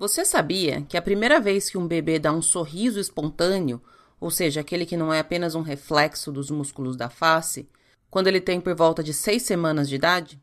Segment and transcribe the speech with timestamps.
[0.00, 3.82] Você sabia que a primeira vez que um bebê dá um sorriso espontâneo,
[4.18, 7.68] ou seja, aquele que não é apenas um reflexo dos músculos da face,
[8.10, 10.42] quando ele tem por volta de seis semanas de idade?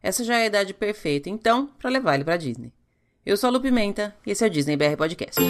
[0.00, 2.72] Essa já é a idade perfeita, então, para levar ele para Disney.
[3.24, 5.40] Eu sou a Lu Pimenta e esse é o Disney BR Podcast.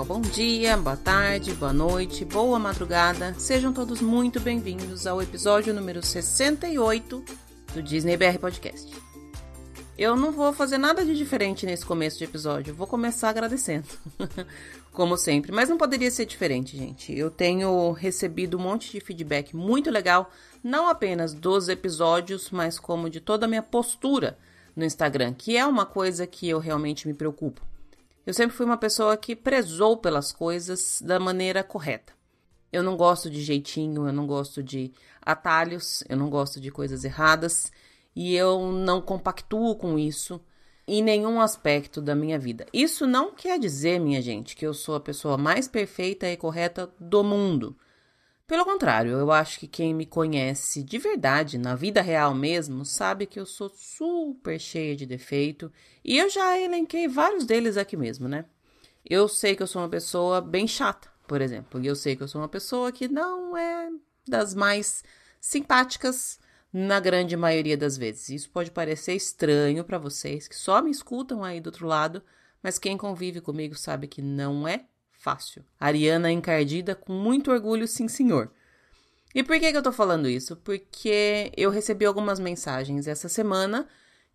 [0.00, 3.34] Pessoal, bom dia, boa tarde, boa noite, boa madrugada.
[3.38, 7.24] Sejam todos muito bem-vindos ao episódio número 68
[7.74, 8.90] do Disney BR Podcast.
[9.98, 13.86] Eu não vou fazer nada de diferente nesse começo de episódio, vou começar agradecendo.
[14.92, 17.16] Como sempre, mas não poderia ser diferente, gente.
[17.16, 20.30] Eu tenho recebido um monte de feedback muito legal,
[20.62, 24.36] não apenas dos episódios, mas como de toda a minha postura
[24.74, 27.69] no Instagram, que é uma coisa que eu realmente me preocupo.
[28.30, 32.12] Eu sempre fui uma pessoa que prezou pelas coisas da maneira correta.
[32.72, 37.02] Eu não gosto de jeitinho, eu não gosto de atalhos, eu não gosto de coisas
[37.02, 37.72] erradas
[38.14, 40.40] e eu não compactuo com isso
[40.86, 42.66] em nenhum aspecto da minha vida.
[42.72, 46.88] Isso não quer dizer, minha gente, que eu sou a pessoa mais perfeita e correta
[47.00, 47.76] do mundo.
[48.50, 53.24] Pelo contrário, eu acho que quem me conhece de verdade, na vida real mesmo, sabe
[53.24, 55.72] que eu sou super cheia de defeito
[56.04, 58.44] e eu já elenquei vários deles aqui mesmo, né?
[59.08, 62.24] Eu sei que eu sou uma pessoa bem chata, por exemplo, e eu sei que
[62.24, 63.88] eu sou uma pessoa que não é
[64.26, 65.04] das mais
[65.40, 66.40] simpáticas
[66.72, 68.30] na grande maioria das vezes.
[68.30, 72.20] Isso pode parecer estranho para vocês que só me escutam aí do outro lado,
[72.60, 74.86] mas quem convive comigo sabe que não é
[75.20, 75.62] fácil.
[75.78, 78.50] Ariana encardida com muito orgulho, sim, senhor.
[79.34, 80.56] E por que, que eu tô falando isso?
[80.56, 83.86] Porque eu recebi algumas mensagens essa semana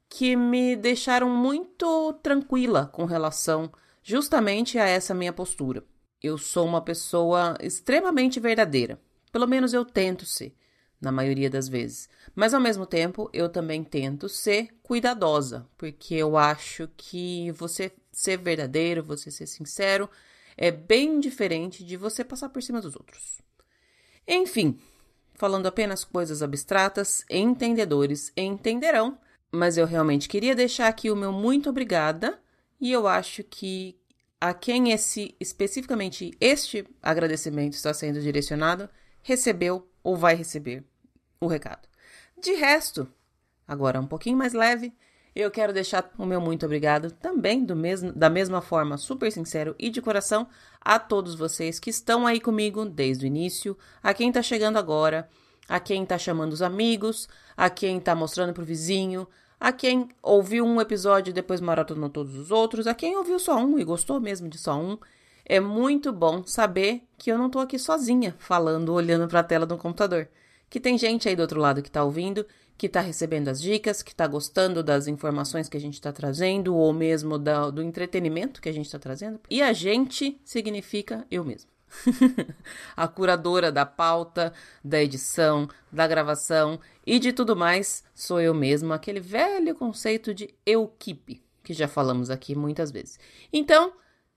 [0.07, 5.83] que me deixaram muito tranquila com relação justamente a essa minha postura.
[6.21, 8.99] Eu sou uma pessoa extremamente verdadeira.
[9.31, 10.55] Pelo menos eu tento ser,
[11.01, 12.07] na maioria das vezes.
[12.33, 18.37] Mas ao mesmo tempo, eu também tento ser cuidadosa, porque eu acho que você ser
[18.37, 20.09] verdadeiro, você ser sincero,
[20.57, 23.41] é bem diferente de você passar por cima dos outros.
[24.27, 24.79] Enfim,
[25.33, 29.17] falando apenas coisas abstratas, entendedores entenderão,
[29.51, 32.39] mas eu realmente queria deixar aqui o meu muito obrigada
[32.79, 33.97] e eu acho que
[34.39, 38.89] a quem esse especificamente este agradecimento está sendo direcionado
[39.21, 40.83] recebeu ou vai receber
[41.39, 41.87] o recado.
[42.37, 43.07] De resto,
[43.67, 44.93] agora um pouquinho mais leve,
[45.35, 49.75] eu quero deixar o meu muito obrigado também do mesmo, da mesma forma, super sincero
[49.77, 50.47] e de coração,
[50.79, 55.27] a todos vocês que estão aí comigo desde o início, a quem está chegando agora,
[55.67, 59.27] a quem está chamando os amigos, a quem está mostrando pro vizinho,
[59.59, 63.57] a quem ouviu um episódio e depois maratonou todos os outros, a quem ouviu só
[63.57, 64.97] um e gostou mesmo de só um.
[65.45, 69.65] É muito bom saber que eu não estou aqui sozinha falando, olhando para a tela
[69.65, 70.27] do computador.
[70.69, 72.45] Que tem gente aí do outro lado que está ouvindo
[72.77, 76.75] que está recebendo as dicas, que está gostando das informações que a gente está trazendo,
[76.75, 79.39] ou mesmo da, do entretenimento que a gente está trazendo.
[79.49, 81.69] E a gente significa eu mesmo.
[82.95, 84.53] a curadora da pauta,
[84.83, 90.53] da edição, da gravação e de tudo mais sou eu mesmo, aquele velho conceito de
[90.65, 93.19] equipe que já falamos aqui muitas vezes.
[93.51, 93.93] Então,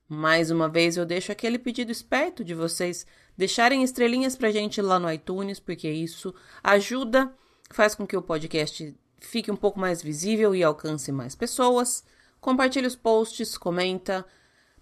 [0.08, 4.98] Mais uma vez eu deixo aquele pedido esperto de vocês deixarem estrelinhas pra gente lá
[4.98, 7.30] no iTunes, porque isso ajuda,
[7.70, 12.02] faz com que o podcast fique um pouco mais visível e alcance mais pessoas.
[12.40, 14.24] Compartilhe os posts, comenta,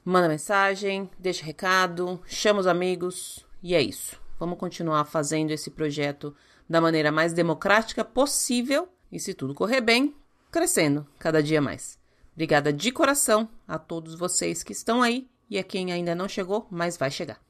[0.05, 4.21] manda mensagem, deixa recado, chama os amigos e é isso.
[4.39, 6.33] Vamos continuar fazendo esse projeto
[6.69, 10.15] da maneira mais democrática possível e, se tudo correr bem,
[10.53, 11.99] crescendo cada dia mais.
[12.37, 16.69] Obrigada de coração a todos vocês que estão aí e a quem ainda não chegou,
[16.71, 17.41] mas vai chegar.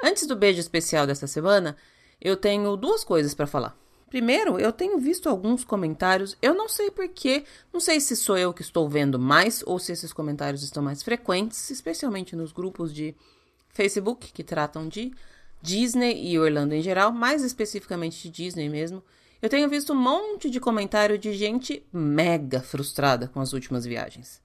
[0.00, 1.76] Antes do beijo especial desta semana,
[2.20, 3.76] eu tenho duas coisas para falar.
[4.08, 8.54] Primeiro, eu tenho visto alguns comentários, eu não sei porquê, não sei se sou eu
[8.54, 13.12] que estou vendo mais ou se esses comentários estão mais frequentes, especialmente nos grupos de
[13.70, 15.12] Facebook que tratam de
[15.60, 19.02] Disney e Orlando em geral, mais especificamente de Disney mesmo,
[19.40, 24.40] eu tenho visto um monte de comentário de gente mega frustrada com as últimas viagens.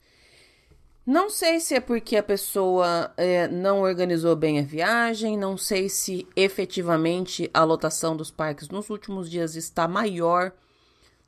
[1.06, 5.90] Não sei se é porque a pessoa é, não organizou bem a viagem, não sei
[5.90, 10.54] se efetivamente a lotação dos parques nos últimos dias está maior.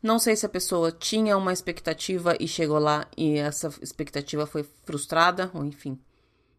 [0.02, 4.64] Não sei se a pessoa tinha uma expectativa e chegou lá e essa expectativa foi
[4.86, 6.00] frustrada, ou enfim.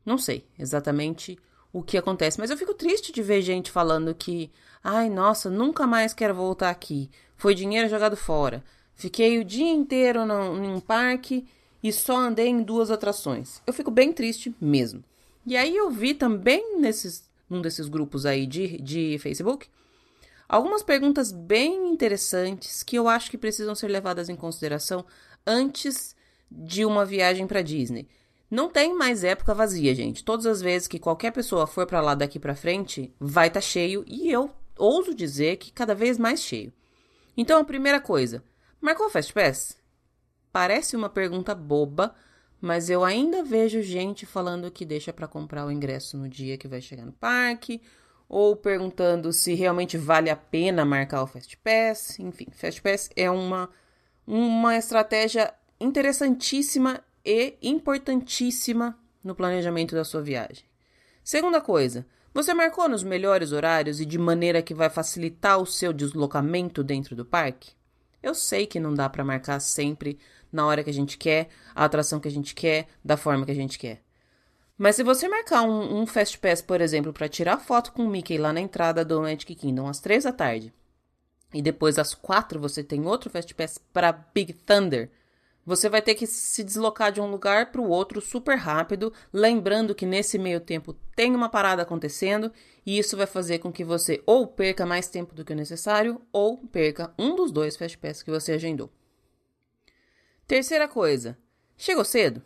[0.04, 1.38] Não sei exatamente
[1.72, 4.50] o que acontece, mas eu fico triste de ver gente falando que,
[4.82, 7.10] ai, nossa, nunca mais quero voltar aqui.
[7.36, 8.64] Foi dinheiro jogado fora.
[8.94, 11.46] Fiquei o dia inteiro num parque
[11.82, 13.60] e só andei em duas atrações.
[13.66, 15.04] Eu fico bem triste mesmo.
[15.46, 19.68] E aí eu vi também nesses, num desses grupos aí de, de Facebook
[20.48, 25.04] algumas perguntas bem interessantes que eu acho que precisam ser levadas em consideração
[25.46, 26.14] antes
[26.50, 28.08] de uma viagem para Disney.
[28.48, 30.24] Não tem mais época vazia, gente.
[30.24, 33.66] Todas as vezes que qualquer pessoa for para lá daqui para frente, vai estar tá
[33.66, 36.72] cheio e eu ouso dizer que cada vez mais cheio.
[37.36, 38.42] Então, a primeira coisa,
[38.80, 39.78] marcou o Fast Pass?
[40.52, 42.14] Parece uma pergunta boba,
[42.60, 46.66] mas eu ainda vejo gente falando que deixa para comprar o ingresso no dia que
[46.66, 47.82] vai chegar no parque,
[48.28, 52.18] ou perguntando se realmente vale a pena marcar o Fast Pass.
[52.18, 53.70] Enfim, Fast Pass é uma,
[54.26, 60.64] uma estratégia interessantíssima e importantíssima no planejamento da sua viagem.
[61.22, 65.90] Segunda coisa, você marcou nos melhores horários e de maneira que vai facilitar o seu
[65.90, 67.72] deslocamento dentro do parque?
[68.22, 70.18] Eu sei que não dá para marcar sempre
[70.52, 73.52] na hora que a gente quer, a atração que a gente quer, da forma que
[73.52, 74.02] a gente quer.
[74.76, 78.08] Mas se você marcar um, um Fast Pass, por exemplo, para tirar foto com o
[78.10, 80.74] Mickey lá na entrada do Magic Kingdom às três da tarde,
[81.54, 85.10] e depois às quatro você tem outro Fast Pass para Big Thunder,
[85.66, 89.96] você vai ter que se deslocar de um lugar para o outro super rápido, lembrando
[89.96, 92.52] que nesse meio tempo tem uma parada acontecendo,
[92.86, 96.20] e isso vai fazer com que você ou perca mais tempo do que o necessário,
[96.32, 98.88] ou perca um dos dois Fast que você agendou.
[100.46, 101.36] Terceira coisa,
[101.76, 102.40] chegou cedo?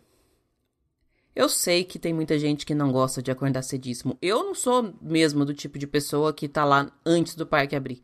[1.35, 4.17] Eu sei que tem muita gente que não gosta de acordar cedíssimo.
[4.21, 8.03] Eu não sou mesmo do tipo de pessoa que tá lá antes do parque abrir.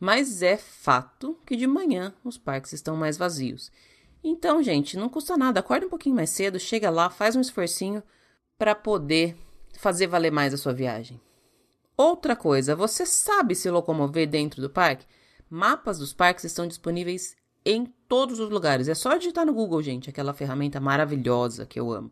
[0.00, 3.70] Mas é fato que de manhã os parques estão mais vazios.
[4.26, 5.60] Então, gente, não custa nada.
[5.60, 8.02] Acorda um pouquinho mais cedo, chega lá, faz um esforcinho
[8.56, 9.36] para poder
[9.78, 11.20] fazer valer mais a sua viagem.
[11.94, 15.06] Outra coisa, você sabe se locomover dentro do parque?
[15.50, 17.36] Mapas dos parques estão disponíveis
[17.66, 18.88] em todos os lugares.
[18.88, 22.10] É só digitar no Google, gente, aquela ferramenta maravilhosa que eu amo.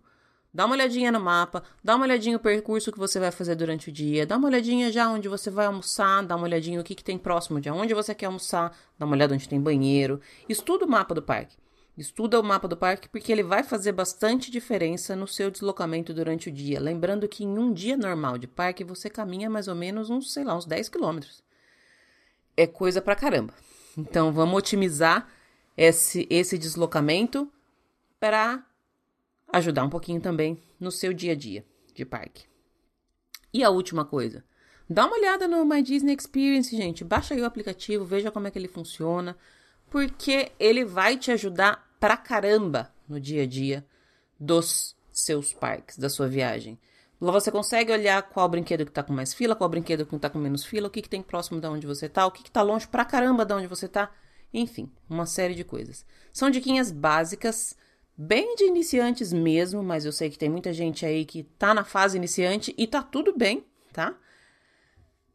[0.52, 3.88] Dá uma olhadinha no mapa, dá uma olhadinha no percurso que você vai fazer durante
[3.88, 6.94] o dia, dá uma olhadinha já onde você vai almoçar, dá uma olhadinha o que,
[6.94, 10.20] que tem próximo de onde você quer almoçar, dá uma olhada onde tem banheiro.
[10.46, 11.61] Estuda o mapa do parque.
[11.96, 16.48] Estuda o mapa do parque porque ele vai fazer bastante diferença no seu deslocamento durante
[16.48, 16.80] o dia.
[16.80, 20.42] Lembrando que em um dia normal de parque você caminha mais ou menos uns, sei
[20.42, 21.42] lá, uns 10 quilômetros.
[22.56, 23.54] É coisa pra caramba.
[23.96, 25.28] Então vamos otimizar
[25.76, 27.50] esse, esse deslocamento
[28.18, 28.64] para
[29.52, 32.44] ajudar um pouquinho também no seu dia a dia de parque.
[33.52, 34.42] E a última coisa,
[34.88, 37.04] dá uma olhada no My Disney Experience, gente.
[37.04, 39.36] Baixa aí o aplicativo, veja como é que ele funciona,
[39.92, 43.86] porque ele vai te ajudar pra caramba no dia a dia
[44.40, 46.80] dos seus parques, da sua viagem.
[47.20, 50.30] Lá você consegue olhar qual brinquedo que tá com mais fila, qual brinquedo que tá
[50.30, 52.50] com menos fila, o que, que tem próximo de onde você tá, o que, que
[52.50, 54.10] tá longe pra caramba de onde você tá.
[54.52, 56.06] Enfim, uma série de coisas.
[56.32, 57.76] São diquinhas básicas,
[58.16, 61.84] bem de iniciantes mesmo, mas eu sei que tem muita gente aí que tá na
[61.84, 64.16] fase iniciante e tá tudo bem, tá?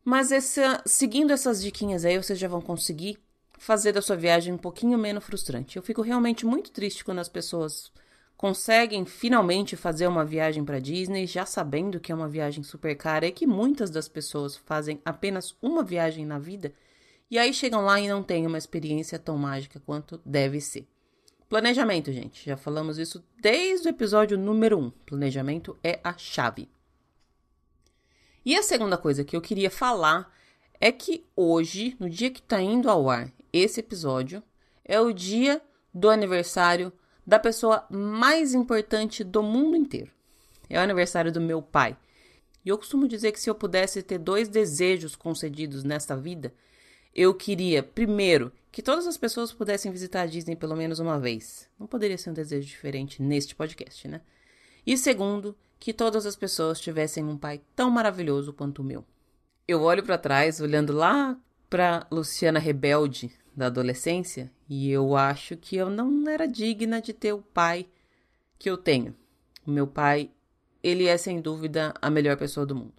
[0.04, 3.20] Mas essa, seguindo essas diquinhas aí, vocês já vão conseguir
[3.58, 5.78] fazer da sua viagem um pouquinho menos frustrante.
[5.78, 7.92] Eu fico realmente muito triste quando as pessoas
[8.36, 13.26] conseguem finalmente fazer uma viagem para Disney, já sabendo que é uma viagem super cara
[13.26, 16.72] e que muitas das pessoas fazem apenas uma viagem na vida
[17.30, 20.88] e aí chegam lá e não têm uma experiência tão mágica quanto deve ser.
[21.50, 22.46] Planejamento, gente.
[22.46, 24.90] Já falamos isso desde o episódio número 1.
[25.06, 26.70] Planejamento é a chave.
[28.46, 30.34] E a segunda coisa que eu queria falar
[30.80, 34.44] é que hoje, no dia que está indo ao ar esse episódio,
[34.84, 35.62] é o dia
[35.94, 36.92] do aniversário
[37.26, 40.12] da pessoa mais importante do mundo inteiro.
[40.70, 41.98] É o aniversário do meu pai.
[42.64, 46.54] E eu costumo dizer que se eu pudesse ter dois desejos concedidos nesta vida,
[47.14, 51.68] eu queria, primeiro, que todas as pessoas pudessem visitar a Disney pelo menos uma vez.
[51.80, 54.22] Não poderia ser um desejo diferente neste podcast, né?
[54.86, 59.04] E segundo, que todas as pessoas tivessem um pai tão maravilhoso quanto o meu.
[59.68, 61.38] Eu olho para trás, olhando lá
[61.70, 67.34] para Luciana rebelde da adolescência, e eu acho que eu não era digna de ter
[67.34, 67.86] o pai
[68.58, 69.14] que eu tenho.
[69.66, 70.32] O meu pai,
[70.82, 72.94] ele é sem dúvida a melhor pessoa do mundo.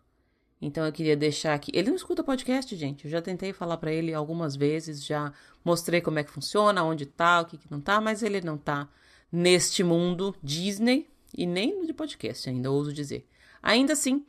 [0.60, 1.70] Então eu queria deixar aqui.
[1.74, 3.06] Ele não escuta podcast, gente.
[3.06, 5.32] Eu já tentei falar para ele algumas vezes, já
[5.64, 8.58] mostrei como é que funciona, onde tá, o que, que não tá, mas ele não
[8.58, 8.88] tá
[9.32, 13.26] neste mundo Disney e nem de podcast, ainda ouso dizer.
[13.62, 14.26] Ainda assim,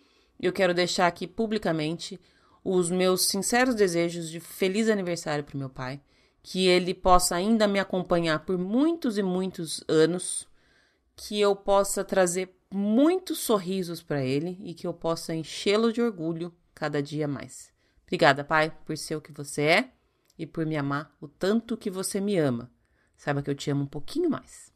[0.47, 2.19] eu quero deixar aqui publicamente
[2.63, 6.01] os meus sinceros desejos de feliz aniversário para meu pai,
[6.41, 10.47] que ele possa ainda me acompanhar por muitos e muitos anos,
[11.15, 16.53] que eu possa trazer muitos sorrisos para ele e que eu possa enchê-lo de orgulho
[16.73, 17.71] cada dia mais.
[18.03, 19.91] Obrigada, pai, por ser o que você é
[20.37, 22.71] e por me amar o tanto que você me ama.
[23.17, 24.71] Saiba que eu te amo um pouquinho mais.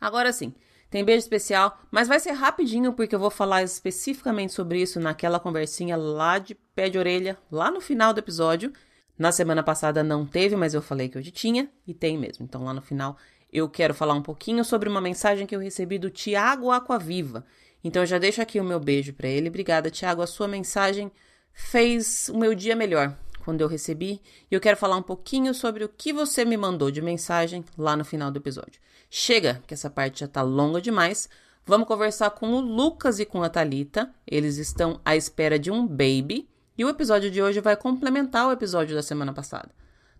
[0.00, 0.52] Agora sim,
[0.92, 5.40] tem beijo especial, mas vai ser rapidinho porque eu vou falar especificamente sobre isso naquela
[5.40, 8.70] conversinha lá de pé de orelha, lá no final do episódio.
[9.18, 12.44] Na semana passada não teve, mas eu falei que hoje tinha e tem mesmo.
[12.44, 13.16] Então lá no final
[13.50, 17.42] eu quero falar um pouquinho sobre uma mensagem que eu recebi do Tiago Aquaviva.
[17.82, 19.48] Então eu já deixo aqui o meu beijo para ele.
[19.48, 20.20] Obrigada, Tiago.
[20.20, 21.10] A sua mensagem
[21.54, 24.20] fez o meu dia melhor quando eu recebi.
[24.50, 27.96] E eu quero falar um pouquinho sobre o que você me mandou de mensagem lá
[27.96, 28.80] no final do episódio.
[29.10, 31.28] Chega, que essa parte já tá longa demais.
[31.66, 34.12] Vamos conversar com o Lucas e com a Talita.
[34.26, 36.48] Eles estão à espera de um baby.
[36.76, 39.70] E o episódio de hoje vai complementar o episódio da semana passada.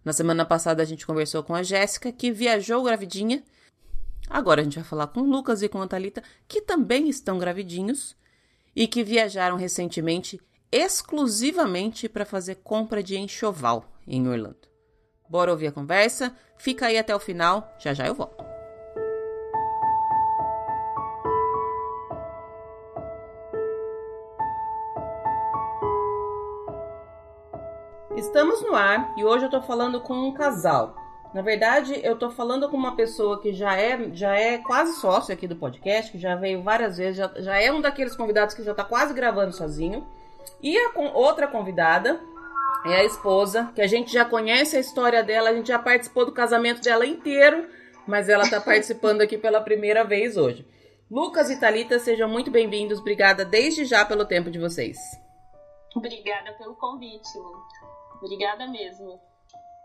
[0.05, 3.43] Na semana passada a gente conversou com a Jéssica, que viajou gravidinha.
[4.29, 7.39] Agora a gente vai falar com o Lucas e com a Thalita, que também estão
[7.39, 8.17] gravidinhos
[8.75, 10.41] e que viajaram recentemente
[10.73, 14.57] exclusivamente para fazer compra de enxoval em Orlando.
[15.29, 16.35] Bora ouvir a conversa?
[16.57, 18.43] Fica aí até o final, já já eu volto.
[28.17, 30.97] Estamos no ar e hoje eu tô falando com um casal.
[31.35, 35.33] Na verdade, eu tô falando com uma pessoa que já é, já é quase sócio
[35.35, 38.63] aqui do podcast, que já veio várias vezes, já, já é um daqueles convidados que
[38.63, 40.07] já tá quase gravando sozinho.
[40.63, 42.21] E a outra convidada
[42.85, 46.27] é a esposa, que a gente já conhece a história dela, a gente já participou
[46.27, 47.69] do casamento dela inteiro,
[48.07, 50.67] mas ela tá participando aqui pela primeira vez hoje.
[51.11, 52.99] Lucas e Talita, sejam muito bem-vindos.
[52.99, 54.97] Obrigada desde já pelo tempo de vocês.
[55.95, 57.63] Obrigada pelo convite, Lu.
[58.23, 59.21] Obrigada mesmo.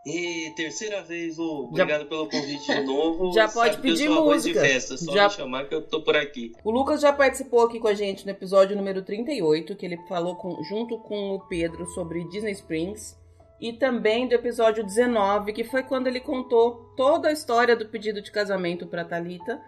[0.08, 1.66] E terceira vez, Lu.
[1.66, 2.06] Obrigado já...
[2.06, 3.32] pelo convite de novo.
[3.36, 4.62] Já pode Sabe pedir que eu sou música.
[4.62, 5.28] De festa, só já...
[5.28, 6.54] me chamar que eu tô por aqui.
[6.64, 10.38] O Lucas já participou aqui com a gente no episódio número 38, que ele falou
[10.38, 13.18] com, junto com o Pedro sobre Disney Springs.
[13.60, 18.22] E também do episódio 19, que foi quando ele contou toda a história do pedido
[18.22, 19.60] de casamento para Talita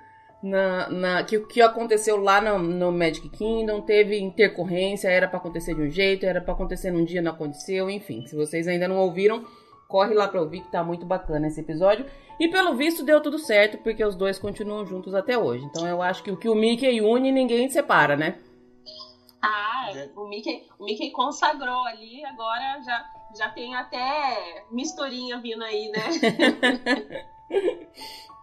[0.41, 5.38] na, na, que o que aconteceu lá no, no, Magic Kingdom teve intercorrência, era para
[5.38, 8.25] acontecer de um jeito, era para acontecer num dia, não aconteceu, enfim.
[8.25, 9.46] Se vocês ainda não ouviram,
[9.89, 12.05] corre lá para ouvir que tá muito bacana esse episódio.
[12.39, 15.65] E pelo visto deu tudo certo, porque os dois continuam juntos até hoje.
[15.65, 18.38] Então eu acho que o que o Mickey une, ninguém separa, né?
[19.41, 23.05] Ah, o Mickey, o Mickey consagrou ali, agora já,
[23.36, 26.03] já tem até misturinha vindo aí, né?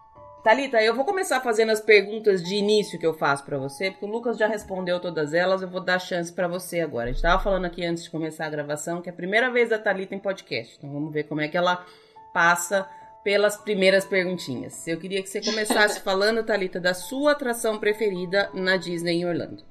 [0.47, 4.05] Talita, eu vou começar fazendo as perguntas de início que eu faço para você, porque
[4.05, 7.09] o Lucas já respondeu todas elas, eu vou dar chance para você agora.
[7.09, 9.67] A gente tava falando aqui antes de começar a gravação que é a primeira vez
[9.67, 10.77] da Talita em podcast.
[10.77, 11.85] Então vamos ver como é que ela
[12.33, 12.89] passa
[13.25, 14.87] pelas primeiras perguntinhas.
[14.87, 19.65] Eu queria que você começasse falando, Talita, da sua atração preferida na Disney em Orlando.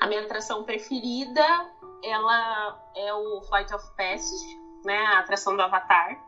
[0.00, 1.44] A minha atração preferida,
[2.02, 6.18] ela é o Flight of Passage, né, a atração do Avatar.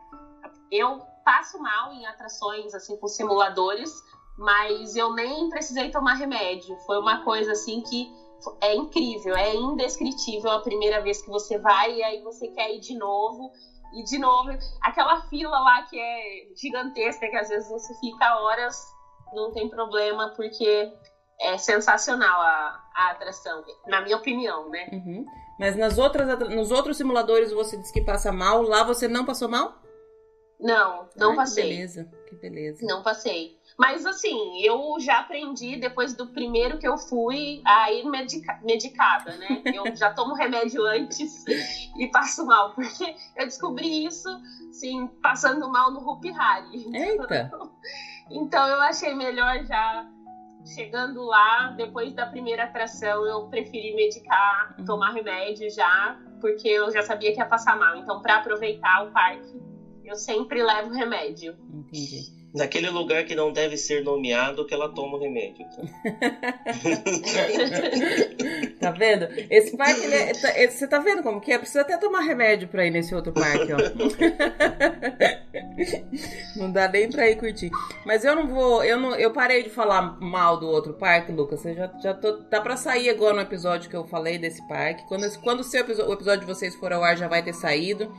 [0.71, 3.89] Eu passo mal em atrações, assim, com simuladores,
[4.37, 6.75] mas eu nem precisei tomar remédio.
[6.85, 8.11] Foi uma coisa, assim, que
[8.59, 12.81] é incrível, é indescritível a primeira vez que você vai e aí você quer ir
[12.81, 13.49] de novo.
[13.93, 14.49] E de novo,
[14.81, 18.75] aquela fila lá que é gigantesca, que às vezes você fica horas,
[19.33, 20.91] não tem problema, porque
[21.39, 24.89] é sensacional a, a atração, na minha opinião, né?
[24.91, 25.25] Uhum.
[25.59, 29.47] Mas nas outras, nos outros simuladores você disse que passa mal, lá você não passou
[29.49, 29.81] mal?
[30.61, 31.63] Não, não Ai, passei.
[31.63, 32.85] Que beleza, que beleza.
[32.85, 33.59] Não passei.
[33.77, 39.35] Mas assim, eu já aprendi depois do primeiro que eu fui a ir medica medicada,
[39.37, 39.61] né?
[39.73, 41.43] Eu já tomo remédio antes
[41.97, 44.29] e passo mal, porque eu descobri isso,
[44.71, 46.85] sim, passando mal no Hopi Hari.
[46.93, 47.51] Eita!
[48.33, 50.09] Então eu achei melhor já
[50.65, 54.85] chegando lá, depois da primeira atração, eu preferi medicar, uhum.
[54.85, 57.97] tomar remédio já, porque eu já sabia que ia passar mal.
[57.97, 59.61] Então, para aproveitar o parque,
[60.11, 61.55] eu sempre levo remédio.
[61.73, 62.41] Entendi.
[62.53, 65.63] Naquele lugar que não deve ser nomeado que ela toma o remédio.
[68.77, 69.29] tá vendo?
[69.49, 71.57] Esse parque, é, tá, você tá vendo como que é?
[71.57, 73.77] Precisa até tomar remédio pra ir nesse outro parque, ó.
[76.59, 77.71] não dá nem pra ir curtir.
[78.05, 81.61] Mas eu não vou, eu não, eu parei de falar mal do outro parque, Lucas.
[81.61, 85.07] Você já, já tô, tá pra sair agora no episódio que eu falei desse parque.
[85.07, 88.11] Quando, quando o, seu, o episódio de vocês for ao ar já vai ter saído.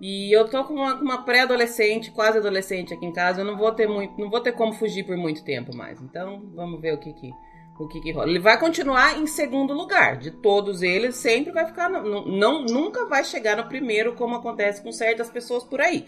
[0.00, 3.72] E eu tô com uma, uma pré-adolescente, quase adolescente aqui em casa, eu não vou
[3.72, 6.00] ter muito, não vou ter como fugir por muito tempo mais.
[6.00, 7.32] Então, vamos ver o que que
[7.78, 8.28] o que, que rola.
[8.28, 10.16] Ele vai continuar em segundo lugar.
[10.16, 14.82] De todos eles, sempre vai ficar no, não nunca vai chegar no primeiro como acontece
[14.82, 16.04] com certas pessoas por aí.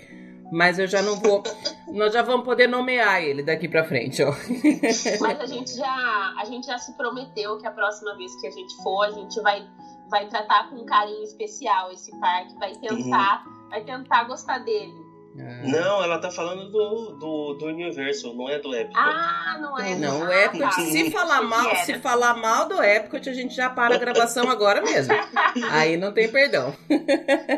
[0.50, 1.44] Mas eu já não vou.
[1.94, 4.32] nós já vamos poder nomear ele daqui para frente, ó.
[5.20, 8.50] Mas a gente já a gente já se prometeu que a próxima vez que a
[8.50, 9.64] gente for, a gente vai
[10.10, 15.08] vai tratar com um carinho especial esse parque, vai tentar uhum vai tentar gostar dele.
[15.38, 15.62] Ah.
[15.62, 18.98] Não, ela tá falando do, do, do universo, não é do Epcot.
[18.98, 19.94] Ah, não é.
[19.94, 23.94] Não, o Epcot, se falar mal, se falar mal do Epcot, a gente já para
[23.94, 25.14] a gravação agora mesmo.
[25.70, 26.74] Aí não tem perdão.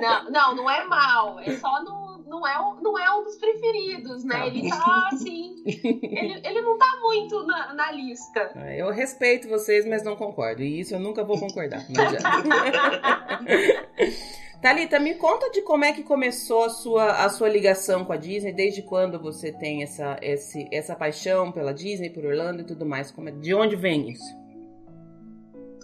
[0.00, 2.02] Não, não, não é mal, é só no
[2.32, 4.46] não é, não é um dos preferidos, né?
[4.46, 5.62] Ele tá assim.
[5.66, 8.52] ele, ele não tá muito na, na lista.
[8.56, 10.62] É, eu respeito vocês, mas não concordo.
[10.62, 11.84] E isso eu nunca vou concordar.
[11.90, 12.02] Não
[14.62, 18.16] Talita, me conta de como é que começou a sua, a sua ligação com a
[18.16, 22.86] Disney, desde quando você tem essa, esse, essa paixão pela Disney, por Orlando e tudo
[22.86, 23.10] mais.
[23.10, 24.40] Como é, de onde vem isso?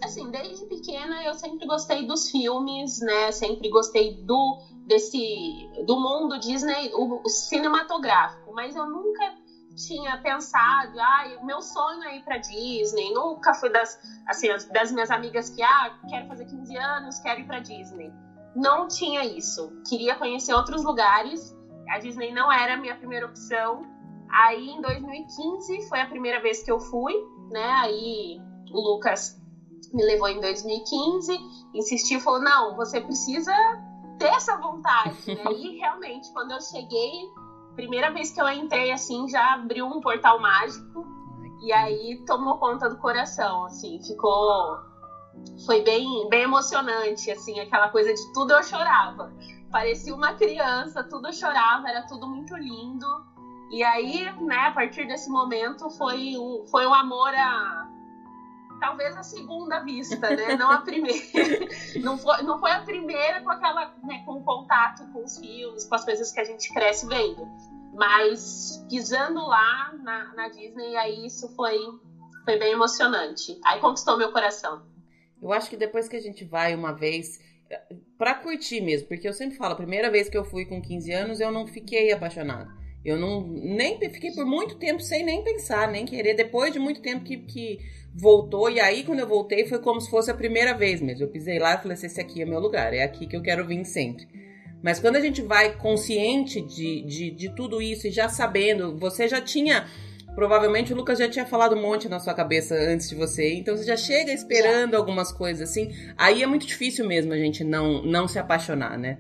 [0.01, 3.33] Assim, desde pequena eu sempre gostei dos filmes, né?
[3.33, 5.19] Sempre gostei do desse
[5.85, 9.35] do mundo Disney, o, o cinematográfico, mas eu nunca
[9.75, 13.13] tinha pensado, ah, meu sonho é ir para Disney.
[13.13, 17.45] Nunca fui das assim, das minhas amigas que ah, quero fazer 15 anos, quero ir
[17.45, 18.13] para Disney
[18.55, 19.71] não tinha isso.
[19.89, 21.55] Queria conhecer outros lugares.
[21.89, 23.83] A Disney não era a minha primeira opção.
[24.31, 27.15] Aí em 2015 foi a primeira vez que eu fui,
[27.51, 27.71] né?
[27.81, 28.39] Aí
[28.71, 29.35] o Lucas
[29.93, 31.33] me levou em 2015,
[31.75, 33.53] insistiu, falou: "Não, você precisa
[34.19, 35.17] ter essa vontade".
[35.27, 35.45] Né?
[35.51, 37.27] E realmente, quando eu cheguei,
[37.75, 41.07] primeira vez que eu entrei assim, já abriu um portal mágico
[41.61, 44.79] e aí tomou conta do coração, assim, ficou
[45.65, 49.33] foi bem, bem emocionante, assim, aquela coisa de tudo eu chorava.
[49.71, 53.07] Parecia uma criança, tudo eu chorava, era tudo muito lindo.
[53.71, 57.87] E aí, né, a partir desse momento foi um, foi um amor a
[58.81, 60.55] talvez a segunda vista, né?
[60.57, 61.21] Não a primeira.
[62.01, 65.85] não, foi, não foi a primeira com aquela, né, com o contato com os filmes,
[65.85, 67.47] com as coisas que a gente cresce vendo.
[67.93, 71.77] Mas pisando lá na, na Disney, aí isso foi,
[72.45, 73.59] foi bem emocionante.
[73.65, 74.83] Aí conquistou meu coração.
[75.41, 77.41] Eu acho que depois que a gente vai uma vez,
[78.17, 81.13] para curtir mesmo, porque eu sempre falo, a primeira vez que eu fui com 15
[81.13, 82.69] anos, eu não fiquei apaixonada.
[83.05, 86.35] Eu não nem fiquei por muito tempo sem nem pensar, nem querer.
[86.35, 87.79] Depois de muito tempo que, que
[88.15, 91.25] voltou, e aí quando eu voltei foi como se fosse a primeira vez mesmo.
[91.25, 93.43] Eu pisei lá e falei assim, esse aqui é meu lugar, é aqui que eu
[93.43, 94.27] quero vir sempre.
[94.83, 99.29] Mas quando a gente vai consciente de, de, de tudo isso e já sabendo, você
[99.29, 99.87] já tinha
[100.39, 103.77] provavelmente o Lucas já tinha falado um monte na sua cabeça antes de você, então
[103.77, 104.97] você já chega esperando já.
[104.97, 105.91] algumas coisas assim.
[106.17, 109.19] Aí é muito difícil mesmo a gente não, não se apaixonar, né?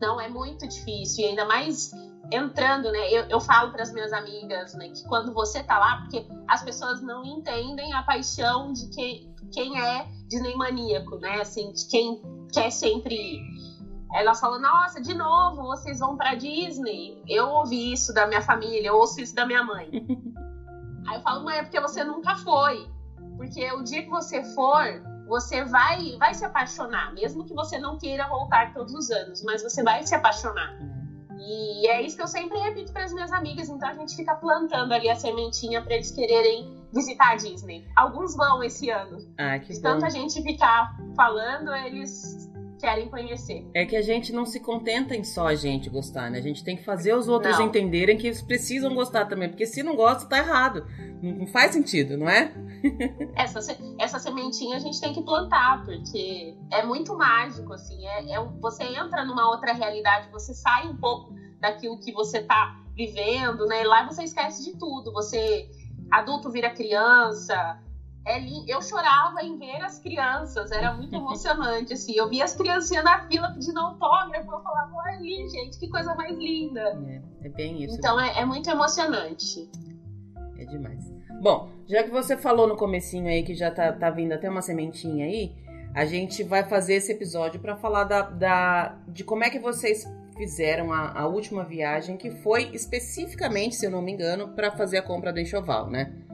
[0.00, 1.90] Não, é muito difícil, e ainda mais
[2.32, 3.10] entrando, né?
[3.10, 6.62] Eu, eu falo para as minhas amigas, né, que quando você tá lá, porque as
[6.62, 11.40] pessoas não entendem a paixão de quem, quem é Disney maníaco, né?
[11.40, 13.40] Assim, de quem quer sempre
[14.14, 17.22] elas falam, nossa, de novo, vocês vão pra Disney.
[17.28, 19.90] Eu ouvi isso da minha família, eu ouço isso da minha mãe.
[21.08, 22.88] Aí eu falo, mãe, é porque você nunca foi.
[23.36, 24.84] Porque o dia que você for,
[25.28, 27.12] você vai, vai se apaixonar.
[27.14, 30.76] Mesmo que você não queira voltar todos os anos, mas você vai se apaixonar.
[31.38, 33.68] E é isso que eu sempre repito para as minhas amigas.
[33.68, 37.86] Então a gente fica plantando ali a sementinha para eles quererem visitar a Disney.
[37.94, 39.18] Alguns vão esse ano.
[39.38, 39.82] Ah, que De bom.
[39.82, 43.66] tanto a gente ficar falando, eles querem conhecer.
[43.74, 46.38] É que a gente não se contenta em só a gente gostar, né?
[46.38, 47.66] A gente tem que fazer os outros não.
[47.66, 50.86] entenderem que eles precisam gostar também, porque se não gosta, tá errado.
[51.22, 52.52] Não faz sentido, não é?
[53.34, 53.60] essa,
[53.98, 58.06] essa sementinha a gente tem que plantar, porque é muito mágico, assim.
[58.06, 62.76] É, é, você entra numa outra realidade, você sai um pouco daquilo que você tá
[62.94, 63.82] vivendo, né?
[63.82, 65.12] E lá você esquece de tudo.
[65.12, 65.68] Você,
[66.10, 67.80] adulto, vira criança
[68.26, 72.12] é eu chorava em ver as crianças, era muito emocionante, assim.
[72.16, 76.12] Eu via as criancinhas na fila pedindo autógrafo, eu falava, olha ali, gente, que coisa
[76.16, 76.80] mais linda.
[77.06, 77.94] É, é bem isso.
[77.94, 79.70] Então é, é, muito emocionante.
[80.58, 81.08] É demais.
[81.40, 84.62] Bom, já que você falou no comecinho aí que já tá, tá vindo até uma
[84.62, 85.54] sementinha aí,
[85.94, 90.04] a gente vai fazer esse episódio para falar da, da, de como é que vocês
[90.36, 94.98] fizeram a, a última viagem, que foi especificamente, se eu não me engano, para fazer
[94.98, 96.25] a compra do enxoval, né?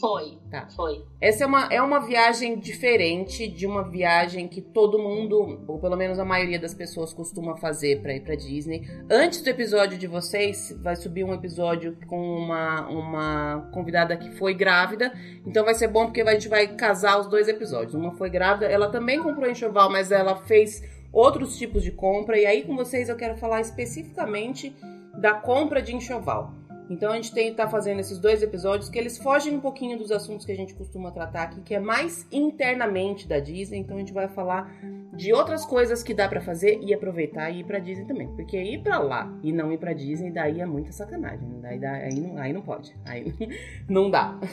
[0.00, 0.68] Foi, tá.
[0.68, 1.04] foi.
[1.20, 5.96] Essa é uma, é uma viagem diferente de uma viagem que todo mundo, ou pelo
[5.96, 8.86] menos a maioria das pessoas, costuma fazer para ir para Disney.
[9.10, 14.52] Antes do episódio de vocês, vai subir um episódio com uma, uma convidada que foi
[14.52, 15.12] grávida.
[15.46, 17.94] Então vai ser bom porque a gente vai casar os dois episódios.
[17.94, 20.82] Uma foi grávida, ela também comprou enxoval, mas ela fez
[21.12, 22.38] outros tipos de compra.
[22.38, 24.76] E aí com vocês eu quero falar especificamente
[25.16, 26.65] da compra de enxoval.
[26.88, 30.12] Então a gente tem tá fazendo esses dois episódios que eles fogem um pouquinho dos
[30.12, 33.78] assuntos que a gente costuma tratar aqui, que é mais internamente da Disney.
[33.78, 34.72] Então a gente vai falar
[35.12, 38.56] de outras coisas que dá para fazer e aproveitar e ir para Disney também, porque
[38.56, 41.58] ir para lá e não ir para Disney daí é muita sacanagem, né?
[41.62, 43.34] daí, daí aí, não, aí não pode, aí
[43.88, 44.38] não dá.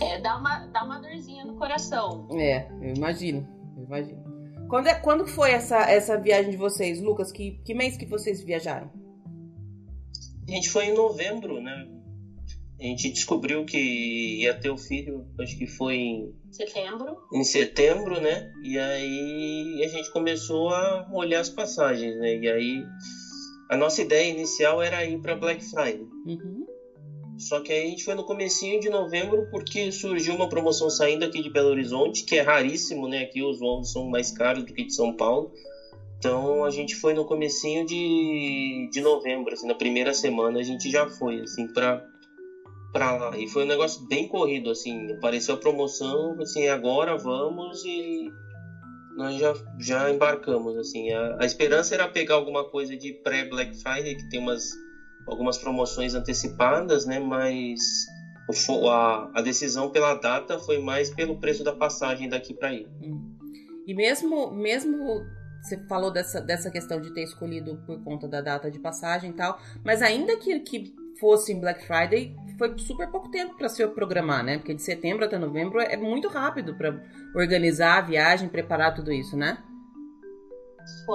[0.00, 2.28] É, dá uma, dá uma dorzinha no coração.
[2.32, 4.22] É, eu imagino, eu imagino.
[4.68, 7.32] Quando, é, quando foi essa, essa viagem de vocês, Lucas?
[7.32, 8.90] Que, que mês que vocês viajaram?
[10.48, 11.86] A gente foi em novembro, né?
[12.80, 17.16] A gente descobriu que ia ter o filho, acho que foi em setembro.
[17.32, 18.40] Em setembro, né?
[18.62, 22.36] E aí a gente começou a olhar as passagens, né?
[22.36, 22.82] E aí
[23.68, 26.06] a nossa ideia inicial era ir para Black Friday.
[26.24, 26.64] Uhum.
[27.36, 31.24] Só que aí a gente foi no comecinho de novembro porque surgiu uma promoção saindo
[31.24, 33.20] aqui de Belo Horizonte, que é raríssimo, né?
[33.20, 35.50] Aqui os voos são mais caros do que de São Paulo.
[36.18, 40.90] Então a gente foi no comecinho de, de novembro, assim, na primeira semana a gente
[40.90, 42.00] já foi, assim, pra,
[42.92, 43.38] pra lá.
[43.38, 48.28] E foi um negócio bem corrido, assim, apareceu a promoção, assim, agora vamos e
[49.16, 51.12] nós já, já embarcamos, assim.
[51.12, 54.62] A, a esperança era pegar alguma coisa de pré-Black Friday, que tem umas,
[55.26, 57.78] algumas promoções antecipadas, né, mas
[58.90, 62.86] a, a decisão pela data foi mais pelo preço da passagem daqui para ir.
[63.00, 63.36] Hum.
[63.86, 65.22] E mesmo, mesmo
[65.62, 69.34] você falou dessa, dessa questão de ter escolhido por conta da data de passagem e
[69.34, 73.86] tal, mas ainda que, que fosse em Black Friday, foi super pouco tempo para se
[73.88, 74.58] programar, né?
[74.58, 77.00] Porque de setembro até novembro é muito rápido para
[77.34, 79.62] organizar a viagem, preparar tudo isso, né?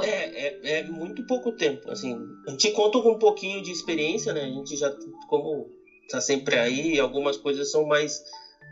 [0.03, 1.89] É, é, é, muito pouco tempo.
[1.89, 4.41] Assim, a gente conta com um pouquinho de experiência, né?
[4.41, 4.91] A gente já,
[5.27, 5.69] como
[6.09, 8.23] tá sempre aí, algumas coisas são mais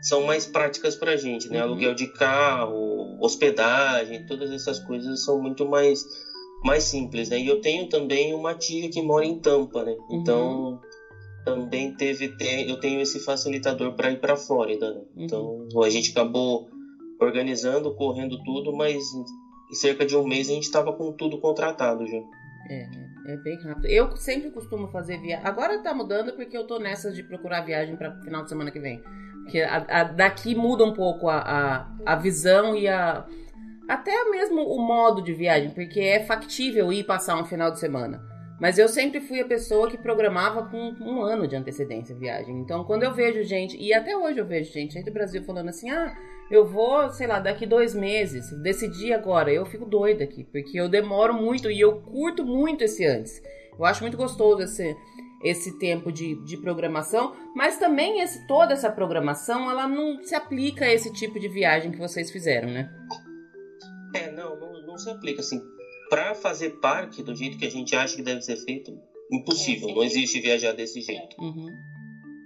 [0.01, 1.59] são mais práticas para a gente, né?
[1.59, 1.71] Uhum.
[1.71, 6.03] Aluguel de carro, hospedagem, todas essas coisas são muito mais,
[6.63, 7.39] mais simples, né?
[7.39, 9.95] E eu tenho também uma tia que mora em Tampa, né?
[10.09, 10.19] Uhum.
[10.19, 10.81] Então
[11.45, 12.33] também teve
[12.67, 15.01] eu tenho esse facilitador para ir para Flórida, né?
[15.15, 15.23] Uhum.
[15.23, 16.67] Então a gente acabou
[17.19, 19.03] organizando, correndo tudo, mas
[19.71, 22.17] em cerca de um mês a gente estava com tudo contratado já.
[22.69, 23.85] É, é bem rápido.
[23.85, 25.45] Eu sempre costumo fazer viagem.
[25.45, 28.79] Agora tá mudando porque eu tô nessa de procurar viagem para final de semana que
[28.79, 29.01] vem.
[29.43, 33.25] Porque a, a, daqui muda um pouco a, a, a visão e a.
[33.89, 38.21] Até mesmo o modo de viagem, porque é factível ir passar um final de semana.
[38.61, 42.59] Mas eu sempre fui a pessoa que programava com um ano de antecedência a viagem.
[42.59, 45.69] Então, quando eu vejo gente, e até hoje eu vejo gente aí do Brasil falando
[45.69, 46.15] assim: ah,
[46.51, 49.51] eu vou, sei lá, daqui dois meses, decidi agora.
[49.51, 53.41] Eu fico doida aqui, porque eu demoro muito e eu curto muito esse antes.
[53.77, 54.95] Eu acho muito gostoso esse,
[55.43, 60.85] esse tempo de, de programação, mas também esse, toda essa programação ela não se aplica
[60.85, 62.89] a esse tipo de viagem que vocês fizeram, né?
[64.13, 65.61] É, não, não, não se aplica assim.
[66.09, 68.91] Para fazer parque do jeito que a gente acha que deve ser feito,
[69.31, 69.89] impossível.
[69.89, 71.35] É, não existe viajar desse jeito.
[71.39, 71.67] Uhum.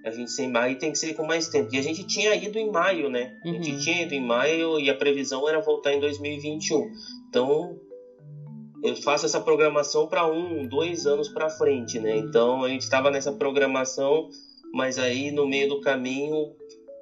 [0.05, 1.73] A gente sem maio tem que ser com mais tempo.
[1.73, 3.35] E a gente tinha ido em maio, né?
[3.43, 3.51] Uhum.
[3.51, 3.79] A gente uhum.
[3.79, 6.91] tinha ido em maio e a previsão era voltar em 2021.
[7.27, 7.79] Então
[8.83, 12.17] eu faço essa programação para um, dois anos para frente, né?
[12.17, 14.27] Então a gente estava nessa programação,
[14.73, 16.53] mas aí no meio do caminho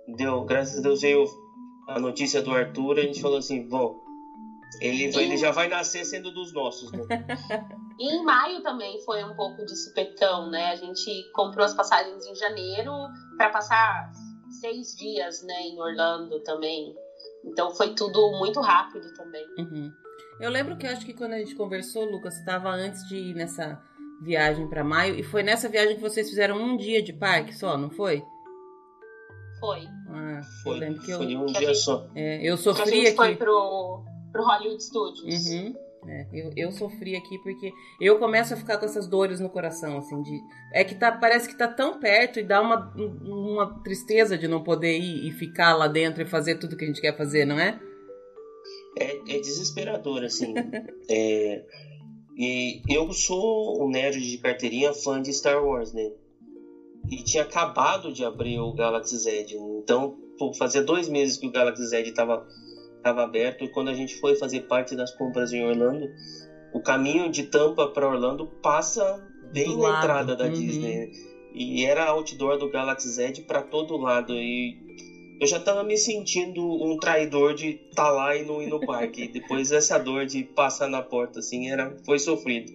[0.08, 1.26] deu, graças a Deus veio
[1.88, 3.96] a notícia do Arthur, a gente falou assim, bom,
[4.82, 7.04] ele, vai, ele já vai nascer sendo dos nossos, né?
[8.00, 10.72] E em maio também foi um pouco de supetão, né?
[10.72, 12.92] A gente comprou as passagens em janeiro
[13.38, 14.12] para passar
[14.60, 16.94] seis dias, né, em Orlando também.
[17.46, 19.46] Então foi tudo muito rápido também.
[19.58, 19.92] Uhum.
[20.44, 23.82] Eu lembro que acho que quando a gente conversou, Lucas, estava antes de ir nessa
[24.22, 27.78] viagem para maio e foi nessa viagem que vocês fizeram um dia de parque só,
[27.78, 28.22] não foi?
[29.58, 29.88] Foi.
[30.10, 30.76] Ah, foi.
[30.76, 31.18] Eu lembro que eu.
[31.20, 32.10] Foi um dia gente, só.
[32.14, 33.16] É, eu sofri a gente aqui.
[33.16, 34.04] foi pro,
[34.34, 35.46] pro Hollywood Studios.
[35.48, 35.76] Uhum.
[36.10, 39.98] É, eu, eu sofri aqui porque eu começo a ficar com essas dores no coração,
[39.98, 40.42] assim, de.
[40.74, 44.62] É que tá, parece que tá tão perto e dá uma, uma tristeza de não
[44.62, 47.58] poder ir e ficar lá dentro e fazer tudo que a gente quer fazer, não
[47.58, 47.80] é?
[49.00, 50.54] É, é desesperador, assim.
[51.10, 51.62] é,
[52.36, 56.10] e eu sou um nerd de carteirinha fã de Star Wars, né?
[57.10, 59.46] E tinha acabado de abrir o Galaxy Z.
[59.84, 60.16] Então,
[60.58, 62.44] fazia dois meses que o Galaxy Z estava
[63.04, 63.64] tava aberto.
[63.64, 66.08] E quando a gente foi fazer parte das compras em Orlando,
[66.74, 69.98] o caminho de Tampa para Orlando passa bem do na lado.
[69.98, 70.54] entrada da uhum.
[70.54, 71.12] Disney.
[71.54, 74.34] E era outdoor do Galaxy Z para todo lado.
[74.34, 74.76] E
[75.44, 78.80] eu já tava me sentindo um traidor de estar tá lá e não ir no
[78.80, 79.28] parque.
[79.28, 82.72] Depois essa dor de passar na porta, assim, era, foi sofrido.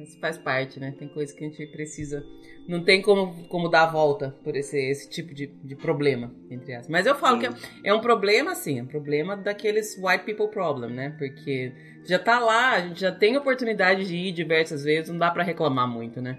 [0.00, 0.94] Isso faz parte, né?
[0.98, 2.24] Tem coisa que a gente precisa.
[2.68, 6.72] Não tem como, como dar a volta por esse, esse tipo de, de problema, entre
[6.72, 6.88] aspas.
[6.88, 7.48] Mas eu falo sim.
[7.48, 11.16] que é, é um problema, sim, é um problema daqueles white people problem, né?
[11.18, 11.72] Porque
[12.04, 15.42] já tá lá, a gente já tem oportunidade de ir diversas vezes, não dá para
[15.42, 16.38] reclamar muito, né?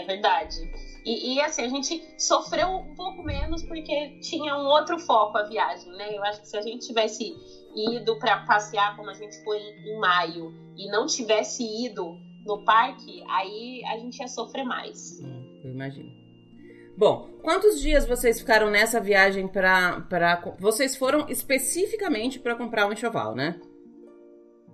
[0.00, 0.70] É, é verdade.
[1.04, 5.44] E, e, assim, a gente sofreu um pouco menos porque tinha um outro foco a
[5.44, 6.16] viagem, né?
[6.16, 7.34] Eu acho que se a gente tivesse
[7.74, 13.22] ido para passear como a gente foi em maio e não tivesse ido no parque,
[13.28, 15.20] aí a gente ia sofrer mais.
[15.22, 16.10] Hum, eu imagino.
[16.96, 22.92] Bom, quantos dias vocês ficaram nessa viagem para para vocês foram especificamente para comprar um
[22.92, 23.58] enxoval, né?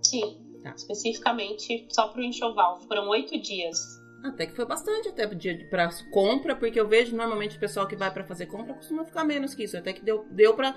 [0.02, 0.44] Sim.
[0.62, 0.74] Tá.
[0.76, 2.80] Especificamente só para o enxoval.
[2.80, 3.78] Foram oito dias.
[4.22, 7.96] Até que foi bastante até dia para compra, porque eu vejo normalmente o pessoal que
[7.96, 9.76] vai para fazer compra costuma ficar menos que isso.
[9.76, 10.74] Até que deu, deu para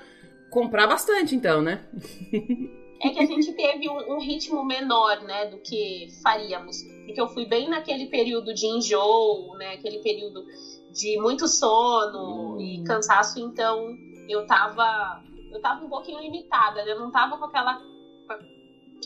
[0.49, 1.84] comprar bastante, então, né?
[3.02, 6.82] é que a gente teve um, um, ritmo menor, né, do que faríamos.
[7.06, 10.45] Porque eu fui bem naquele período de enjoo, né, aquele período
[10.91, 12.60] de muito sono hum.
[12.60, 13.95] e cansaço, então
[14.28, 16.91] eu tava, eu tava um pouquinho limitada, né?
[16.91, 17.82] eu não tava com aquela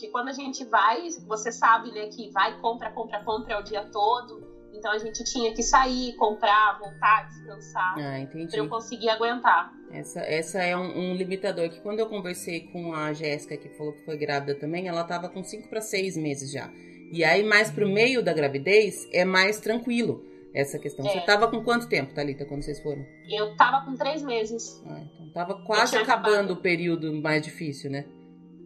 [0.04, 3.84] que quando a gente vai, você sabe, né, que vai, compra, compra, compra o dia
[3.90, 4.52] todo.
[4.72, 7.94] Então a gente tinha que sair, comprar, voltar, descansar.
[7.96, 8.48] Ah, entendi.
[8.48, 9.72] Pra eu conseguir aguentar.
[9.90, 13.92] Essa, essa é um, um limitador que quando eu conversei com a Jéssica, que falou
[13.92, 16.70] que foi grávida também, ela tava com 5 para 6 meses já.
[17.12, 21.06] E aí, mais pro meio da gravidez, é mais tranquilo essa questão.
[21.06, 21.12] É.
[21.12, 23.06] Você tava com quanto tempo, Thalita, quando vocês foram?
[23.28, 24.82] Eu tava com três meses.
[24.84, 26.50] Ah, então tava quase acabando acabado.
[26.52, 28.04] o período mais difícil, né?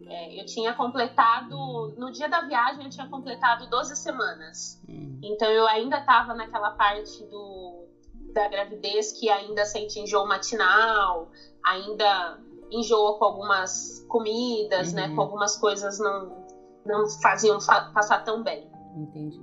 [0.09, 4.81] É, eu tinha completado, no dia da viagem, eu tinha completado 12 semanas.
[4.89, 5.19] Hum.
[5.23, 7.87] Então eu ainda estava naquela parte do,
[8.33, 11.31] da gravidez que ainda sente enjoo matinal,
[11.63, 12.39] ainda
[12.71, 15.09] enjoa com algumas comidas, né, uhum.
[15.09, 15.15] né?
[15.15, 16.45] Com algumas coisas não,
[16.85, 18.69] não faziam fa passar tão bem.
[18.95, 19.39] Entendi.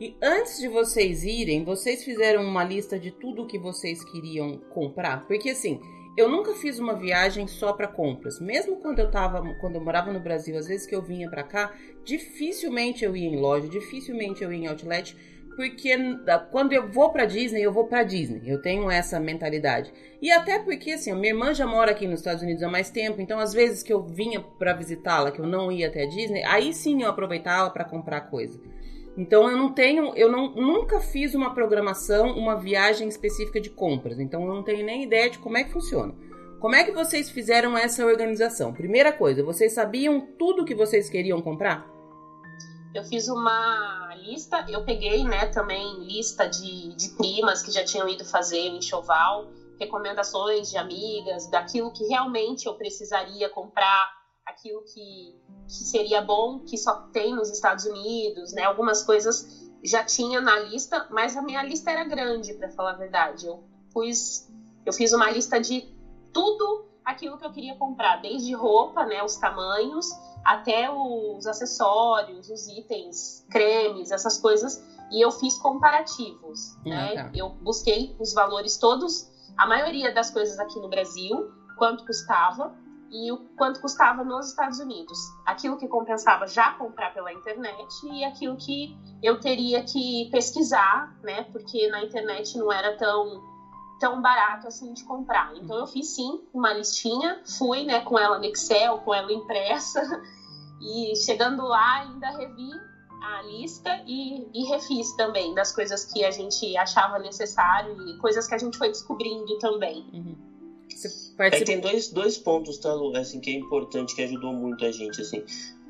[0.00, 5.26] E antes de vocês irem, vocês fizeram uma lista de tudo que vocês queriam comprar?
[5.26, 5.78] Porque assim,
[6.20, 8.40] eu nunca fiz uma viagem só para compras.
[8.40, 11.42] Mesmo quando eu tava, quando eu morava no Brasil, às vezes que eu vinha para
[11.42, 11.72] cá,
[12.04, 15.16] dificilmente eu ia em loja, dificilmente eu ia em outlet,
[15.56, 15.94] porque
[16.50, 18.42] quando eu vou para Disney, eu vou para Disney.
[18.46, 19.92] Eu tenho essa mentalidade.
[20.22, 23.20] E até porque assim, minha irmã já mora aqui nos Estados Unidos há mais tempo,
[23.20, 26.42] então às vezes que eu vinha para visitá-la, que eu não ia até a Disney,
[26.44, 28.58] aí sim eu aproveitava para comprar coisa.
[29.16, 34.18] Então eu não tenho, eu não, nunca fiz uma programação, uma viagem específica de compras.
[34.18, 36.14] Então eu não tenho nem ideia de como é que funciona.
[36.60, 38.72] Como é que vocês fizeram essa organização?
[38.72, 41.88] Primeira coisa, vocês sabiam tudo que vocês queriam comprar?
[42.94, 48.08] Eu fiz uma lista, eu peguei, né, também lista de, de primas que já tinham
[48.08, 55.34] ido fazer o enxoval, recomendações de amigas, daquilo que realmente eu precisaria comprar, aquilo que,
[55.66, 58.62] que seria bom, que só tem nos Estados Unidos, né?
[58.64, 62.96] Algumas coisas já tinha na lista, mas a minha lista era grande, para falar a
[62.96, 63.46] verdade.
[63.46, 64.48] Eu pus,
[64.84, 65.94] eu fiz uma lista de
[66.32, 70.06] tudo aquilo que eu queria comprar, desde roupa, né, os tamanhos,
[70.44, 77.14] até os acessórios, os itens, cremes, essas coisas, e eu fiz comparativos, ah, né?
[77.14, 77.30] Tá.
[77.34, 82.74] Eu busquei os valores todos, a maioria das coisas aqui no Brasil, quanto custava,
[83.10, 85.18] e o quanto custava nos Estados Unidos.
[85.44, 91.42] Aquilo que compensava já comprar pela internet e aquilo que eu teria que pesquisar, né?
[91.44, 93.50] Porque na internet não era tão
[93.98, 95.54] tão barato assim de comprar.
[95.56, 100.00] Então eu fiz sim uma listinha, fui, né, com ela no Excel, com ela impressa
[100.80, 102.70] e chegando lá ainda revi
[103.22, 108.46] a lista e, e refiz também das coisas que a gente achava necessário e coisas
[108.46, 110.08] que a gente foi descobrindo também.
[110.14, 110.50] Uhum.
[111.46, 114.84] É que tem dois, dois pontos, tá, Lu, assim, que é importante, que ajudou muito
[114.84, 115.42] a gente, assim.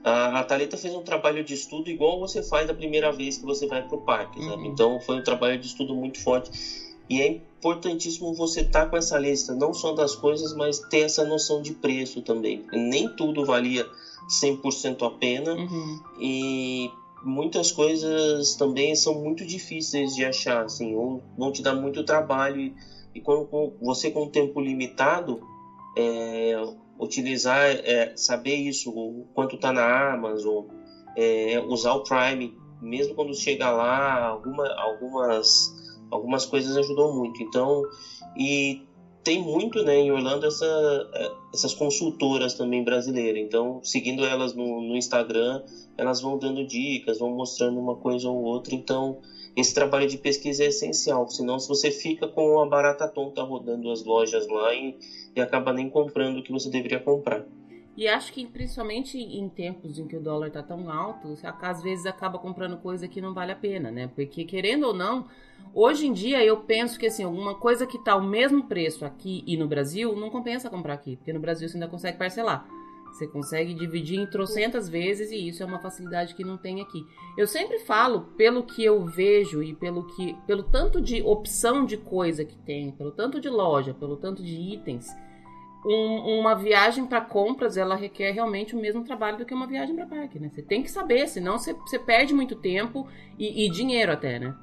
[0.02, 3.44] A, a Thalita fez um trabalho de estudo igual você faz da primeira vez que
[3.44, 4.48] você vai pro parque, uhum.
[4.48, 4.68] sabe?
[4.68, 6.50] Então foi um trabalho de estudo muito forte.
[7.08, 11.00] E é importantíssimo você estar tá com essa lista, não só das coisas, mas ter
[11.00, 12.64] essa noção de preço também.
[12.72, 13.84] Nem tudo valia
[14.42, 15.54] 100% a pena.
[15.54, 16.00] Uhum.
[16.20, 16.90] E
[17.24, 22.60] muitas coisas também são muito difíceis de achar, assim, ou vão te dar muito trabalho
[22.60, 22.74] e
[23.18, 25.40] quando você com tempo limitado,
[25.96, 26.54] é,
[26.98, 28.92] utilizar, é, saber isso,
[29.34, 30.66] quanto está na Amazon,
[31.16, 35.72] é, usar o Prime, mesmo quando chega lá, alguma, algumas,
[36.10, 37.42] algumas coisas ajudou muito.
[37.42, 37.82] Então,
[38.36, 38.80] e
[39.30, 40.66] tem muito né, em Orlando essa,
[41.14, 43.40] é, essas consultoras também brasileiras.
[43.40, 45.62] Então, seguindo elas no, no Instagram,
[45.96, 48.74] elas vão dando dicas, vão mostrando uma coisa ou outra.
[48.74, 49.20] Então,
[49.54, 53.88] esse trabalho de pesquisa é essencial, senão se você fica com uma barata tonta rodando
[53.92, 54.98] as lojas lá e,
[55.36, 57.44] e acaba nem comprando o que você deveria comprar.
[57.96, 61.80] E acho que principalmente em tempos em que o dólar está tão alto, você às
[61.80, 64.10] vezes acaba comprando coisa que não vale a pena, né?
[64.12, 65.26] Porque querendo ou não,
[65.74, 69.42] hoje em dia eu penso que assim, alguma coisa que está ao mesmo preço aqui
[69.46, 72.66] e no Brasil, não compensa comprar aqui, porque no Brasil você ainda consegue parcelar.
[73.12, 77.04] Você consegue dividir em trocentas vezes e isso é uma facilidade que não tem aqui.
[77.36, 81.96] Eu sempre falo, pelo que eu vejo e pelo que pelo tanto de opção de
[81.96, 85.08] coisa que tem, pelo tanto de loja, pelo tanto de itens,
[85.84, 89.94] um, uma viagem para compras ela requer realmente o mesmo trabalho do que uma viagem
[89.94, 90.48] para parque, né?
[90.48, 94.54] Você tem que saber, senão você, você perde muito tempo e, e dinheiro até, né?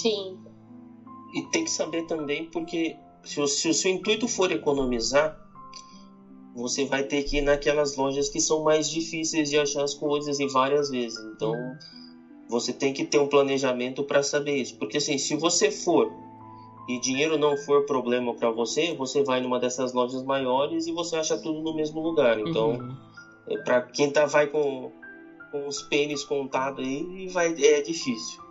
[0.00, 0.36] Sim.
[1.34, 5.34] E tem que saber também porque se o, se o seu intuito for economizar,
[6.54, 10.38] você vai ter que ir naquelas lojas que são mais difíceis de achar as coisas
[10.38, 11.18] e várias vezes.
[11.34, 11.52] Então,
[12.48, 14.76] você tem que ter um planejamento para saber isso.
[14.76, 16.08] Porque assim, se você for
[16.88, 21.16] e dinheiro não for problema para você, você vai numa dessas lojas maiores e você
[21.16, 22.38] acha tudo no mesmo lugar.
[22.38, 22.96] Então, uhum.
[23.46, 24.90] É, para quem tá vai com,
[25.50, 28.43] com os pênis contados aí, vai, é difícil.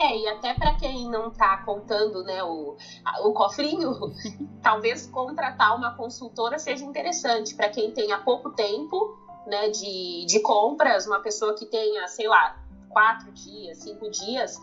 [0.00, 2.76] É, e até para quem não tá contando né, o,
[3.24, 3.92] o cofrinho,
[4.62, 11.06] talvez contratar uma consultora seja interessante para quem tenha pouco tempo né, de, de compras,
[11.06, 12.56] uma pessoa que tenha, sei lá,
[12.88, 14.56] quatro dias, cinco dias,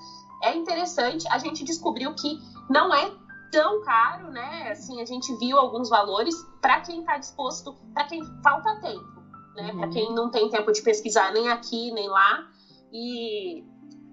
[0.43, 1.27] é interessante.
[1.29, 2.37] A gente descobriu que
[2.69, 3.11] não é
[3.51, 4.69] tão caro, né?
[4.71, 9.21] Assim, a gente viu alguns valores para quem está disposto, para quem falta tempo,
[9.55, 9.71] né?
[9.71, 9.79] Uhum.
[9.79, 12.47] Para quem não tem tempo de pesquisar nem aqui nem lá.
[12.91, 13.63] E,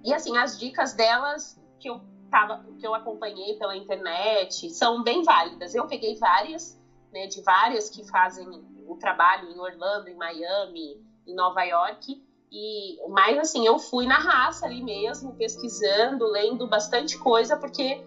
[0.04, 5.22] e assim, as dicas delas que eu tava, que eu acompanhei pela internet são bem
[5.22, 5.74] válidas.
[5.74, 6.78] Eu peguei várias,
[7.12, 7.26] né?
[7.26, 8.46] De várias que fazem
[8.86, 12.20] o trabalho em Orlando, em Miami, em Nova York.
[12.50, 18.00] E, mas assim, eu fui na raça ali mesmo, pesquisando, lendo bastante coisa, porque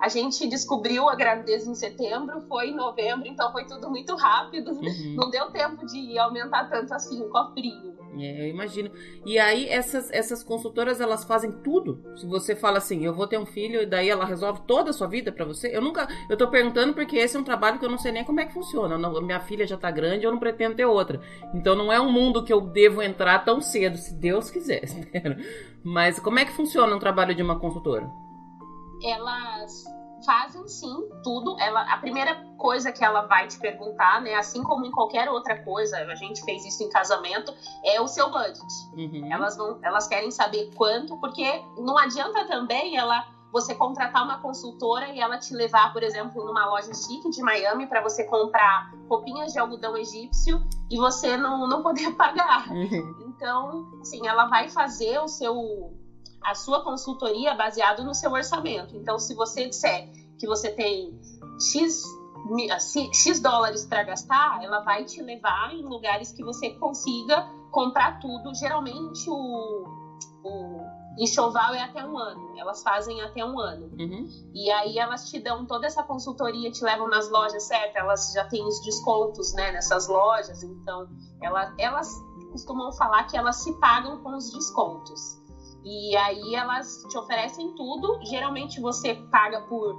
[0.00, 4.72] a gente descobriu a gravidez em setembro, foi em novembro, então foi tudo muito rápido.
[4.72, 5.14] Uhum.
[5.16, 7.93] Não deu tempo de aumentar tanto assim o cofrinho.
[8.18, 8.90] É, eu imagino.
[9.24, 12.02] E aí essas, essas consultoras elas fazem tudo.
[12.16, 14.92] Se você fala assim, eu vou ter um filho e daí ela resolve toda a
[14.92, 15.74] sua vida para você.
[15.74, 18.24] Eu nunca, eu tô perguntando porque esse é um trabalho que eu não sei nem
[18.24, 18.96] como é que funciona.
[18.98, 21.20] Não, minha filha já tá grande, eu não pretendo ter outra.
[21.54, 24.82] Então não é um mundo que eu devo entrar tão cedo, se Deus quiser.
[25.82, 28.08] Mas como é que funciona um trabalho de uma consultora?
[29.02, 29.84] Elas
[30.24, 31.56] fazem sim tudo.
[31.58, 35.62] Ela, a primeira coisa que ela vai te perguntar, né, assim como em qualquer outra
[35.62, 38.64] coisa, a gente fez isso em casamento, é o seu budget.
[38.96, 39.32] Uhum.
[39.32, 41.44] Elas vão, elas querem saber quanto, porque
[41.78, 46.66] não adianta também ela você contratar uma consultora e ela te levar, por exemplo, numa
[46.66, 50.60] loja chique de Miami para você comprar roupinhas de algodão egípcio
[50.90, 52.68] e você não, não poder pagar.
[52.68, 53.14] Uhum.
[53.28, 55.54] Então, assim, ela vai fazer o seu
[56.44, 58.94] a sua consultoria baseado no seu orçamento.
[58.96, 61.18] Então, se você disser que você tem
[61.72, 62.02] X,
[63.12, 68.54] X dólares para gastar, ela vai te levar em lugares que você consiga comprar tudo.
[68.54, 69.84] Geralmente, o,
[70.44, 70.80] o
[71.18, 72.58] enxoval é até um ano.
[72.58, 73.86] Elas fazem até um ano.
[73.98, 74.28] Uhum.
[74.52, 77.96] E aí elas te dão toda essa consultoria, te levam nas lojas, certo?
[77.96, 80.62] Elas já têm os descontos né, nessas lojas.
[80.62, 81.08] Então,
[81.40, 82.08] ela, elas
[82.52, 85.43] costumam falar que elas se pagam com os descontos.
[85.84, 88.18] E aí elas te oferecem tudo.
[88.24, 89.94] Geralmente você paga por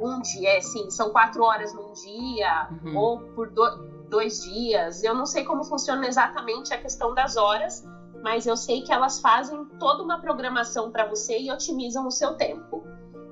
[0.00, 2.96] um dia, é, sim, são quatro horas num dia, uhum.
[2.96, 3.64] ou por do,
[4.08, 5.02] dois dias.
[5.02, 7.84] Eu não sei como funciona exatamente a questão das horas,
[8.22, 12.34] mas eu sei que elas fazem toda uma programação para você e otimizam o seu
[12.34, 12.84] tempo.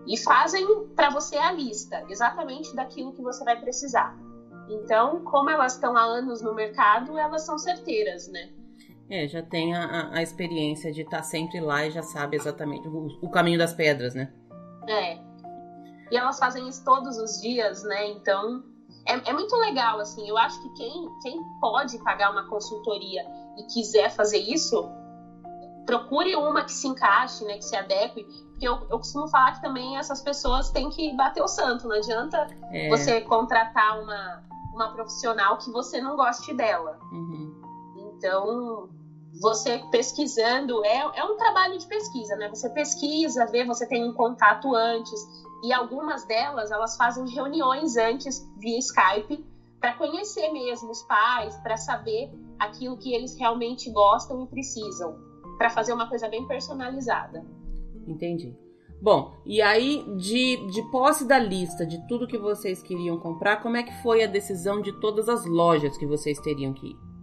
[0.07, 4.17] E fazem para você a lista exatamente daquilo que você vai precisar.
[4.69, 8.51] Então, como elas estão há anos no mercado, elas são certeiras, né?
[9.11, 12.89] É, já tem a, a experiência de estar tá sempre lá e já sabe exatamente
[12.89, 14.33] o, o, caminho das pedras, né?
[14.89, 15.19] É.
[16.11, 18.09] E elas fazem isso todos os dias, né?
[18.13, 18.63] Então,
[19.07, 20.27] é, é muito legal, assim.
[20.29, 23.23] Eu acho que quem, quem pode pagar uma consultoria
[23.59, 24.89] e quiser fazer isso,
[25.85, 27.59] procure uma que se encaixe, né?
[27.59, 28.25] Que se adeque.
[28.51, 31.87] Porque eu, eu costumo falar que também essas pessoas têm que bater o santo.
[31.87, 32.89] Não adianta é.
[32.89, 36.99] você contratar uma, uma profissional que você não goste dela.
[37.13, 37.64] Uhum.
[38.17, 38.89] Então,
[39.41, 42.49] você pesquisando, é, é um trabalho de pesquisa, né?
[42.49, 45.21] Você pesquisa, vê, você tem um contato antes.
[45.63, 49.45] E algumas delas, elas fazem reuniões antes via Skype
[49.81, 55.19] para conhecer mesmo os pais, para saber aquilo que eles realmente gostam e precisam,
[55.59, 57.45] para fazer uma coisa bem personalizada.
[58.07, 58.57] Entendi.
[59.03, 63.77] Bom, e aí, de, de posse da lista de tudo que vocês queriam comprar, como
[63.77, 67.14] é que foi a decisão de todas as lojas que vocês teriam que ir?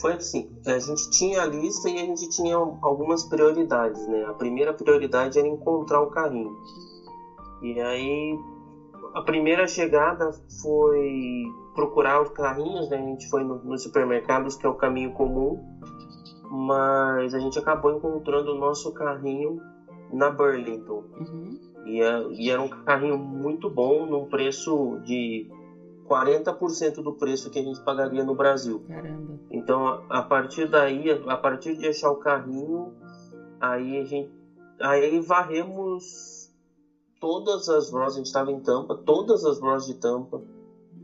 [0.00, 4.24] Foi assim, a gente tinha a lista e a gente tinha algumas prioridades, né?
[4.26, 6.52] A primeira prioridade era encontrar o carrinho.
[7.62, 8.36] E aí,
[9.14, 10.30] a primeira chegada
[10.60, 12.98] foi procurar os carrinhos, né?
[12.98, 15.58] A gente foi no, nos supermercados, que é o caminho comum,
[16.50, 19.58] mas a gente acabou encontrando o nosso carrinho
[20.12, 21.02] na Burlington.
[21.18, 21.58] Uhum.
[21.86, 25.46] E, é, e, era um carrinho muito bom, num preço de
[26.08, 28.84] 40% do preço que a gente pagaria no Brasil.
[28.86, 29.38] Caramba.
[29.50, 32.92] Então, a partir daí, a partir de achar o carrinho,
[33.60, 34.30] aí a gente
[34.80, 36.52] aí varremos
[37.20, 40.42] todas as lojas, a gente estava em Tampa, todas as lojas de Tampa,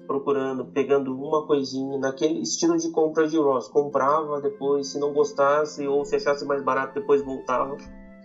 [0.07, 3.69] procurando, pegando uma coisinha naquele estilo de compra de Ross.
[3.69, 7.77] Comprava, depois, se não gostasse ou se achasse mais barato, depois voltava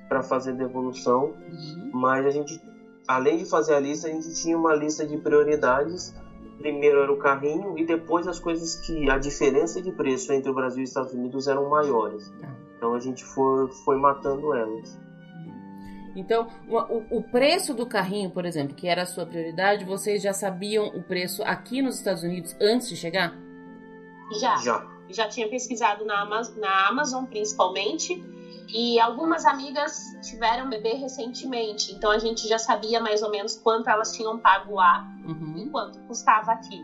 [0.09, 1.91] para fazer devolução, uhum.
[1.93, 2.61] mas a gente,
[3.07, 6.13] além de fazer a lista, a gente tinha uma lista de prioridades.
[6.57, 10.53] Primeiro era o carrinho e depois as coisas que a diferença de preço entre o
[10.53, 12.29] Brasil e os Estados Unidos eram maiores.
[12.39, 12.49] Tá.
[12.77, 14.99] Então a gente foi, foi matando elas.
[16.15, 20.31] Então, o, o, preço do carrinho, por exemplo, que era a sua prioridade, vocês já
[20.31, 23.37] sabiam o preço aqui nos Estados Unidos antes de chegar?
[24.39, 24.55] Já.
[24.57, 28.23] Já, já tinha pesquisado na Amazon, na Amazon principalmente
[28.77, 33.89] e algumas amigas tiveram bebê recentemente, então a gente já sabia mais ou menos quanto
[33.89, 35.53] elas tinham pago lá uhum.
[35.55, 36.83] e quanto custava aqui.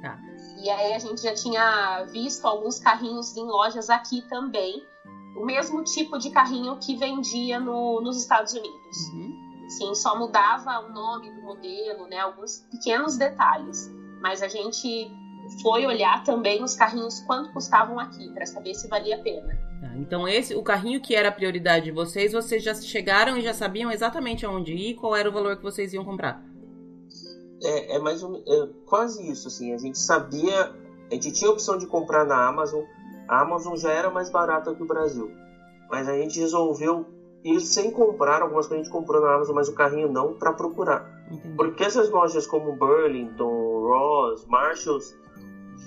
[0.00, 0.18] Tá.
[0.56, 4.82] E aí a gente já tinha visto alguns carrinhos em lojas aqui também,
[5.36, 8.96] o mesmo tipo de carrinho que vendia no, nos Estados Unidos.
[9.12, 9.68] Uhum.
[9.68, 13.92] Sim, só mudava o nome do modelo, né, alguns pequenos detalhes.
[14.22, 15.10] Mas a gente
[15.60, 19.65] foi olhar também os carrinhos quanto custavam aqui para saber se valia a pena.
[19.80, 23.42] Tá, então esse, o carrinho que era a prioridade de vocês, vocês já chegaram e
[23.42, 26.42] já sabiam exatamente aonde ir, qual era o valor que vocês iam comprar?
[27.62, 29.72] É, é mais um, é quase isso assim.
[29.72, 30.72] A gente sabia,
[31.10, 32.82] a gente tinha a opção de comprar na Amazon.
[33.28, 35.30] A Amazon já era mais barata que o Brasil,
[35.90, 37.06] mas a gente resolveu
[37.44, 40.52] ir sem comprar algumas coisas a gente comprou na Amazon, mas o carrinho não para
[40.52, 41.24] procurar.
[41.30, 41.56] Entendi.
[41.56, 45.16] Porque essas lojas como Burlington, Ross, Marshalls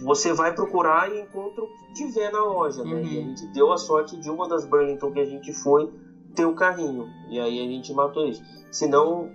[0.04, 2.94] você vai procurar e encontra o que tiver na loja, né?
[2.94, 3.04] Uhum.
[3.04, 5.90] E a gente deu a sorte de uma das Burlington que a gente foi
[6.36, 7.08] ter o carrinho.
[7.30, 8.42] E aí a gente matou isso.
[8.72, 9.30] Senão,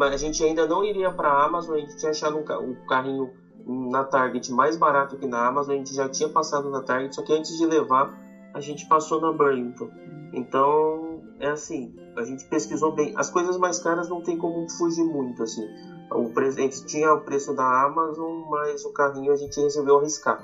[0.00, 3.30] a gente ainda não iria para a Amazon, a gente tinha achado um, o carrinho
[3.66, 7.22] na Target mais barato que na Amazon, a gente já tinha passado na Target, só
[7.22, 8.12] que antes de levar,
[8.52, 9.88] a gente passou na Burlington.
[10.32, 13.12] Então, é assim, a gente pesquisou bem.
[13.16, 15.66] As coisas mais caras não tem como fugir muito, assim.
[16.10, 19.98] O preço, a gente tinha o preço da Amazon, mas o carrinho a gente resolveu
[19.98, 20.42] arriscar.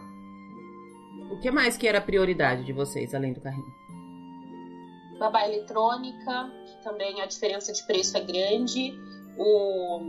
[1.30, 3.74] O que mais que era prioridade de vocês, além do carrinho?
[5.18, 8.94] Babá eletrônica, que também a diferença de preço é grande.
[9.36, 10.00] O,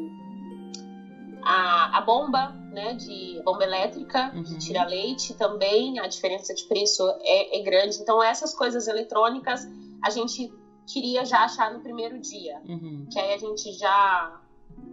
[1.43, 4.43] a, a bomba, né, de bomba elétrica, uhum.
[4.43, 7.97] que tira leite também, a diferença de preço é, é grande.
[7.99, 9.67] Então, essas coisas eletrônicas
[10.03, 10.53] a gente
[10.85, 12.61] queria já achar no primeiro dia.
[12.67, 13.07] Uhum.
[13.11, 14.41] Que aí a gente já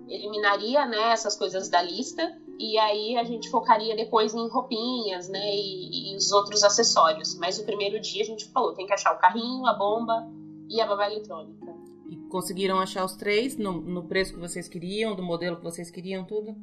[0.09, 5.55] eliminaria né, essas coisas da lista e aí a gente focaria depois em roupinhas né,
[5.55, 7.37] e, e, os outros acessórios.
[7.37, 10.27] Mas o primeiro dia a gente falou, tem que achar o carrinho, a bomba
[10.69, 11.75] e a babá eletrônica.
[12.09, 15.91] E conseguiram achar os três no, no preço que vocês queriam, do modelo que vocês
[15.91, 16.55] queriam, tudo?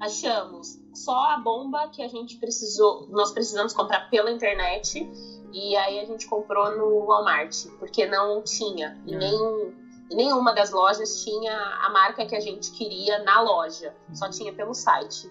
[0.00, 0.78] Achamos.
[0.94, 5.08] Só a bomba que a gente precisou, nós precisamos comprar pela internet
[5.52, 9.02] e aí a gente comprou no Walmart, porque não tinha.
[9.06, 9.18] E ah.
[9.18, 9.74] nem
[10.10, 11.52] nenhuma das lojas tinha
[11.82, 15.30] a marca que a gente queria na loja, só tinha pelo site.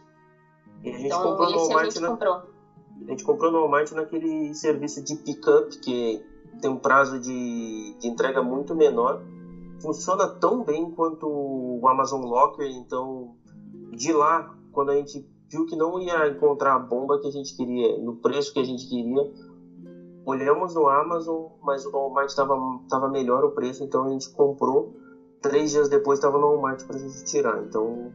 [0.84, 2.08] E a gente então, comprou esse no a gente na...
[2.10, 2.34] comprou.
[2.34, 6.24] A gente comprou no Walmart naquele serviço de pick-up que
[6.62, 9.22] tem um prazo de, de entrega muito menor.
[9.82, 13.36] Funciona tão bem quanto o Amazon Locker, então
[13.92, 17.56] de lá, quando a gente viu que não ia encontrar a bomba que a gente
[17.56, 19.32] queria, no preço que a gente queria,
[20.26, 24.94] olhamos no Amazon, mas o Walmart estava melhor o preço, então a gente comprou.
[25.42, 27.64] Três dias depois estava no Walmart para a gente tirar.
[27.64, 28.12] Então,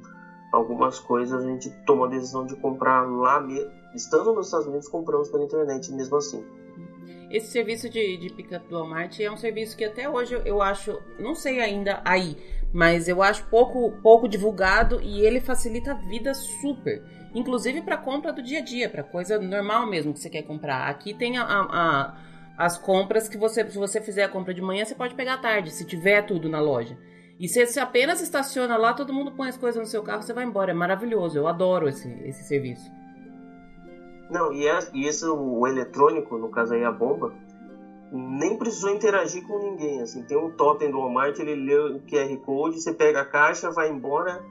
[0.53, 3.71] algumas coisas a gente tomou a decisão de comprar lá mesmo.
[3.95, 6.45] Estando nos Estados Unidos, compramos pela internet mesmo assim.
[7.31, 11.01] Esse serviço de, de pick-up do Walmart é um serviço que até hoje eu acho,
[11.17, 12.37] não sei ainda aí,
[12.73, 17.01] mas eu acho pouco, pouco divulgado e ele facilita a vida super.
[17.35, 20.89] Inclusive para compra do dia a dia, para coisa normal mesmo que você quer comprar.
[20.89, 22.15] Aqui tem a, a,
[22.59, 25.39] as compras que você, se você fizer a compra de manhã, você pode pegar à
[25.39, 26.97] tarde, se tiver tudo na loja.
[27.41, 30.35] E se você apenas estaciona lá, todo mundo põe as coisas no seu carro, você
[30.35, 30.73] vai embora.
[30.73, 31.39] É maravilhoso.
[31.39, 32.91] Eu adoro esse, esse serviço.
[34.29, 37.33] Não, e, é, e esse, o eletrônico, no caso aí a bomba,
[38.13, 40.03] nem precisou interagir com ninguém.
[40.03, 43.71] Assim, tem um totem do Walmart, ele lê o QR Code, você pega a caixa,
[43.71, 44.45] vai embora.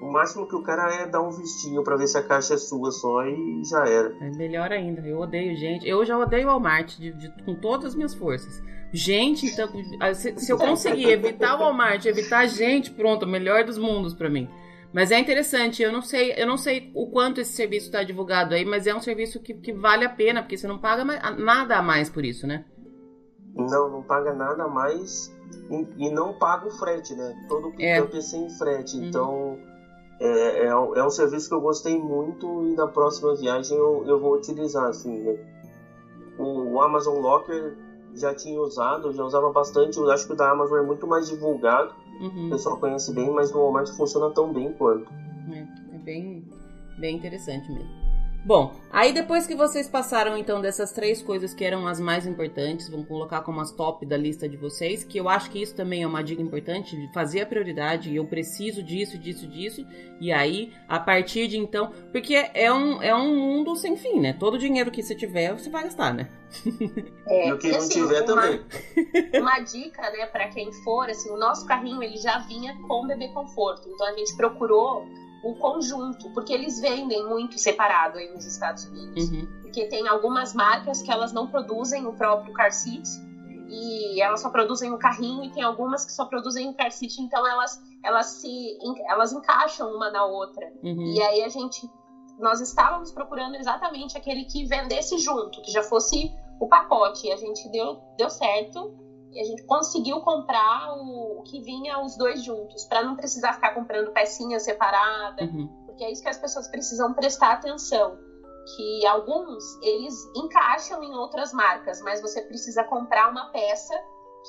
[0.00, 2.58] O máximo que o cara é dar um vistinho para ver se a caixa é
[2.58, 4.14] sua só e já era.
[4.20, 5.00] É melhor ainda.
[5.00, 5.88] Eu odeio gente.
[5.88, 8.62] Eu já odeio o Walmart de, de, com todas as minhas forças.
[8.92, 9.68] Gente, então,
[10.14, 14.48] se, se eu conseguir evitar o Walmart, evitar gente, pronto, melhor dos mundos para mim.
[14.92, 18.54] Mas é interessante, eu não sei, eu não sei o quanto esse serviço está divulgado
[18.54, 21.20] aí, mas é um serviço que, que vale a pena, porque você não paga mais,
[21.38, 22.64] nada a mais por isso, né?
[23.54, 25.34] Não, não paga nada a mais
[25.70, 27.34] e, e não paga o frete, né?
[27.48, 27.98] Todo o é.
[27.98, 28.96] é sem frete.
[28.96, 29.04] Uhum.
[29.04, 29.58] Então
[30.18, 34.18] é, é, é, um serviço que eu gostei muito e na próxima viagem eu, eu
[34.18, 35.36] vou utilizar, assim, né?
[36.38, 37.76] o, o Amazon Locker
[38.14, 39.98] já tinha usado, já usava bastante.
[39.98, 41.94] Eu acho que o da Amazon é muito mais divulgado.
[42.20, 42.46] Uhum.
[42.46, 45.06] O pessoal conhece bem, mas no Walmart funciona tão bem quanto.
[45.50, 46.44] É, é bem,
[46.98, 48.05] bem interessante mesmo.
[48.46, 52.88] Bom, aí depois que vocês passaram então dessas três coisas que eram as mais importantes,
[52.88, 56.04] vamos colocar como as top da lista de vocês, que eu acho que isso também
[56.04, 59.84] é uma dica importante, de fazer a prioridade, eu preciso disso, disso, disso,
[60.20, 64.32] e aí, a partir de então, porque é um, é um mundo sem fim, né?
[64.32, 66.28] Todo o dinheiro que você tiver, você vai gastar, né?
[67.26, 68.60] É, e o que não assim, tiver uma, também.
[69.40, 73.26] Uma dica, né, para quem for, assim, o nosso carrinho ele já vinha com bebê
[73.26, 75.04] conforto, então a gente procurou
[75.42, 79.30] o conjunto, porque eles vendem muito separado aí nos Estados Unidos.
[79.30, 79.46] Uhum.
[79.62, 83.08] Porque tem algumas marcas que elas não produzem o próprio car seat
[83.68, 87.20] e elas só produzem o carrinho e tem algumas que só produzem o car seat,
[87.20, 88.78] então elas elas se
[89.08, 90.72] elas encaixam uma na outra.
[90.82, 91.12] Uhum.
[91.14, 91.88] E aí a gente
[92.38, 96.30] nós estávamos procurando exatamente aquele que vendesse junto, que já fosse
[96.60, 101.42] o pacote, e a gente deu deu certo e a gente conseguiu comprar o, o
[101.42, 105.68] que vinha os dois juntos, para não precisar ficar comprando pecinha separada, uhum.
[105.86, 108.18] porque é isso que as pessoas precisam prestar atenção.
[108.76, 113.94] Que alguns eles encaixam em outras marcas, mas você precisa comprar uma peça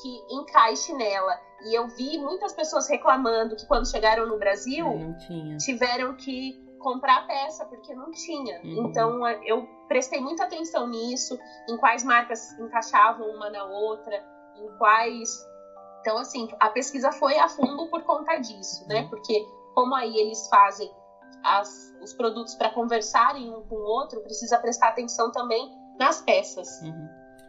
[0.01, 1.39] que encaixe nela.
[1.65, 4.87] E eu vi muitas pessoas reclamando que quando chegaram no Brasil
[5.59, 8.59] tiveram que comprar a peça porque não tinha.
[8.63, 8.87] Uhum.
[8.87, 11.37] Então eu prestei muita atenção nisso,
[11.69, 15.45] em quais marcas encaixavam uma na outra em quais.
[16.01, 19.01] Então, assim, a pesquisa foi a fundo por conta disso, né?
[19.01, 19.09] Uhum.
[19.09, 20.89] Porque como aí eles fazem
[21.43, 26.81] as, os produtos para conversarem um com o outro, precisa prestar atenção também nas peças.
[26.81, 27.07] Uhum.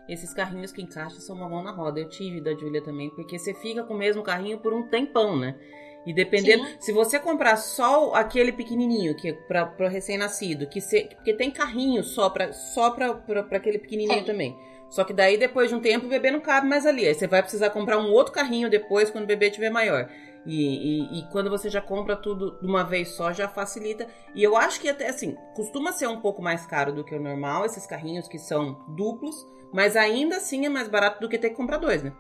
[0.09, 2.01] Esses carrinhos que encaixam são uma mão na roda.
[2.01, 5.37] Eu tive da Julia também, porque você fica com o mesmo carrinho por um tempão,
[5.39, 5.59] né?
[6.07, 6.77] E dependendo, Sim.
[6.81, 11.51] se você comprar só aquele pequenininho que é para o recém-nascido, que se, porque tem
[11.51, 14.25] carrinho só para só para aquele pequenininho é.
[14.25, 14.57] também.
[14.91, 17.07] Só que daí, depois de um tempo, o bebê não cabe mais ali.
[17.07, 20.09] Aí você vai precisar comprar um outro carrinho depois, quando o bebê estiver maior.
[20.47, 24.09] E, e, e, quando você já compra tudo de uma vez só, já facilita.
[24.35, 27.21] E eu acho que até assim, costuma ser um pouco mais caro do que o
[27.21, 29.37] normal, esses carrinhos que são duplos,
[29.75, 32.15] mas ainda assim é mais barato do que ter que comprar dois, né?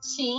[0.00, 0.34] Sim,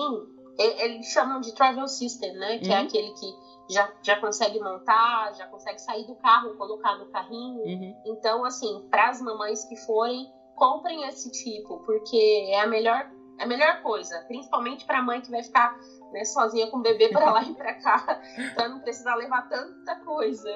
[0.58, 2.58] eles chamam de travel system, né?
[2.58, 2.82] Que é uhum.
[2.82, 7.62] é aquele que já, já consegue montar, já consegue sair do carro, colocar no carrinho.
[7.64, 7.96] Uhum.
[8.08, 13.46] Então, assim, para as mamães que forem comprem esse tipo, porque é a melhor, a
[13.46, 15.78] melhor coisa, principalmente para a mãe que vai ficar
[16.12, 18.22] né, sozinha com o bebê para lá e para cá,
[18.56, 20.50] para não precisar levar tanta coisa.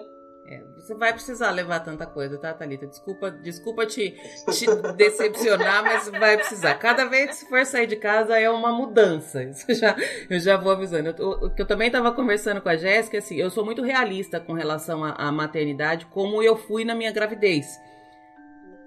[0.49, 2.87] É, você vai precisar levar tanta coisa, tá, Thalita?
[2.87, 4.15] Desculpa, desculpa te,
[4.49, 6.75] te decepcionar, mas vai precisar.
[6.75, 9.43] Cada vez que for sair de casa é uma mudança.
[9.43, 9.93] Isso já,
[10.29, 11.09] eu já vou avisando.
[11.43, 14.53] O que eu também estava conversando com a Jéssica, assim, eu sou muito realista com
[14.53, 17.67] relação à maternidade, como eu fui na minha gravidez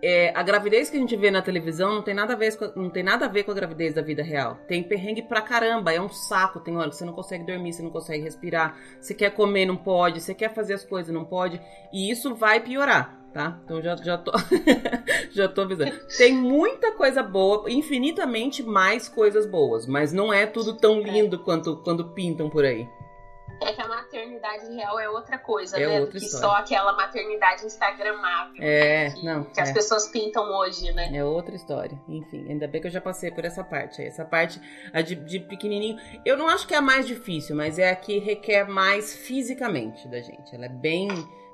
[0.02, 2.80] é, a gravidez que a gente vê na televisão não tem, nada a ver com,
[2.80, 4.56] não tem nada a ver com a gravidez da vida real.
[4.66, 6.60] Tem perrengue pra caramba, é um saco.
[6.60, 9.76] Tem hora que você não consegue dormir, você não consegue respirar, você quer comer, não
[9.76, 11.60] pode, você quer fazer as coisas, não pode.
[11.92, 13.60] E isso vai piorar, tá?
[13.64, 14.32] Então já, já tô
[15.30, 15.92] já tô avisando.
[16.16, 21.76] Tem muita coisa boa, infinitamente mais coisas boas, mas não é tudo tão lindo quanto
[21.78, 22.86] quando pintam por aí
[23.60, 26.00] é que a maternidade real é outra coisa, é né?
[26.00, 26.48] Outra do que história.
[26.48, 28.62] só aquela maternidade instagramável.
[28.62, 29.44] É, que, não.
[29.44, 29.62] Que é.
[29.62, 31.10] as pessoas pintam hoje, né?
[31.14, 31.98] É outra história.
[32.08, 34.02] Enfim, ainda bem que eu já passei por essa parte.
[34.02, 34.60] Essa parte
[34.92, 35.98] a de, de pequenininho.
[36.24, 40.08] Eu não acho que é a mais difícil, mas é a que requer mais fisicamente
[40.08, 40.54] da gente.
[40.54, 41.08] Ela é bem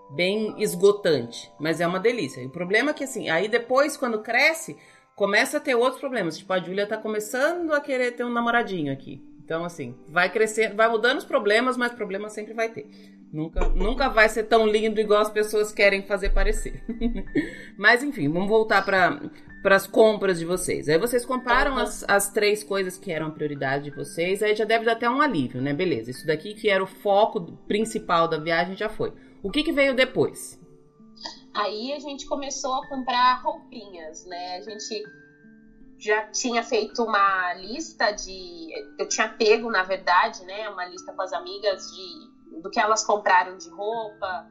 [0.08, 2.40] bem esgotante, mas é uma delícia.
[2.40, 4.76] E o problema é que assim, aí depois quando cresce,
[5.16, 6.38] começa a ter outros problemas.
[6.38, 9.20] Tipo, a Julia tá começando a querer ter um namoradinho aqui.
[9.46, 12.84] Então, assim, vai crescendo, vai mudando os problemas, mas problema sempre vai ter.
[13.32, 16.82] Nunca, nunca vai ser tão lindo igual as pessoas querem fazer parecer.
[17.78, 19.30] mas, enfim, vamos voltar para
[19.76, 20.88] as compras de vocês.
[20.88, 24.84] Aí vocês comparam as, as três coisas que eram prioridade de vocês, aí já deve
[24.84, 25.72] dar até um alívio, né?
[25.72, 29.12] Beleza, isso daqui que era o foco principal da viagem já foi.
[29.44, 30.60] O que, que veio depois?
[31.54, 34.56] Aí a gente começou a comprar roupinhas, né?
[34.56, 35.04] A gente
[35.98, 38.68] já tinha feito uma lista de.
[38.98, 43.02] Eu tinha pego, na verdade, né, uma lista com as amigas de do que elas
[43.04, 44.46] compraram de roupa.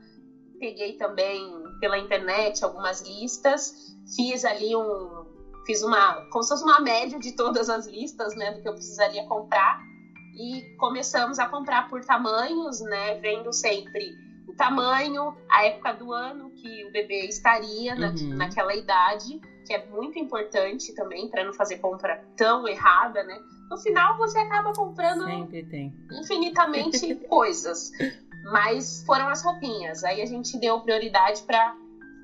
[0.59, 1.41] Peguei também
[1.79, 3.73] pela internet algumas listas,
[4.15, 5.25] fiz ali um.
[5.65, 6.25] Fiz uma.
[6.29, 9.77] como se fosse uma média de todas as listas, né, do que eu precisaria comprar.
[10.37, 14.11] E começamos a comprar por tamanhos, né, vendo sempre
[14.47, 18.35] o tamanho, a época do ano que o bebê estaria na, uhum.
[18.35, 23.39] naquela idade que é muito importante também para não fazer compra tão errada, né?
[23.69, 25.27] No final você acaba comprando
[26.11, 27.91] infinitamente coisas,
[28.51, 30.03] mas foram as roupinhas.
[30.03, 31.75] Aí a gente deu prioridade para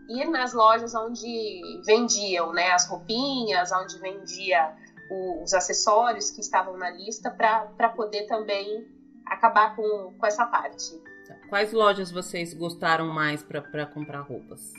[0.10, 4.76] ir nas lojas onde vendiam, né, as roupinhas, onde vendia
[5.10, 8.88] os acessórios que estavam na lista para poder também
[9.26, 11.02] acabar com, com essa parte.
[11.50, 14.74] Quais lojas vocês gostaram mais para comprar roupas?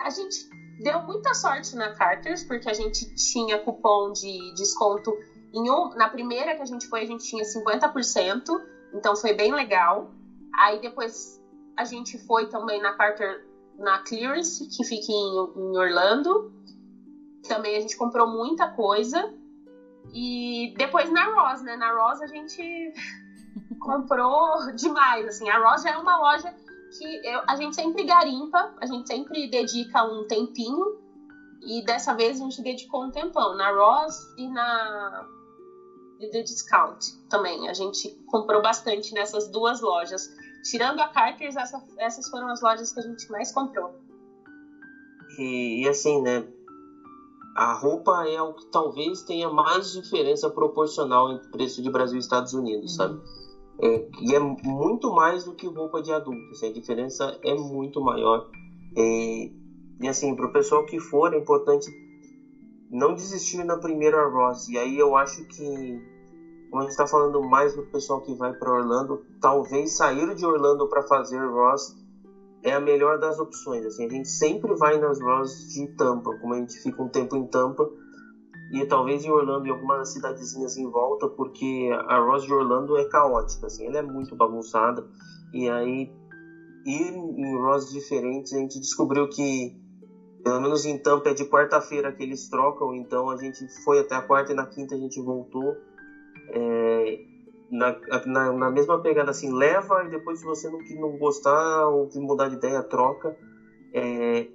[0.00, 0.48] A gente
[0.82, 5.12] deu muita sorte na Carters, porque a gente tinha cupom de desconto
[5.52, 8.42] em um, na primeira que a gente foi, a gente tinha 50%,
[8.94, 10.10] então foi bem legal.
[10.54, 11.40] Aí depois
[11.76, 13.44] a gente foi também na Carter
[13.78, 16.52] na Clearance, que fica em, em Orlando.
[17.46, 19.32] Também a gente comprou muita coisa.
[20.12, 21.76] E depois na Ross, né?
[21.76, 22.92] Na Ross a gente
[23.78, 25.48] comprou demais, assim.
[25.48, 26.52] A Ross já é uma loja
[26.96, 30.98] que eu, a gente sempre garimpa, a gente sempre dedica um tempinho
[31.62, 35.26] e dessa vez a gente dedicou um tempão na Ross e na
[36.20, 37.68] The Discount também.
[37.68, 40.28] A gente comprou bastante nessas duas lojas.
[40.64, 43.94] Tirando a Carters, essa, essas foram as lojas que a gente mais comprou.
[45.38, 46.46] E, e assim, né?
[47.54, 52.16] A roupa é o que talvez tenha mais diferença proporcional entre o preço de Brasil
[52.16, 52.96] e Estados Unidos, uhum.
[52.96, 53.20] sabe?
[53.80, 56.50] É, e é muito mais do que roupa de adulto.
[56.50, 58.44] Assim, a diferença é muito maior.
[58.96, 59.50] É,
[60.00, 61.90] e assim, para o pessoal que for, é importante
[62.90, 64.68] não desistir na primeira Ross.
[64.68, 66.00] E aí eu acho que,
[66.70, 70.44] como a gente está falando mais do pessoal que vai para Orlando, talvez sair de
[70.44, 71.96] Orlando para fazer Ross
[72.62, 73.84] é a melhor das opções.
[73.84, 77.36] Assim, a gente sempre vai nas Ross de Tampa, como a gente fica um tempo
[77.36, 77.88] em Tampa
[78.70, 83.04] e talvez em Orlando e algumas cidadezinhas em volta, porque a Ross de Orlando é
[83.04, 85.02] caótica, assim, ela é muito bagunçada.
[85.54, 86.10] E aí,
[86.84, 89.74] ir em Ross diferentes, a gente descobriu que,
[90.44, 94.16] pelo menos em Tampa, é de quarta-feira que eles trocam, então a gente foi até
[94.16, 95.74] a quarta e na quinta a gente voltou.
[96.50, 97.18] É,
[97.70, 97.94] na,
[98.26, 102.48] na, na, mesma pegada, assim, leva e depois, se você não, não gostar ou mudar
[102.48, 103.34] de ideia, troca.
[103.94, 104.46] É,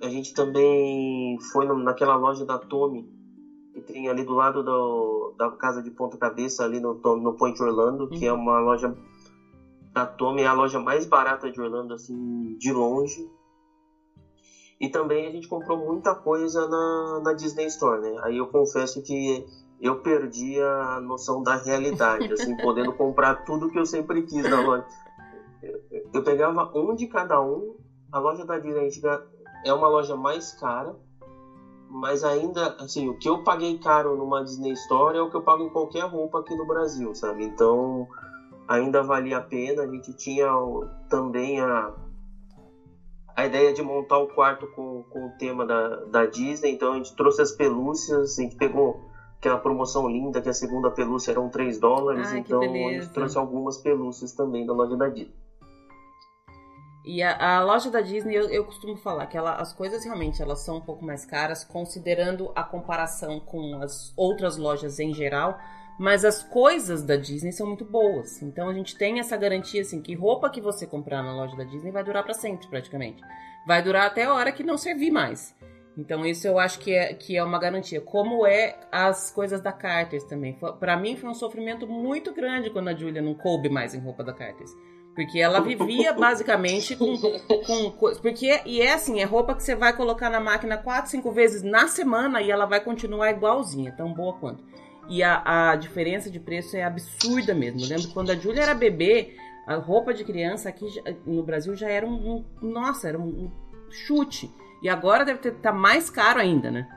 [0.00, 3.17] a gente também foi naquela loja da Tommy
[3.88, 8.04] tem ali do lado do, da casa de ponta cabeça ali no, no Point Orlando,
[8.04, 8.10] uhum.
[8.10, 8.38] que é uhum.
[8.38, 8.94] uma loja
[9.92, 13.28] da Tommy, é a loja mais barata de Orlando, assim, de longe.
[14.78, 18.16] E também a gente comprou muita coisa na, na Disney Store, né?
[18.22, 19.44] Aí eu confesso que
[19.80, 24.60] eu perdi a noção da realidade, assim, podendo comprar tudo que eu sempre quis na
[24.60, 24.86] loja.
[26.12, 27.76] Eu pegava um de cada um.
[28.12, 28.88] A loja da Disney
[29.64, 30.94] é uma loja mais cara,
[31.88, 35.40] mas ainda, assim, o que eu paguei caro numa Disney Store é o que eu
[35.40, 37.44] pago em qualquer roupa aqui no Brasil, sabe?
[37.44, 38.06] Então,
[38.68, 39.82] ainda valia a pena.
[39.82, 40.48] A gente tinha
[41.08, 41.90] também a,
[43.34, 46.96] a ideia de montar o quarto com, com o tema da, da Disney, então a
[46.96, 49.00] gente trouxe as pelúcias, a gente pegou
[49.38, 53.38] aquela promoção linda que a segunda pelúcia eram 3 dólares, Ai, então a gente trouxe
[53.38, 55.32] algumas pelúcias também da loja da Disney.
[57.08, 60.42] E a, a, loja da Disney, eu, eu costumo falar que ela, as coisas realmente
[60.42, 65.58] elas são um pouco mais caras, considerando a comparação com as outras lojas em geral,
[65.98, 68.42] mas as coisas da Disney são muito boas.
[68.42, 71.64] Então a gente tem essa garantia assim que roupa que você comprar na loja da
[71.64, 73.22] Disney vai durar para sempre, praticamente.
[73.66, 75.56] Vai durar até a hora que não servir mais.
[75.96, 78.02] Então isso eu acho que é, que é uma garantia.
[78.02, 80.58] Como é as coisas da Carters também.
[80.78, 84.22] Para mim foi um sofrimento muito grande quando a Julia não coube mais em roupa
[84.22, 84.70] da Carters.
[85.18, 87.90] Porque ela vivia basicamente com, com,
[88.22, 91.60] porque e é assim, é roupa que você vai colocar na máquina quatro, cinco vezes
[91.60, 94.62] na semana e ela vai continuar igualzinha, tão boa quanto.
[95.08, 97.80] E a, a diferença de preço é absurda mesmo.
[97.80, 99.34] Eu lembro quando a Júlia era bebê,
[99.66, 100.86] a roupa de criança aqui
[101.26, 103.50] no Brasil já era um, um nossa, era um, um,
[103.90, 104.48] chute.
[104.80, 106.88] E agora deve estar tá mais caro ainda, né?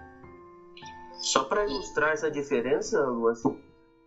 [1.13, 3.57] Só para ilustrar essa diferença, Lu, assim,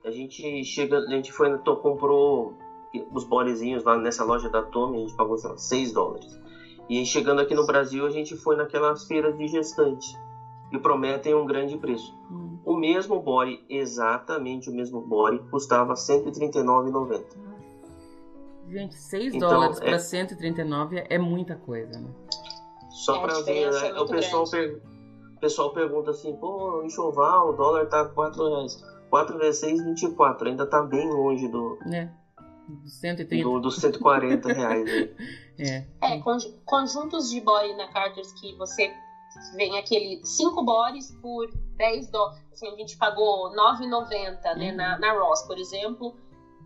[0.04, 2.56] a gente chega, a gente foi comprou
[3.12, 6.40] os bonezinhos lá nessa loja da Tommy, a gente pagou, sei lá, 6 dólares.
[6.88, 10.16] E aí, chegando aqui no Brasil, a gente foi naquelas feiras de gestante
[10.70, 12.14] e prometem um grande preço.
[12.30, 12.58] Hum.
[12.64, 17.24] O mesmo body, exatamente o mesmo body, custava R$ 139,90.
[18.68, 19.84] Gente, 6 então, dólares é...
[19.84, 22.10] para 139 é muita coisa, né?
[22.90, 24.00] Só é, para ver, né?
[24.00, 24.80] o pessoal, per...
[25.36, 28.82] o pessoal pergunta assim, pô, enxoval, o dólar tá 4 reais.
[29.10, 30.48] 4 vezes 6, 24.
[30.48, 31.78] Ainda tá bem longe do.
[31.92, 32.08] É.
[32.68, 33.44] Do 130.
[33.44, 34.90] Do, dos 140 reais.
[35.56, 35.86] É.
[36.02, 36.20] é,
[36.64, 38.92] conjuntos de body na Carters que você
[39.54, 42.44] vem aquele 5 bodies por 10 dólares.
[42.52, 44.76] Assim, a gente pagou 9,90 né, uhum.
[44.76, 46.16] na, na Ross, por exemplo.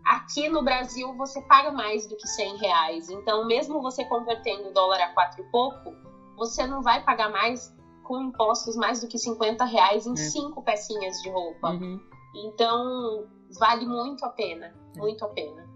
[0.05, 3.09] Aqui no Brasil você paga mais do que 100 reais.
[3.09, 5.93] Então, mesmo você convertendo o dólar a 4 e pouco,
[6.35, 7.71] você não vai pagar mais
[8.03, 10.63] com impostos mais do que 50 reais em 5 é.
[10.63, 11.69] pecinhas de roupa.
[11.73, 11.99] Uhum.
[12.35, 13.27] Então,
[13.59, 14.73] vale muito a pena.
[14.97, 15.68] Muito a pena.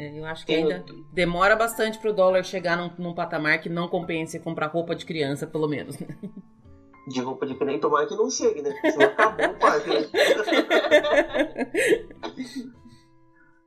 [0.00, 0.82] É, eu acho que ainda
[1.12, 5.04] demora bastante para o dólar chegar num, num, patamar que não compense comprar roupa de
[5.04, 5.98] criança, pelo menos.
[5.98, 6.08] Né?
[7.06, 8.74] De roupa de criança, tomara que não chegue, né?
[8.90, 9.90] Senão acabou o parque.
[9.90, 10.06] Né?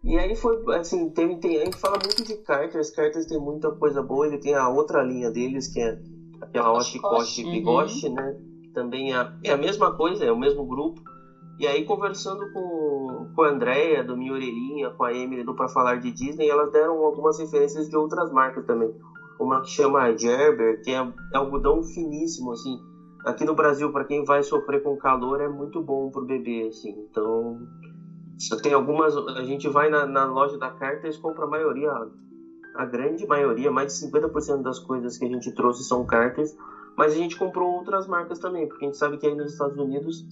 [0.03, 3.71] E aí foi, assim, tem, tem, a gente fala muito de Carters, Carters tem muita
[3.71, 5.97] coisa boa, ele tem a outra linha deles, que é
[6.41, 8.15] aquela Oshikoshi Bigoshi, uhum.
[8.15, 8.37] né?
[8.73, 11.01] Também é, é a mesma coisa, é o mesmo grupo.
[11.57, 12.59] E aí, conversando com,
[13.35, 16.71] com a Andrea, do Minha Orelhinha, com a Emily do Pra Falar de Disney, elas
[16.71, 18.93] deram algumas referências de outras marcas também.
[19.39, 22.79] Uma que chama Gerber, que é, algodão finíssimo, assim.
[23.25, 26.91] Aqui no Brasil, para quem vai sofrer com calor, é muito bom pro bebê, assim.
[27.09, 27.59] Então,
[28.61, 29.15] tem algumas.
[29.15, 31.91] A gente vai na, na loja da Carters e compra a maioria,
[32.75, 36.55] a grande maioria, mais de 50% das coisas que a gente trouxe são Carters.
[36.97, 39.77] Mas a gente comprou outras marcas também, porque a gente sabe que aí nos Estados
[39.77, 40.25] Unidos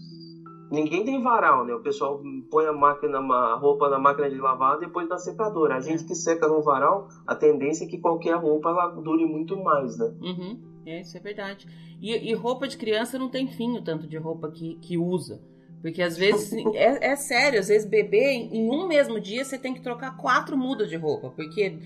[0.71, 1.73] ninguém tem varal, né?
[1.73, 5.75] O pessoal põe a máquina, a roupa na máquina de lavar depois da secadora.
[5.75, 9.61] A gente que seca no varal, a tendência é que qualquer roupa ela dure muito
[9.61, 10.13] mais, né?
[10.21, 10.71] Uhum.
[10.85, 11.67] É, isso é verdade.
[12.01, 15.39] E, e, roupa de criança não tem fim o tanto de roupa que, que usa.
[15.81, 19.73] Porque às vezes, é, é, sério, às vezes bebê, em um mesmo dia você tem
[19.73, 21.31] que trocar quatro mudas de roupa.
[21.31, 21.79] Porque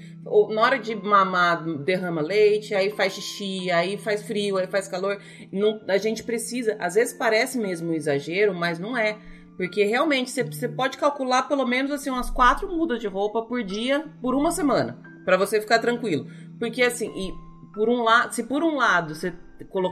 [0.50, 5.20] na hora de mamar, derrama leite, aí faz xixi, aí faz frio, aí faz calor.
[5.52, 9.18] Não, a gente precisa, às vezes parece mesmo um exagero, mas não é.
[9.56, 13.64] Porque realmente você, você pode calcular pelo menos assim umas quatro mudas de roupa por
[13.64, 15.00] dia por uma semana.
[15.24, 16.28] para você ficar tranquilo.
[16.60, 17.34] Porque assim, e
[17.74, 19.34] por um lado, se por um lado você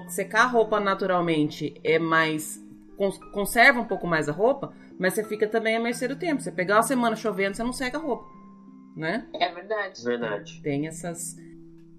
[0.09, 2.62] secar a roupa naturalmente é mais
[3.31, 6.41] conserva um pouco mais a roupa, mas você fica também a mercê do tempo.
[6.41, 8.25] Você pegar uma semana chovendo, você não seca a roupa,
[8.95, 9.27] né?
[9.33, 10.03] É verdade.
[10.03, 10.61] Verdade.
[10.61, 11.35] Tem essas...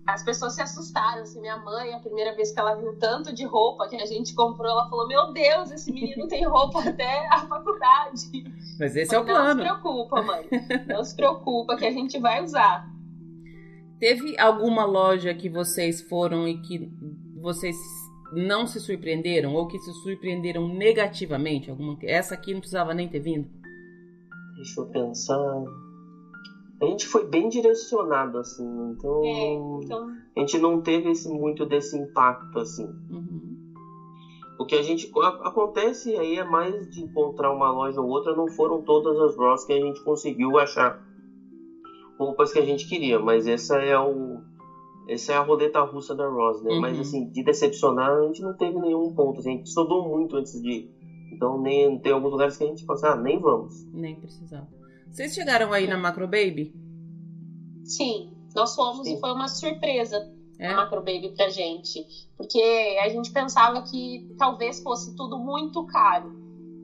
[0.06, 3.44] As pessoas se assustaram, assim, minha mãe, a primeira vez que ela viu tanto de
[3.46, 7.46] roupa que a gente comprou, ela falou, meu Deus, esse menino tem roupa até a
[7.46, 8.44] faculdade.
[8.78, 9.62] Mas esse é o plano.
[9.62, 10.48] Não se preocupa, mãe.
[10.86, 12.86] Não se preocupa que a gente vai usar.
[13.98, 16.92] Teve alguma loja que vocês foram e que
[17.40, 17.74] vocês
[18.34, 21.70] não se surpreenderam ou que se surpreenderam negativamente?
[21.70, 21.96] Alguma...
[22.02, 23.48] Essa aqui não precisava nem ter vindo?
[24.56, 25.64] Deixa eu pensar.
[26.82, 29.54] A gente foi bem direcionado, assim, então, é,
[29.84, 30.10] então...
[30.36, 32.86] a gente não teve esse, muito desse impacto, assim.
[33.10, 33.54] Uhum.
[34.58, 35.10] O que a gente
[35.42, 39.64] acontece aí é mais de encontrar uma loja ou outra, não foram todas as Ross
[39.64, 41.02] que a gente conseguiu achar
[42.18, 44.40] roupas que a gente queria, mas essa é o
[45.08, 46.72] essa é a roleta russa da Ross, né?
[46.72, 46.80] Uhum.
[46.80, 49.40] Mas assim, de decepcionar, a gente não teve nenhum ponto.
[49.40, 50.90] Assim, a gente estudou muito antes de.
[51.32, 53.84] Então nem, tem alguns lugares que a gente fala assim, ah, nem vamos.
[53.92, 54.68] Nem precisava.
[55.10, 56.74] Vocês chegaram aí na Macro Baby?
[57.84, 59.16] Sim, nós fomos Sim.
[59.16, 60.68] e foi uma surpresa é?
[60.68, 62.04] a Macro Baby pra gente.
[62.36, 62.60] Porque
[63.02, 66.32] a gente pensava que talvez fosse tudo muito caro.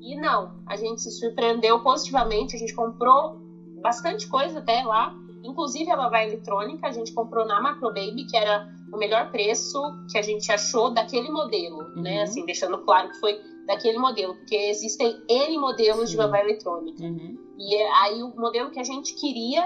[0.01, 3.39] E não, a gente se surpreendeu positivamente, a gente comprou
[3.83, 5.15] bastante coisa até lá.
[5.43, 9.81] Inclusive a babá eletrônica a gente comprou na Macro Baby, que era o melhor preço
[10.11, 11.95] que a gente achou daquele modelo, né?
[11.95, 12.03] uhum.
[12.03, 12.23] né?
[12.23, 16.13] Assim, deixando claro que foi daquele modelo, porque existem N modelos Sim.
[16.13, 17.03] de babá eletrônica.
[17.03, 17.39] Uhum.
[17.59, 19.65] E é, aí o modelo que a gente queria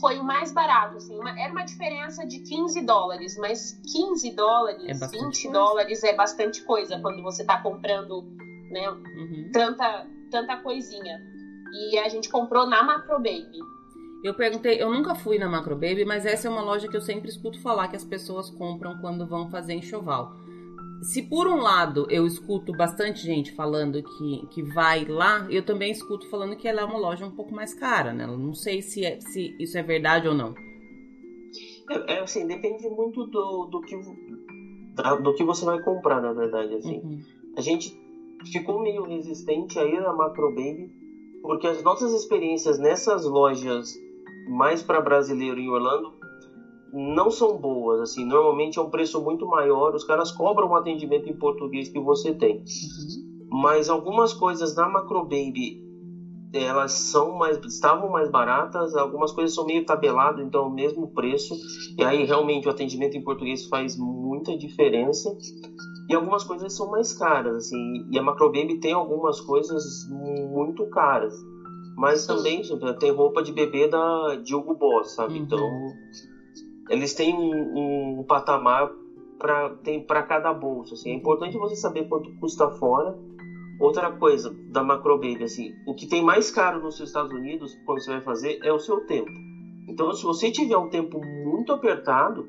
[0.00, 5.02] foi o mais barato, assim, uma, era uma diferença de 15 dólares, mas 15 dólares,
[5.02, 5.52] é 20 coisa.
[5.52, 8.22] dólares é bastante coisa quando você está comprando,
[8.70, 9.50] né, uhum.
[9.52, 11.20] tanta, tanta coisinha.
[11.72, 13.58] E a gente comprou na Macro Baby.
[14.24, 17.02] Eu perguntei, eu nunca fui na Macro Baby, mas essa é uma loja que eu
[17.02, 20.32] sempre escuto falar que as pessoas compram quando vão fazer enxoval.
[21.02, 25.90] Se por um lado eu escuto bastante gente falando que, que vai lá, eu também
[25.90, 28.24] escuto falando que ela é uma loja um pouco mais cara, né?
[28.24, 30.54] Eu não sei se, é, se isso é verdade ou não.
[31.90, 33.94] É, é assim, depende muito do, do, que,
[35.22, 36.76] do que você vai comprar, na verdade.
[36.76, 36.96] Assim.
[37.00, 37.20] Uhum.
[37.58, 37.94] A gente
[38.50, 40.90] ficou meio resistente a ir na Macro Baby,
[41.42, 44.02] porque as nossas experiências nessas lojas
[44.48, 46.12] mais para brasileiro em Orlando
[46.92, 48.00] não são boas.
[48.00, 49.94] Assim, normalmente é um preço muito maior.
[49.94, 52.56] Os caras cobram um atendimento em português que você tem.
[52.56, 53.60] Uhum.
[53.60, 55.84] Mas algumas coisas na Macro Baby
[56.54, 61.08] elas são mais estavam mais baratas, algumas coisas são meio tabeladas, então é o mesmo
[61.08, 61.52] preço.
[61.98, 65.34] E aí realmente o atendimento em português faz muita diferença.
[66.08, 68.06] E algumas coisas são mais caras, assim.
[68.10, 69.82] E a Macrobaby tem algumas coisas
[70.52, 71.34] muito caras.
[71.96, 72.60] Mas também
[72.98, 75.34] tem roupa de bebê da de Hugo Boss, sabe?
[75.34, 75.44] Uhum.
[75.44, 75.92] Então,
[76.90, 78.88] eles têm um, um patamar
[79.38, 80.94] para cada bolso.
[80.94, 81.10] Assim.
[81.10, 83.14] É importante você saber quanto custa fora.
[83.80, 88.10] Outra coisa da Macrobaby, assim, o que tem mais caro nos Estados Unidos quando você
[88.12, 89.30] vai fazer é o seu tempo.
[89.88, 92.46] Então, se você tiver um tempo muito apertado,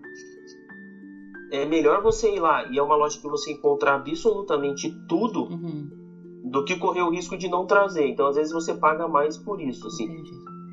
[1.52, 6.05] é melhor você ir lá e é uma loja que você encontrar absolutamente tudo uhum.
[6.52, 8.08] Do que correr o risco de não trazer.
[8.08, 10.08] Então, às vezes você paga mais por isso, assim.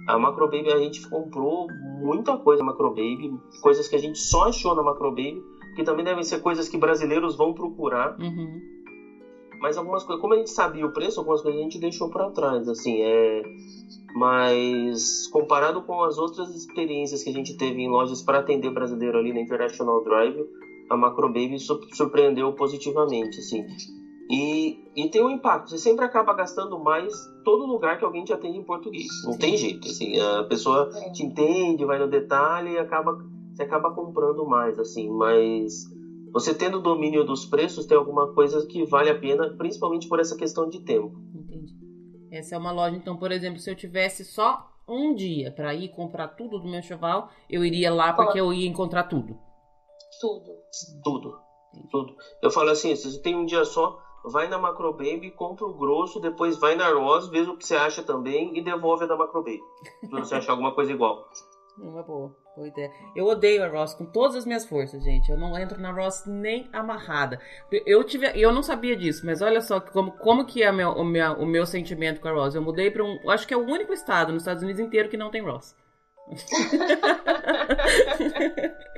[0.06, 1.66] A Macrobaby a gente comprou
[2.00, 3.30] muita coisa Macrobaby,
[3.62, 5.40] coisas que a gente só achou na Macrobaby,
[5.74, 8.16] que também devem ser coisas que brasileiros vão procurar.
[8.18, 8.60] Uhum.
[9.60, 12.30] Mas algumas coisas, como a gente sabia o preço, algumas coisas a gente deixou para
[12.30, 13.42] trás, assim, é
[14.14, 19.16] mas comparado com as outras experiências que a gente teve em lojas para atender brasileiro
[19.16, 20.44] ali na International Drive,
[20.90, 21.56] a Macro Baby
[21.94, 23.64] surpreendeu positivamente, assim.
[24.32, 27.12] E, e tem um impacto, você sempre acaba gastando mais
[27.44, 29.08] todo lugar que alguém te atende em português.
[29.26, 31.10] Não tem jeito, assim, a pessoa é.
[31.10, 33.12] te entende, vai no detalhe e acaba,
[33.52, 35.84] você acaba comprando mais, assim, mas
[36.32, 40.34] você tendo domínio dos preços, tem alguma coisa que vale a pena, principalmente por essa
[40.34, 41.14] questão de tempo.
[41.34, 41.76] Entendi.
[42.30, 45.90] Essa é uma loja, então, por exemplo, se eu tivesse só um dia para ir
[45.90, 49.38] comprar tudo do meu cheval, eu iria lá porque eu ia encontrar tudo.
[50.18, 50.50] Tudo.
[51.04, 51.38] Tudo.
[51.90, 52.16] Tudo.
[52.42, 56.20] Eu falo assim, se você tem um dia só, vai na Macrobaby, compra o grosso,
[56.20, 59.60] depois vai na Ross, vê o que você acha também e devolve a da Macrobaby.
[60.00, 61.28] se você achar alguma coisa igual.
[61.78, 62.92] Uma boa, boa ideia.
[63.16, 65.30] Eu odeio a Ross com todas as minhas forças, gente.
[65.30, 67.40] Eu não entro na Ross nem amarrada.
[67.86, 71.02] Eu tive, eu não sabia disso, mas olha só como, como que é meu, o,
[71.02, 72.54] meu, o meu sentimento com a Ross.
[72.54, 75.16] Eu mudei para um, acho que é o único estado nos Estados Unidos inteiro que
[75.16, 75.74] não tem Ross.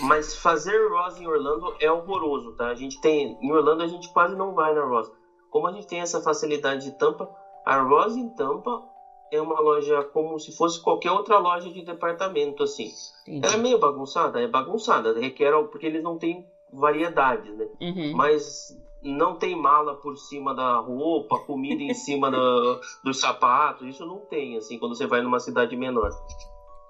[0.00, 2.68] Mas fazer Ross em Orlando é horroroso, tá?
[2.68, 3.38] A gente tem.
[3.40, 5.10] Em Orlando a gente quase não vai na Ross.
[5.50, 7.28] Como a gente tem essa facilidade de tampa,
[7.64, 8.82] a Ross em Tampa
[9.30, 12.92] é uma loja como se fosse qualquer outra loja de departamento, assim.
[13.26, 17.68] Ela é meio bagunçada, é bagunçada, requer porque eles não têm variedade, né?
[17.80, 18.12] Uhum.
[18.14, 24.06] Mas não tem mala por cima da roupa, comida em cima do, dos sapatos, isso
[24.06, 26.10] não tem, assim, quando você vai numa cidade menor.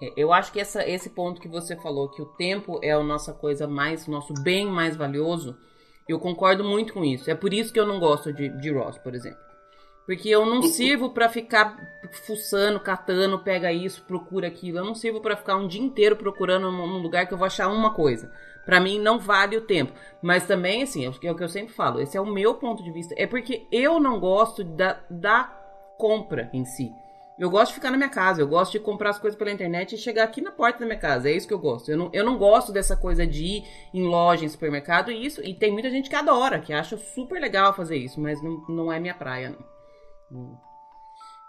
[0.00, 3.02] É, eu acho que essa, esse ponto que você falou, que o tempo é a
[3.02, 5.56] nossa coisa mais, nosso bem mais valioso,
[6.08, 7.30] eu concordo muito com isso.
[7.30, 9.38] É por isso que eu não gosto de, de Ross, por exemplo.
[10.06, 11.76] Porque eu não sirvo para ficar
[12.26, 14.78] fuçando, catando, pega isso, procura aquilo.
[14.78, 17.68] Eu não sirvo para ficar um dia inteiro procurando num lugar que eu vou achar
[17.68, 18.30] uma coisa.
[18.64, 19.92] Para mim não vale o tempo.
[20.22, 22.90] Mas também, assim, é o que eu sempre falo, esse é o meu ponto de
[22.90, 23.14] vista.
[23.16, 25.44] É porque eu não gosto da, da
[25.98, 26.92] compra em si.
[27.36, 29.92] Eu gosto de ficar na minha casa, eu gosto de comprar as coisas pela internet
[29.94, 31.28] e chegar aqui na porta da minha casa.
[31.28, 31.90] É isso que eu gosto.
[31.90, 35.42] Eu não, eu não gosto dessa coisa de ir em loja, em supermercado e isso.
[35.42, 38.92] E tem muita gente que adora, que acha super legal fazer isso, mas não, não
[38.92, 39.58] é minha praia,
[40.30, 40.56] não.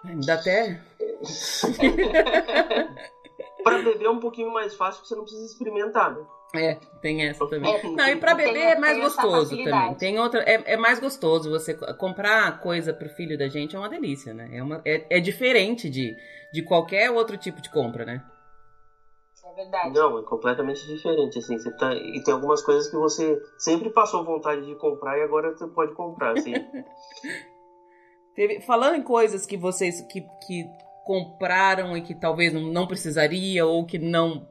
[0.03, 0.81] Me dá até.
[3.63, 6.23] para beber é um pouquinho mais fácil, você não precisa experimentar, né?
[6.53, 7.73] É, tem essa também.
[7.73, 9.95] É, não, e pra beber é mais gostoso também.
[9.95, 10.41] Tem outra.
[10.41, 14.49] É, é mais gostoso você comprar coisa pro filho da gente, é uma delícia, né?
[14.53, 16.15] É, uma, é, é diferente de,
[16.53, 18.23] de qualquer outro tipo de compra, né?
[19.43, 19.93] É verdade.
[19.93, 21.57] Não, é completamente diferente, assim.
[21.57, 25.51] Você tá, e tem algumas coisas que você sempre passou vontade de comprar e agora
[25.51, 26.53] você pode comprar, assim.
[28.35, 30.65] Teve, falando em coisas que vocês que, que
[31.05, 34.45] compraram e que talvez não precisaria ou que não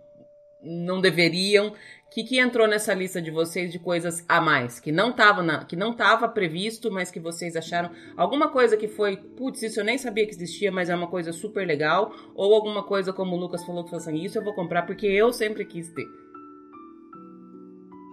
[0.65, 1.69] não deveriam.
[1.69, 4.79] O que, que entrou nessa lista de vocês de coisas a mais?
[4.79, 8.87] Que não estava na, que não estava previsto, mas que vocês acharam alguma coisa que
[8.87, 12.55] foi, putz, isso eu nem sabia que existia, mas é uma coisa super legal, ou
[12.55, 15.33] alguma coisa como o Lucas falou que foi assim, isso eu vou comprar porque eu
[15.33, 16.07] sempre quis ter.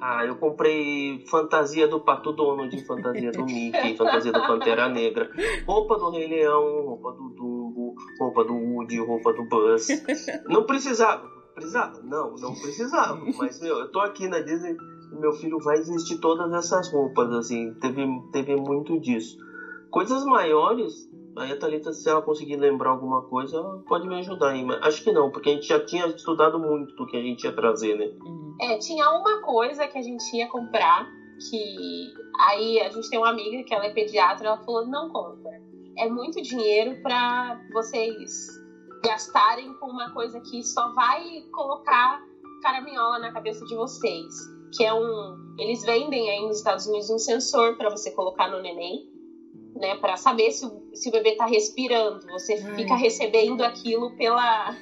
[0.01, 5.29] Ah, eu comprei fantasia do Pato Donald, fantasia do Mickey, fantasia do Pantera Negra,
[5.67, 9.89] roupa do Rei Leão, roupa do Dumbo, roupa do Woody, roupa do Buzz.
[10.47, 12.01] Não precisava Precisava?
[12.01, 13.19] Não, não precisava.
[13.37, 14.75] Mas, meu, eu tô aqui na Disney
[15.11, 17.73] meu filho vai vestir todas essas roupas, assim.
[17.75, 19.37] Teve, teve muito disso.
[19.89, 24.63] Coisas maiores, aí a Thalita, se ela conseguir lembrar alguma coisa, pode me ajudar aí.
[24.63, 27.43] Mas acho que não, porque a gente já tinha estudado muito do que a gente
[27.43, 28.09] ia trazer, né?
[28.61, 31.05] É, tinha uma coisa que a gente ia comprar,
[31.49, 35.51] que aí a gente tem uma amiga que ela é pediatra, ela falou, não compra.
[35.97, 38.60] É muito dinheiro para vocês
[39.03, 42.21] gastarem com uma coisa que só vai colocar
[42.61, 44.33] caraminhola na cabeça de vocês.
[44.75, 45.55] Que é um.
[45.57, 49.09] Eles vendem aí nos Estados Unidos um sensor para você colocar no neném,
[49.75, 49.97] né?
[49.97, 52.25] Para saber se o, se o bebê tá respirando.
[52.27, 52.75] Você hum.
[52.75, 54.73] fica recebendo aquilo pela,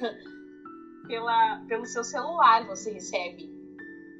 [1.08, 3.50] pela, pelo seu celular, você recebe.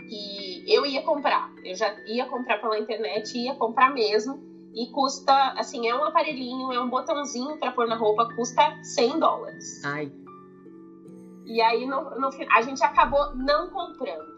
[0.09, 4.50] E eu ia comprar, eu já ia comprar pela internet, ia comprar mesmo.
[4.75, 9.19] E custa, assim, é um aparelhinho, é um botãozinho para pôr na roupa, custa 100
[9.19, 9.85] dólares.
[9.85, 10.13] Ai.
[11.45, 14.31] E aí no, no, a gente acabou não comprando.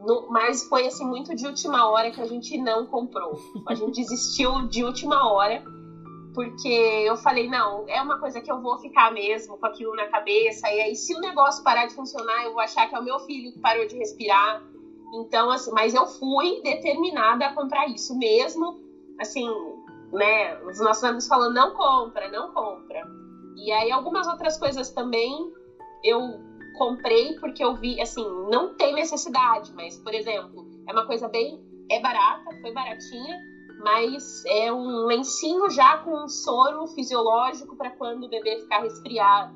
[0.00, 3.38] No, mas foi assim muito de última hora que a gente não comprou.
[3.68, 5.62] A gente desistiu de última hora
[6.34, 10.06] porque eu falei não, é uma coisa que eu vou ficar mesmo com aquilo na
[10.06, 13.04] cabeça e aí se o negócio parar de funcionar, eu vou achar que é o
[13.04, 14.60] meu filho que parou de respirar.
[15.14, 18.80] Então assim, mas eu fui determinada a comprar isso mesmo,
[19.20, 19.48] assim,
[20.14, 20.56] né?
[20.62, 23.02] Os nossos amigos falam não compra, não compra.
[23.56, 25.52] E aí algumas outras coisas também
[26.02, 26.18] eu
[26.76, 31.62] comprei porque eu vi, assim, não tem necessidade, mas, por exemplo, é uma coisa bem.
[31.90, 33.38] É barata, foi baratinha,
[33.78, 39.54] mas é um lencinho já com um soro fisiológico para quando o bebê ficar resfriado.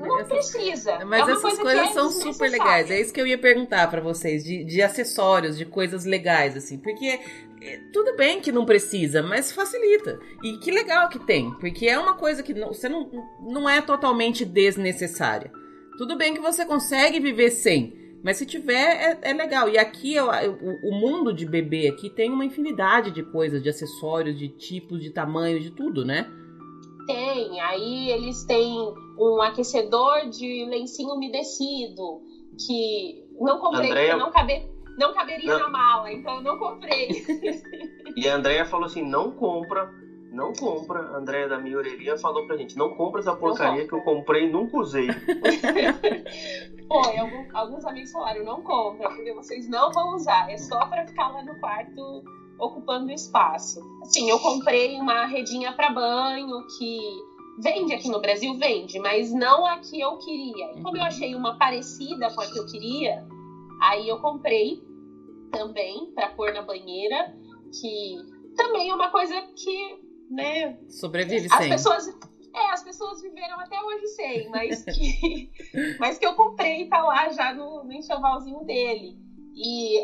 [0.00, 0.50] Não essas...
[0.50, 1.04] precisa.
[1.04, 2.90] Mas é essas coisas é são super legais.
[2.90, 6.78] É isso que eu ia perguntar para vocês, de, de acessórios, de coisas legais, assim.
[6.78, 7.20] Porque
[7.62, 10.18] é, tudo bem que não precisa, mas facilita.
[10.42, 13.82] E que legal que tem, porque é uma coisa que não, você não, não é
[13.82, 15.52] totalmente desnecessária.
[15.98, 19.68] Tudo bem que você consegue viver sem, mas se tiver, é, é legal.
[19.68, 23.68] E aqui, eu, o, o, mundo de bebê aqui tem uma infinidade de coisas, de
[23.68, 26.30] acessórios, de tipos, de tamanhos, de tudo, né?
[27.06, 27.60] Tem.
[27.60, 32.20] Aí eles têm um aquecedor de lencinho umedecido,
[32.58, 34.16] que não comprei, Andréia...
[34.16, 34.66] não, cabe,
[34.98, 35.58] não caberia não.
[35.60, 37.08] na mala, então eu não comprei.
[38.16, 39.90] e a Andrea falou assim, não compra
[40.32, 41.00] não compra.
[41.00, 44.44] A Andréia da minha orelhinha falou pra gente: não compra essa porcaria que eu comprei
[44.44, 45.08] e nunca usei.
[46.88, 50.50] Pô, algum, alguns amigos falaram: não compra, porque vocês não vão usar.
[50.50, 52.22] É só pra ficar lá no quarto
[52.60, 53.80] ocupando espaço.
[54.02, 57.00] Assim, eu comprei uma redinha para banho que
[57.58, 60.72] vende aqui no Brasil, vende, mas não a que eu queria.
[60.76, 63.26] E como eu achei uma parecida com a que eu queria,
[63.82, 64.82] aí eu comprei
[65.50, 67.34] também para pôr na banheira,
[67.80, 68.16] que
[68.56, 70.78] também é uma coisa que né?
[70.88, 71.68] Sobrevive as sem.
[71.68, 72.08] Pessoas,
[72.54, 75.50] é, as pessoas viveram até hoje sem, mas que,
[75.98, 79.18] mas que eu comprei e tá lá já no, no enxovalzinho dele.
[79.62, 80.00] E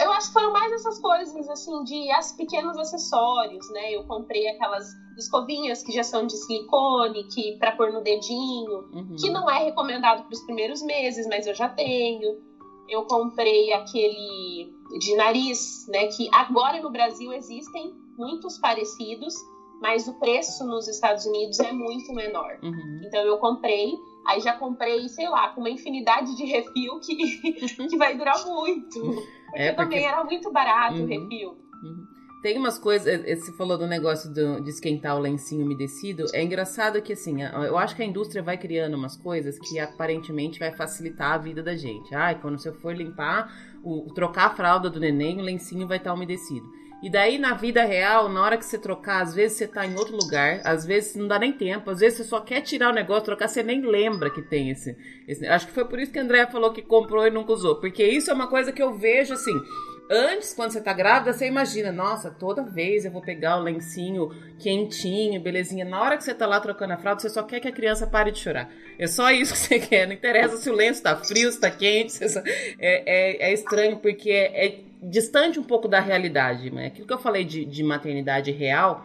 [0.00, 3.94] eu acho que foram mais essas coisas, assim, de as pequenos acessórios, né?
[3.94, 4.86] Eu comprei aquelas
[5.18, 9.16] escovinhas que já são de silicone, que para pôr no dedinho, uhum.
[9.20, 12.40] que não é recomendado para os primeiros meses, mas eu já tenho.
[12.88, 16.06] Eu comprei aquele de nariz, né?
[16.06, 19.34] Que agora no Brasil existem muitos parecidos,
[19.80, 22.58] mas o preço nos Estados Unidos é muito menor.
[22.62, 23.00] Uhum.
[23.04, 23.92] Então eu comprei,
[24.26, 29.00] aí já comprei, sei lá, com uma infinidade de refil que, que vai durar muito.
[29.00, 29.22] Porque,
[29.54, 29.82] é porque...
[29.82, 31.04] também era muito barato uhum.
[31.04, 31.50] o refil.
[31.50, 32.16] Uhum.
[32.42, 36.26] Tem umas coisas, você falou do negócio do, de esquentar o lencinho umedecido.
[36.32, 40.60] É engraçado que, assim, eu acho que a indústria vai criando umas coisas que aparentemente
[40.60, 42.14] vai facilitar a vida da gente.
[42.14, 43.52] Ai, quando você for limpar,
[43.82, 46.70] o, trocar a fralda do neném, o lencinho vai estar umedecido.
[47.06, 49.94] E daí, na vida real, na hora que você trocar, às vezes você tá em
[49.94, 52.92] outro lugar, às vezes não dá nem tempo, às vezes você só quer tirar o
[52.92, 54.96] negócio, trocar, você nem lembra que tem esse.
[55.28, 55.46] esse...
[55.46, 57.76] Acho que foi por isso que a Andrea falou que comprou e nunca usou.
[57.76, 59.54] Porque isso é uma coisa que eu vejo assim.
[60.10, 64.30] Antes, quando você tá grávida, você imagina, nossa, toda vez eu vou pegar o lencinho
[64.58, 65.84] quentinho, belezinha.
[65.84, 68.04] Na hora que você tá lá trocando a fralda, você só quer que a criança
[68.04, 68.68] pare de chorar.
[68.98, 70.06] É só isso que você quer.
[70.06, 72.28] Não interessa se o lenço tá frio, se tá quente.
[72.28, 72.40] Só...
[72.78, 76.70] É, é, é, estranho porque é, é, distante um pouco da realidade.
[76.70, 76.86] Né?
[76.86, 79.04] Aquilo que eu falei de, de maternidade real,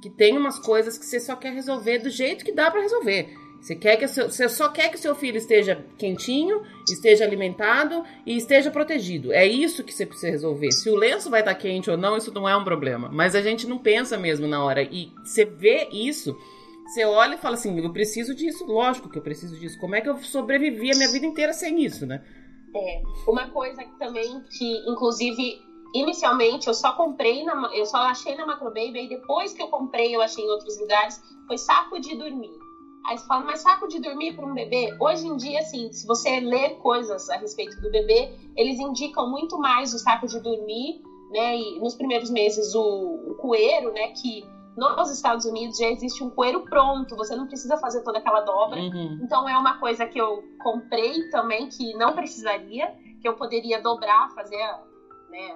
[0.00, 3.34] que tem umas coisas que você só quer resolver do jeito que dá para resolver.
[3.60, 8.34] Você, quer que seu, você só quer que seu filho esteja quentinho, esteja alimentado e
[8.34, 9.32] esteja protegido.
[9.34, 10.72] É isso que você precisa resolver.
[10.72, 13.10] Se o lenço vai estar quente ou não, isso não é um problema.
[13.12, 14.82] Mas a gente não pensa mesmo na hora.
[14.82, 16.34] E você vê isso,
[16.86, 19.78] você olha e fala assim: eu preciso disso, lógico que eu preciso disso.
[19.78, 22.22] Como é que eu sobrevivi a minha vida inteira sem isso, né?
[22.74, 23.00] É.
[23.26, 25.58] Uma coisa também que, inclusive,
[25.94, 30.14] inicialmente eu só comprei, na, eu só achei na Macrobaby, e depois que eu comprei,
[30.14, 32.58] eu achei em outros lugares, foi saco de dormir.
[33.06, 34.88] Aí você fala, mas saco de dormir para um bebê?
[35.00, 39.58] Hoje em dia, assim, se você ler coisas a respeito do bebê, eles indicam muito
[39.58, 41.00] mais o saco de dormir,
[41.30, 41.56] né?
[41.56, 42.82] E nos primeiros meses o,
[43.26, 44.08] o coeiro, né?
[44.08, 44.44] Que
[44.76, 48.80] nos Estados Unidos já existe um coeiro pronto, você não precisa fazer toda aquela dobra.
[48.80, 49.18] Uhum.
[49.22, 52.88] Então é uma coisa que eu comprei também que não precisaria,
[53.20, 54.56] que eu poderia dobrar, fazer
[55.28, 55.54] né,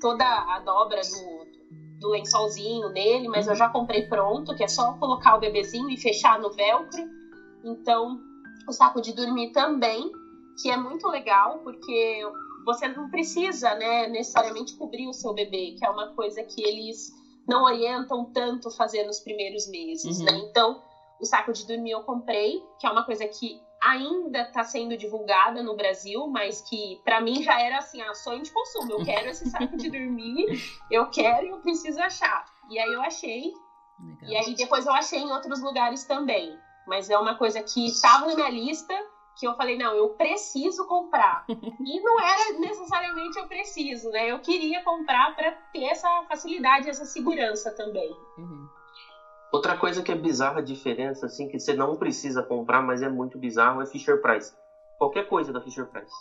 [0.00, 4.92] toda a dobra do, do lençolzinho nele, mas eu já comprei pronto, que é só
[4.94, 7.02] colocar o bebezinho e fechar no velcro.
[7.64, 8.18] Então,
[8.66, 10.10] o saco de dormir também,
[10.60, 12.22] que é muito legal, porque
[12.64, 17.12] você não precisa, né, necessariamente cobrir o seu bebê, que é uma coisa que eles
[17.48, 20.26] não orientam tanto fazer nos primeiros meses, uhum.
[20.26, 20.32] né?
[20.48, 20.82] Então,
[21.20, 25.62] o saco de dormir eu comprei, que é uma coisa que ainda está sendo divulgada
[25.62, 28.92] no Brasil, mas que para mim já era assim, a sonho de consumo.
[28.92, 30.46] Eu quero esse saco de dormir,
[30.90, 32.44] eu quero e eu preciso achar.
[32.70, 33.52] E aí eu achei.
[33.98, 34.30] Legal.
[34.30, 36.56] E aí depois eu achei em outros lugares também.
[36.86, 38.94] Mas é uma coisa que estava na minha lista
[39.38, 41.44] que eu falei, não, eu preciso comprar.
[41.48, 44.32] E não era necessariamente eu preciso, né?
[44.32, 48.10] Eu queria comprar para ter essa facilidade, essa segurança também.
[48.36, 48.66] Uhum.
[49.52, 53.08] Outra coisa que é bizarra a diferença, assim, que você não precisa comprar, mas é
[53.08, 54.52] muito bizarro, é Fisher Price.
[54.98, 56.12] Qualquer coisa da Fisher Price.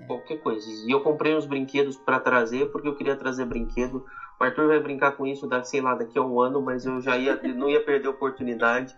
[0.00, 0.06] É.
[0.06, 0.66] Qualquer coisa.
[0.88, 4.02] E eu comprei uns brinquedos para trazer, porque eu queria trazer brinquedo.
[4.40, 7.16] O Arthur vai brincar com isso, sei lá, daqui a um ano, mas eu já
[7.16, 8.96] ia, não ia perder a oportunidade.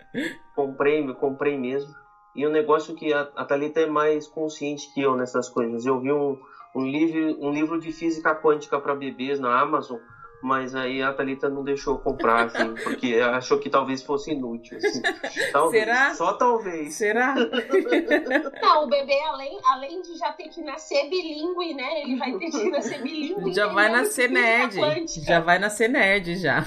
[0.54, 1.92] Comprei, comprei mesmo.
[2.36, 5.86] E um negócio que a, a Thalita é mais consciente que eu nessas coisas.
[5.86, 6.38] Eu vi um,
[6.74, 9.98] um, livro, um livro de física quântica para bebês na Amazon
[10.42, 14.78] mas aí a Thalita não deixou comprar, assim, porque achou que talvez fosse inútil.
[14.78, 15.02] Assim.
[15.52, 16.14] Talvez, Será?
[16.14, 16.94] Só talvez.
[16.94, 17.34] Será?
[18.62, 22.02] Não, o bebê, além, além de já ter que nascer bilíngue, né?
[22.02, 23.52] Ele vai ter que nascer bilíngue.
[23.52, 24.76] Já vai nascer nerd.
[25.24, 26.64] Já vai nascer nerd, já.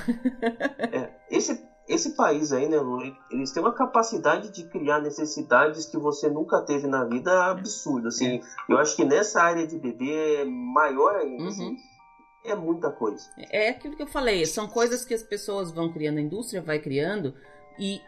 [0.92, 2.78] É, esse, esse país aí, né,
[3.32, 8.42] eles têm uma capacidade de criar necessidades que você nunca teve na vida absurda, assim.
[8.70, 11.68] Eu acho que nessa área de bebê é maior ainda, assim.
[11.68, 11.74] uhum.
[11.74, 11.90] assim
[12.46, 13.30] é muita coisa.
[13.52, 16.80] É aquilo que eu falei, são coisas que as pessoas vão criando, a indústria vai
[16.80, 17.34] criando,
[17.78, 18.02] e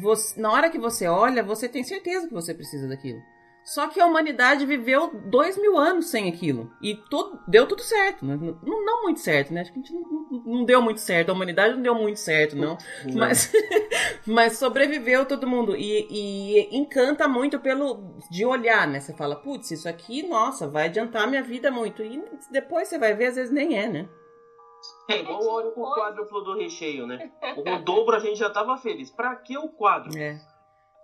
[0.00, 3.20] você, na hora que você olha, você tem certeza que você precisa daquilo.
[3.64, 6.72] Só que a humanidade viveu dois mil anos sem aquilo.
[6.82, 8.24] E todo, deu tudo certo.
[8.24, 9.60] Não, não, não, muito certo, né?
[9.60, 11.30] Acho que a gente não, não, deu muito certo.
[11.30, 12.76] A humanidade não deu muito certo, não.
[13.04, 13.14] não.
[13.14, 13.52] Mas,
[14.26, 15.76] mas sobreviveu todo mundo.
[15.76, 18.98] E, e, encanta muito pelo de olhar, né?
[19.00, 22.02] Você fala, putz, isso aqui, nossa, vai adiantar minha vida muito.
[22.02, 24.08] E depois você vai ver, às vezes nem é, né?
[25.08, 27.30] É igual o óleo com o quádruplo do recheio, né?
[27.56, 29.10] O dobro a gente já tava feliz.
[29.10, 30.16] Pra que o quadro?
[30.16, 30.40] É.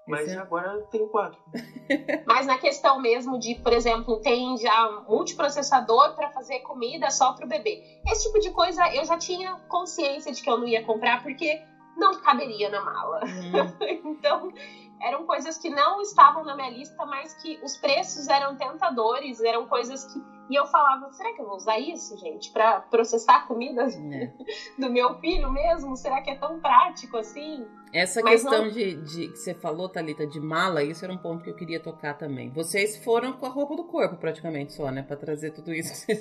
[0.06, 0.36] Mas é...
[0.36, 1.38] agora tem quatro.
[2.26, 7.44] Mas na questão mesmo de, por exemplo, tem já multiprocessador para fazer comida só para
[7.44, 7.82] o bebê.
[8.06, 11.60] Esse tipo de coisa eu já tinha consciência de que eu não ia comprar porque
[11.96, 13.20] não caberia na mala.
[13.24, 14.10] Hum.
[14.12, 14.52] então,
[15.00, 19.66] eram coisas que não estavam na minha lista, mas que os preços eram tentadores, eram
[19.66, 20.36] coisas que.
[20.48, 24.32] E eu falava, será que eu vou usar isso, gente, para processar a comida é.
[24.78, 25.96] do meu filho mesmo?
[25.96, 27.66] Será que é tão prático assim?
[27.92, 28.70] Essa mas questão não...
[28.70, 31.80] de, de que você falou, Thalita, de mala, isso era um ponto que eu queria
[31.80, 32.50] tocar também.
[32.50, 35.02] Vocês foram com a roupa do corpo, praticamente, só, né?
[35.02, 36.14] Pra trazer tudo isso que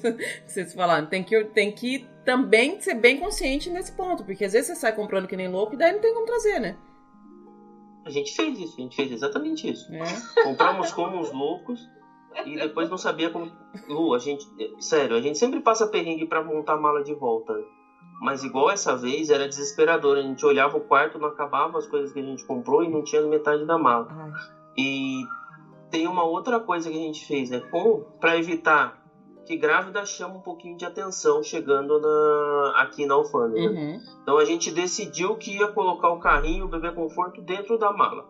[0.48, 1.06] vocês falaram.
[1.06, 4.96] Tem que, tem que também ser bem consciente nesse ponto, porque às vezes você sai
[4.96, 6.76] comprando que nem louco e daí não tem como trazer, né?
[8.06, 9.91] A gente fez isso, a gente fez exatamente isso.
[9.91, 10.43] É.
[10.43, 11.89] Compramos como uns loucos
[12.45, 13.51] e depois não sabia como.
[13.89, 14.47] Lu, a gente.
[14.80, 17.53] Sério, a gente sempre passa perrengue para montar a mala de volta.
[18.22, 20.18] Mas igual essa vez era desesperador.
[20.18, 23.03] A gente olhava o quarto, não acabava as coisas que a gente comprou e não
[23.03, 24.08] tinha metade da mala.
[24.10, 24.32] Ai.
[24.78, 25.24] E
[25.89, 27.62] tem uma outra coisa que a gente fez, né?
[28.20, 29.05] Para evitar
[29.46, 33.70] que grávida chama um pouquinho de atenção chegando na, aqui na alfândega.
[33.70, 34.02] Uhum.
[34.22, 38.26] Então a gente decidiu que ia colocar o carrinho, o bebê conforto dentro da mala.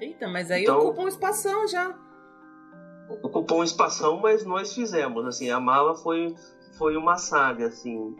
[0.00, 1.94] Eita, mas aí então, ocupa um espação já.
[3.22, 5.26] Ocupou um espação, mas nós fizemos.
[5.26, 6.34] Assim, a mala foi,
[6.78, 8.16] foi uma saga, assim.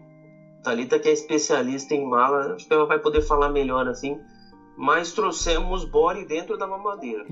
[0.63, 4.21] Talita que é especialista em mala, acho que ela vai poder falar melhor assim
[4.77, 7.27] mas trouxemos body dentro da mamadeira.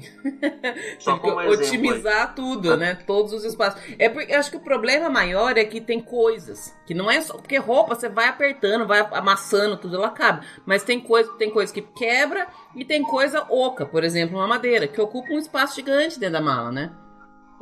[0.98, 2.34] Só como exemplo, otimizar aí.
[2.34, 2.94] tudo, né?
[3.06, 3.80] Todos os espaços.
[3.98, 7.34] É porque acho que o problema maior é que tem coisas que não é só
[7.34, 10.46] porque roupa você vai apertando, vai amassando tudo, ela cabe.
[10.66, 14.86] Mas tem coisa, tem coisa que quebra e tem coisa oca, por exemplo, uma madeira
[14.86, 16.92] que ocupa um espaço gigante dentro da mala, né?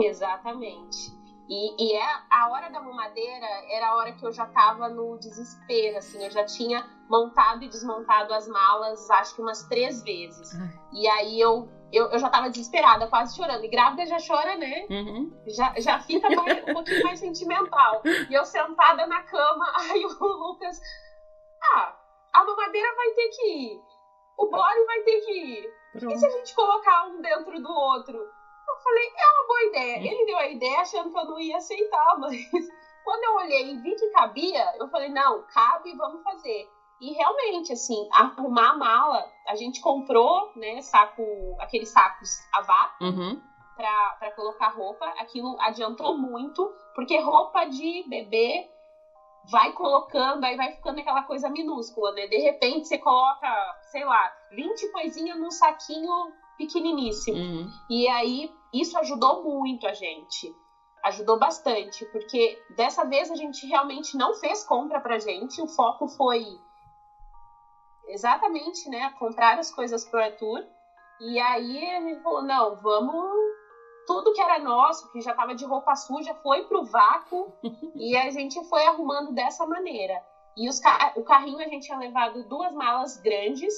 [0.01, 1.18] Exatamente.
[1.49, 5.17] E, e é, a hora da mamadeira era a hora que eu já tava no
[5.17, 10.55] desespero, assim, eu já tinha montado e desmontado as malas, acho que umas três vezes.
[10.55, 10.69] Ai.
[10.93, 13.65] E aí eu, eu, eu, já tava desesperada, quase chorando.
[13.65, 14.87] E grávida já chora, né?
[14.91, 15.31] Uhum.
[15.47, 18.03] Já, já fica mais, um pouquinho mais sentimental.
[18.05, 20.79] E eu sentada na cama, aí o Lucas.
[21.73, 21.95] Ah,
[22.35, 23.81] a mamadeira vai ter que ir.
[24.39, 25.71] O body vai ter que ir.
[25.99, 26.15] Pronto.
[26.15, 28.19] E se a gente colocar um dentro do outro?
[28.69, 30.13] Eu falei, é uma boa ideia.
[30.13, 32.37] Ele deu a ideia achando que eu não ia aceitar, mas
[33.05, 36.69] quando eu olhei e vi que cabia, eu falei, não, cabe, vamos fazer.
[37.01, 41.23] E realmente, assim, arrumar a mala, a gente comprou, né, saco,
[41.61, 43.41] aqueles sacos a vácuo uhum.
[43.77, 45.07] pra, pra colocar roupa.
[45.19, 48.69] Aquilo adiantou muito, porque roupa de bebê
[49.51, 52.27] vai colocando, aí vai ficando aquela coisa minúscula, né?
[52.27, 53.49] De repente você coloca,
[53.91, 56.13] sei lá, 20 coisinhas num saquinho
[56.59, 57.39] pequeniníssimo.
[57.39, 57.71] Uhum.
[57.89, 60.55] E aí isso ajudou muito a gente.
[61.05, 66.09] Ajudou bastante, porque dessa vez a gente realmente não fez compra pra gente, o foco
[66.09, 66.45] foi
[68.09, 70.67] exatamente, né, comprar as coisas pro Arthur.
[71.21, 73.59] E aí gente falou, não, vamos.
[74.07, 77.53] Tudo que era nosso, que já tava de roupa suja, foi pro vácuo
[77.95, 80.15] e a gente foi arrumando dessa maneira.
[80.57, 80.81] E os,
[81.15, 83.75] o carrinho a gente tinha levado duas malas grandes,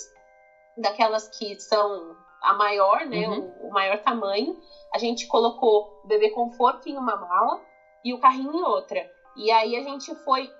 [0.76, 3.28] daquelas que são a maior, né?
[3.28, 3.52] Uhum.
[3.60, 4.56] O, o, maior tamanho.
[4.92, 7.60] A gente colocou o bebê conforto em uma mala
[8.04, 9.08] e o carrinho em outra.
[9.36, 10.50] E aí a gente foi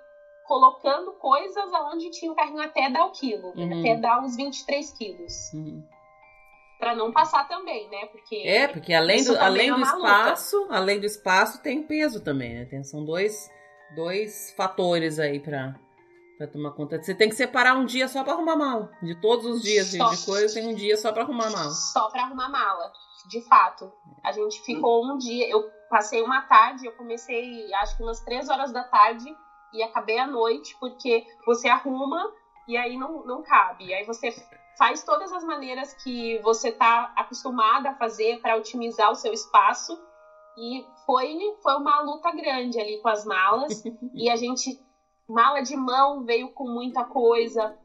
[0.44, 3.80] colocando coisas aonde tinha o carrinho até dar o quilo, uhum.
[3.80, 5.52] até dar uns 23 quilos.
[5.54, 5.82] Uhum.
[6.78, 8.06] Para não passar também, né?
[8.06, 10.74] Porque é, porque além do, além é do espaço, luta.
[10.74, 12.82] além do espaço, tem peso também, né?
[12.82, 13.50] são dois,
[13.94, 15.78] dois fatores aí para
[16.40, 17.02] para tomar conta.
[17.02, 18.90] Você tem que separar um dia só para arrumar mala.
[19.02, 21.70] De todos os dias só, de coisa, tem um dia só para arrumar mala.
[21.70, 22.90] Só para arrumar mala.
[23.28, 23.92] De fato.
[24.24, 25.50] A gente ficou um dia.
[25.50, 29.36] Eu passei uma tarde, eu comecei acho que umas três horas da tarde
[29.74, 32.32] e acabei à noite, porque você arruma
[32.66, 33.84] e aí não, não cabe.
[33.84, 34.34] E aí você
[34.78, 39.92] faz todas as maneiras que você tá acostumada a fazer para otimizar o seu espaço.
[40.56, 43.84] E foi, foi uma luta grande ali com as malas.
[44.14, 44.80] e a gente
[45.30, 47.76] mala de mão veio com muita coisa.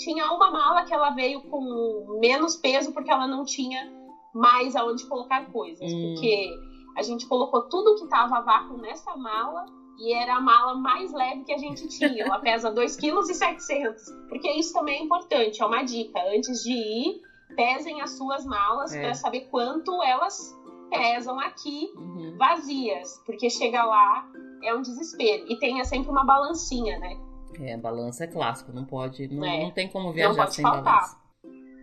[0.00, 3.92] Tinha uma mala que ela veio com menos peso porque ela não tinha
[4.34, 5.92] mais aonde colocar coisas.
[5.92, 6.14] Hum.
[6.14, 6.50] Porque
[6.96, 9.66] a gente colocou tudo que estava vácuo nessa mala
[9.98, 12.24] e era a mala mais leve que a gente tinha.
[12.24, 14.28] Ela pesa 2,7 kg.
[14.28, 16.18] Porque isso também é importante, é uma dica.
[16.34, 17.22] Antes de ir,
[17.54, 19.00] pesem as suas malas é.
[19.00, 20.54] para saber quanto elas
[20.90, 22.36] pesam aqui uhum.
[22.38, 23.22] vazias.
[23.24, 24.28] Porque chega lá,
[24.62, 25.44] é um desespero.
[25.48, 27.16] E tenha sempre uma balancinha, né?
[27.60, 29.62] É, balança é clássico, não pode, não, é.
[29.62, 30.84] não tem como viajar sem faltar.
[30.84, 31.16] balança.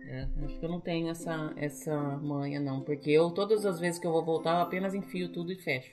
[0.06, 3.98] É, acho que eu não tenho essa, essa manha, não, porque eu, todas as vezes
[3.98, 5.90] que eu vou voltar, eu apenas enfio tudo e fecho.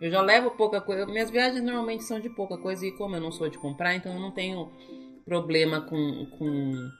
[0.00, 3.20] Eu já levo pouca coisa, minhas viagens normalmente são de pouca coisa, e como eu
[3.20, 4.70] não sou de comprar, então eu não tenho
[5.24, 6.90] problema com, com,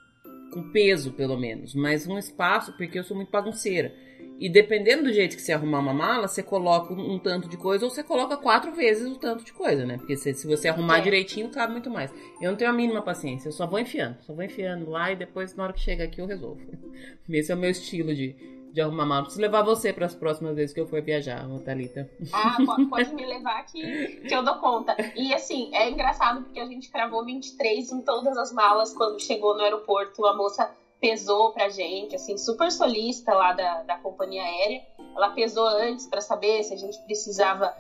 [0.53, 3.93] com peso, pelo menos, mas um espaço, porque eu sou muito bagunceira.
[4.39, 7.87] E dependendo do jeito que você arrumar uma mala, você coloca um, tanto de coisa
[7.87, 9.97] ou você coloca quatro vezes o tanto de coisa, né?
[9.97, 11.01] Porque se, se você arrumar é.
[11.01, 12.13] direitinho, cabe muito mais.
[12.41, 14.19] Eu não tenho a mínima paciência, eu só vou enfiando.
[14.21, 16.61] Só vou enfiando lá e depois, na hora que chega aqui, eu resolvo.
[17.31, 18.37] Esse é o meu estilo de,
[18.77, 19.23] de arrumar mala.
[19.23, 22.11] Preciso levar você para as próximas vezes que eu for viajar, Thalita.
[22.31, 22.59] Ah,
[22.91, 24.95] pode me levar que, que eu dou conta.
[25.17, 29.57] E assim, é engraçado porque a gente cravou 23 em todas as malas quando chegou
[29.57, 30.27] no aeroporto.
[30.27, 30.71] A moça
[31.01, 34.83] pesou pra gente, assim, super solista lá da, da companhia aérea.
[35.17, 37.75] Ela pesou antes para saber se a gente precisava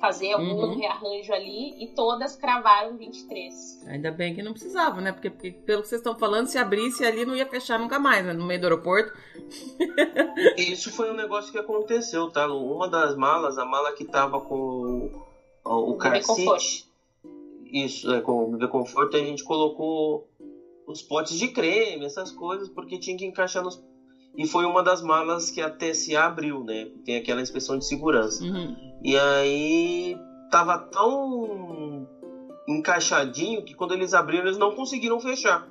[0.00, 0.78] fazer algum uhum.
[0.78, 3.84] rearranjo ali e todas cravaram 23.
[3.86, 5.12] Ainda bem que não precisava, né?
[5.12, 8.24] Porque, porque, pelo que vocês estão falando, se abrisse ali não ia fechar nunca mais,
[8.24, 8.32] né?
[8.32, 9.12] No meio do aeroporto.
[10.56, 12.46] Isso foi um negócio que aconteceu, tá?
[12.46, 15.10] Uma das malas, a mala que tava com
[15.64, 16.20] o, o car
[17.64, 20.28] Isso, é, com o bebê conforto, a gente colocou
[20.86, 23.82] os potes de creme, essas coisas, porque tinha que encaixar nos.
[24.36, 26.88] E foi uma das malas que a TSA abriu, né?
[27.04, 28.42] Tem aquela inspeção de segurança.
[28.44, 28.76] Uhum.
[29.02, 30.16] E aí
[30.50, 32.06] tava tão
[32.68, 35.66] encaixadinho que quando eles abriram eles não conseguiram fechar.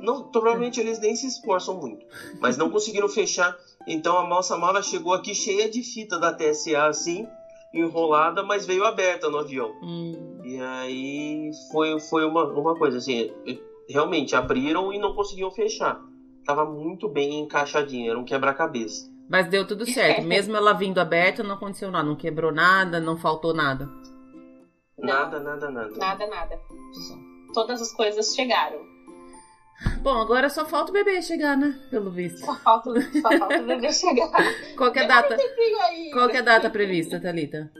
[0.00, 2.06] Não, provavelmente eles nem se esforçam muito,
[2.40, 3.56] mas não conseguiram fechar.
[3.86, 7.26] Então a nossa mala chegou aqui cheia de fita da TSA assim,
[7.74, 9.72] enrolada, mas veio aberta no avião.
[9.82, 10.40] Hum.
[10.44, 13.28] E aí foi, foi uma, uma coisa assim
[13.88, 16.00] realmente abriram e não conseguiam fechar.
[16.46, 19.10] Tava muito bem encaixadinho, era um quebra-cabeça.
[19.28, 20.22] Mas deu tudo certo.
[20.26, 22.08] Mesmo ela vindo aberta, não aconteceu nada.
[22.08, 23.88] Não quebrou nada, não faltou nada.
[24.98, 25.96] Nada, nada, nada.
[25.96, 26.60] Nada, nada.
[27.52, 28.78] Todas as coisas chegaram.
[30.00, 31.78] Bom, agora só falta o bebê chegar, né?
[31.90, 32.38] Pelo visto.
[32.38, 34.30] Só falta, só falta o bebê chegar.
[34.76, 35.36] Qual é a data?
[36.12, 37.70] Qual é a data prevista, Thalita?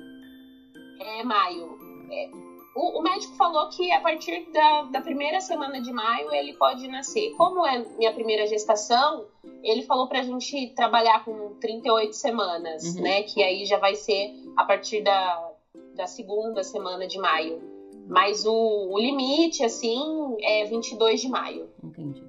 [1.00, 1.78] É maio.
[2.10, 2.30] É,
[2.76, 6.86] o, o, médico falou que a partir da, da, primeira semana de maio ele pode
[6.88, 7.32] nascer.
[7.36, 9.24] Como é minha primeira gestação,
[9.62, 13.02] ele falou pra gente trabalhar com 38 semanas, uhum.
[13.02, 13.22] né?
[13.22, 15.52] Que aí já vai ser a partir da,
[15.94, 17.62] da segunda semana de maio.
[18.06, 18.52] Mas o,
[18.92, 21.68] o limite, assim, é 22 de maio.
[21.82, 22.22] Entendi.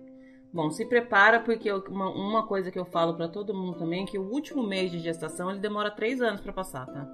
[0.51, 4.07] Bom, se prepara, porque uma, uma coisa que eu falo para todo mundo também é
[4.07, 7.07] que o último mês de gestação ele demora três anos para passar, tá?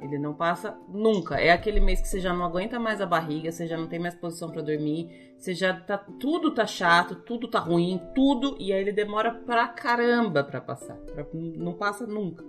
[0.00, 1.36] Ele não passa nunca.
[1.36, 3.98] É aquele mês que você já não aguenta mais a barriga, você já não tem
[3.98, 8.72] mais posição para dormir, você já tá tudo tá chato, tudo tá ruim, tudo e
[8.72, 10.96] aí ele demora pra caramba para passar.
[10.96, 12.44] Pra, não passa nunca.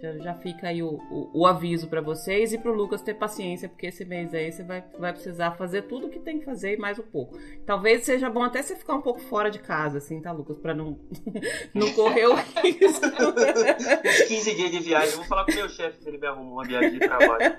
[0.00, 3.68] Já, já fica aí o, o, o aviso para vocês e pro Lucas ter paciência,
[3.68, 6.74] porque esse mês aí você vai, vai precisar fazer tudo o que tem que fazer
[6.74, 7.36] e mais um pouco.
[7.66, 10.56] Talvez seja bom até você ficar um pouco fora de casa, assim, tá, Lucas?
[10.58, 11.00] Pra não,
[11.74, 13.06] não correr o risco.
[13.06, 16.26] Uns 15 dias de viagem, eu vou falar com o meu chefe se ele me
[16.28, 17.56] arruma uma viagem de trabalho.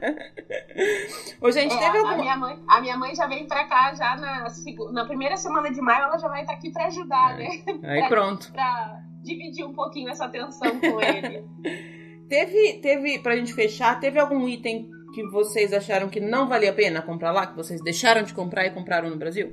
[1.42, 2.14] Ô, gente, é, teve alguma...
[2.14, 4.48] a, minha mãe, a minha mãe já vem pra cá, já na,
[4.94, 7.38] na primeira semana de maio, ela já vai estar aqui pra ajudar, é.
[7.38, 7.64] né?
[7.84, 8.50] Aí pra, pronto.
[8.54, 11.44] Pra dividir um pouquinho essa atenção com ele.
[12.30, 16.74] teve, teve, pra gente fechar, teve algum item que vocês acharam que não valia a
[16.74, 19.52] pena comprar lá, que vocês deixaram de comprar e compraram no Brasil?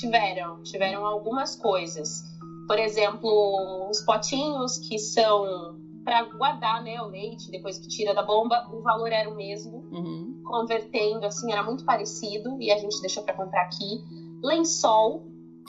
[0.00, 2.24] Tiveram, tiveram algumas coisas.
[2.66, 8.22] Por exemplo, os potinhos que são para guardar né, o leite depois que tira da
[8.22, 9.78] bomba, o valor era o mesmo.
[9.90, 10.42] Uhum.
[10.44, 14.02] Convertendo, assim, era muito parecido e a gente deixou para comprar aqui.
[14.42, 15.26] Lençol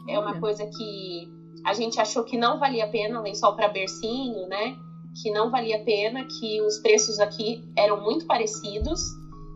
[0.08, 1.30] é uma coisa que
[1.66, 4.78] a gente achou que não valia a pena, lençol para bercinho, né?
[5.22, 9.02] Que não valia a pena, que os preços aqui eram muito parecidos.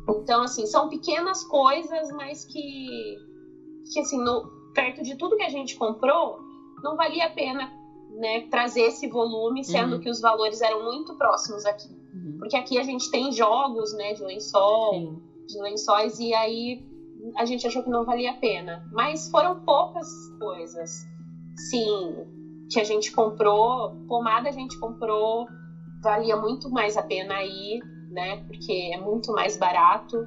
[0.10, 3.18] Então, assim, são pequenas coisas, mas que,
[3.92, 6.40] que assim, no, perto de tudo que a gente comprou,
[6.84, 7.72] não valia a pena
[8.12, 10.02] né, trazer esse volume, sendo uhum.
[10.02, 11.90] que os valores eram muito próximos aqui.
[12.14, 12.38] Uhum.
[12.40, 15.22] Porque aqui a gente tem jogos né, de lençol, Sim.
[15.48, 16.84] de lençóis, e aí
[17.36, 18.88] a gente achou que não valia a pena.
[18.92, 20.08] Mas foram poucas
[20.40, 20.92] coisas.
[21.70, 22.26] Sim,
[22.70, 25.46] que a gente comprou, pomada a gente comprou,
[26.02, 27.80] valia muito mais a pena aí,
[28.12, 28.38] né?
[28.48, 30.18] Porque é muito mais barato.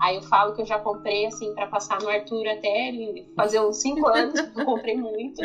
[0.00, 3.60] Aí eu falo que eu já comprei, assim, para passar no Arthur até ele fazer
[3.60, 5.40] uns 5 anos, porque eu comprei muito.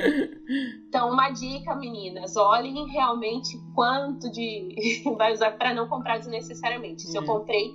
[0.88, 7.03] Então, uma dica, meninas, olhem realmente quanto de vai usar para não comprar desnecessariamente.
[7.03, 7.28] Se eu uhum.
[7.28, 7.69] comprei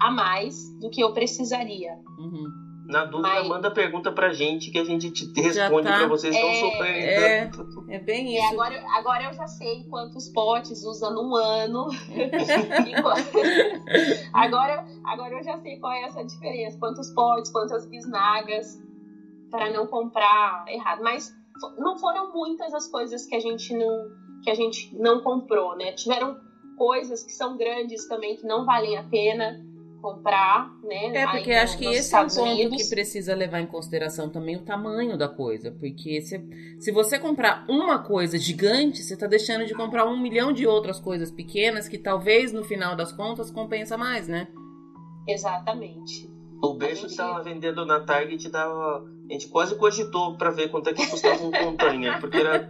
[0.00, 1.92] a mais do que eu precisaria.
[2.18, 2.63] Uhum.
[2.86, 3.48] Na dúvida, Mas...
[3.48, 5.98] manda pergunta pra gente que a gente te responde tá.
[5.98, 7.84] pra vocês não é, sofrerem é, tanto.
[7.88, 8.46] É bem é, isso.
[8.46, 11.88] É, agora, agora eu já sei quantos potes usa num ano.
[14.34, 16.78] agora, agora eu já sei qual é essa diferença.
[16.78, 18.78] Quantos potes, quantas bisnagas
[19.50, 21.02] para não comprar errado.
[21.02, 21.34] Mas
[21.78, 24.10] não foram muitas as coisas que a gente não,
[24.42, 25.92] que a gente não comprou, né?
[25.92, 26.38] Tiveram
[26.76, 29.64] coisas que são grandes também que não valem a pena
[30.04, 31.16] comprar, né?
[31.16, 32.82] É, porque acho que esse Estados é um ponto Unidos.
[32.82, 35.70] que precisa levar em consideração também o tamanho da coisa.
[35.70, 36.38] Porque se,
[36.78, 41.00] se você comprar uma coisa gigante, você está deixando de comprar um milhão de outras
[41.00, 44.46] coisas pequenas que talvez no final das contas compensa mais, né?
[45.26, 46.30] Exatamente.
[46.62, 47.12] O beijo gente...
[47.12, 49.06] que tava vendendo na Target dava.
[49.30, 52.68] A gente quase cogitou para ver quanto é que custava um container, porque era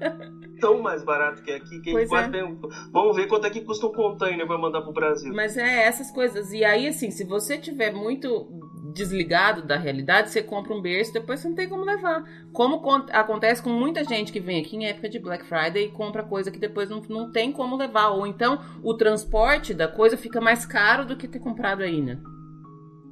[0.60, 2.48] tão mais barato que aqui que pois a gente é.
[2.93, 5.32] vamos ver quanto é que custa um container para mandar pro Brasil.
[5.35, 6.52] Mas é essas coisas.
[6.52, 8.48] E aí, assim, se você tiver muito
[8.94, 12.24] desligado da realidade, você compra um berço, depois você não tem como levar.
[12.52, 12.81] Como
[13.12, 16.51] acontece com muita gente que vem aqui em época de Black Friday e compra coisa
[16.51, 18.10] que depois não, não tem como levar.
[18.10, 22.18] Ou então o transporte da coisa fica mais caro do que ter comprado aí, né?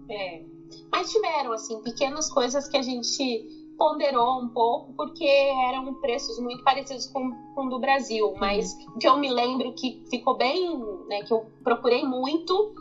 [0.09, 0.43] É.
[0.91, 5.27] Mas tiveram, assim, pequenas coisas que a gente ponderou um pouco, porque
[5.69, 8.29] eram preços muito parecidos com, com o do Brasil.
[8.29, 8.39] Uhum.
[8.39, 10.79] Mas o que eu me lembro que ficou bem,
[11.09, 12.75] né, que eu procurei muito,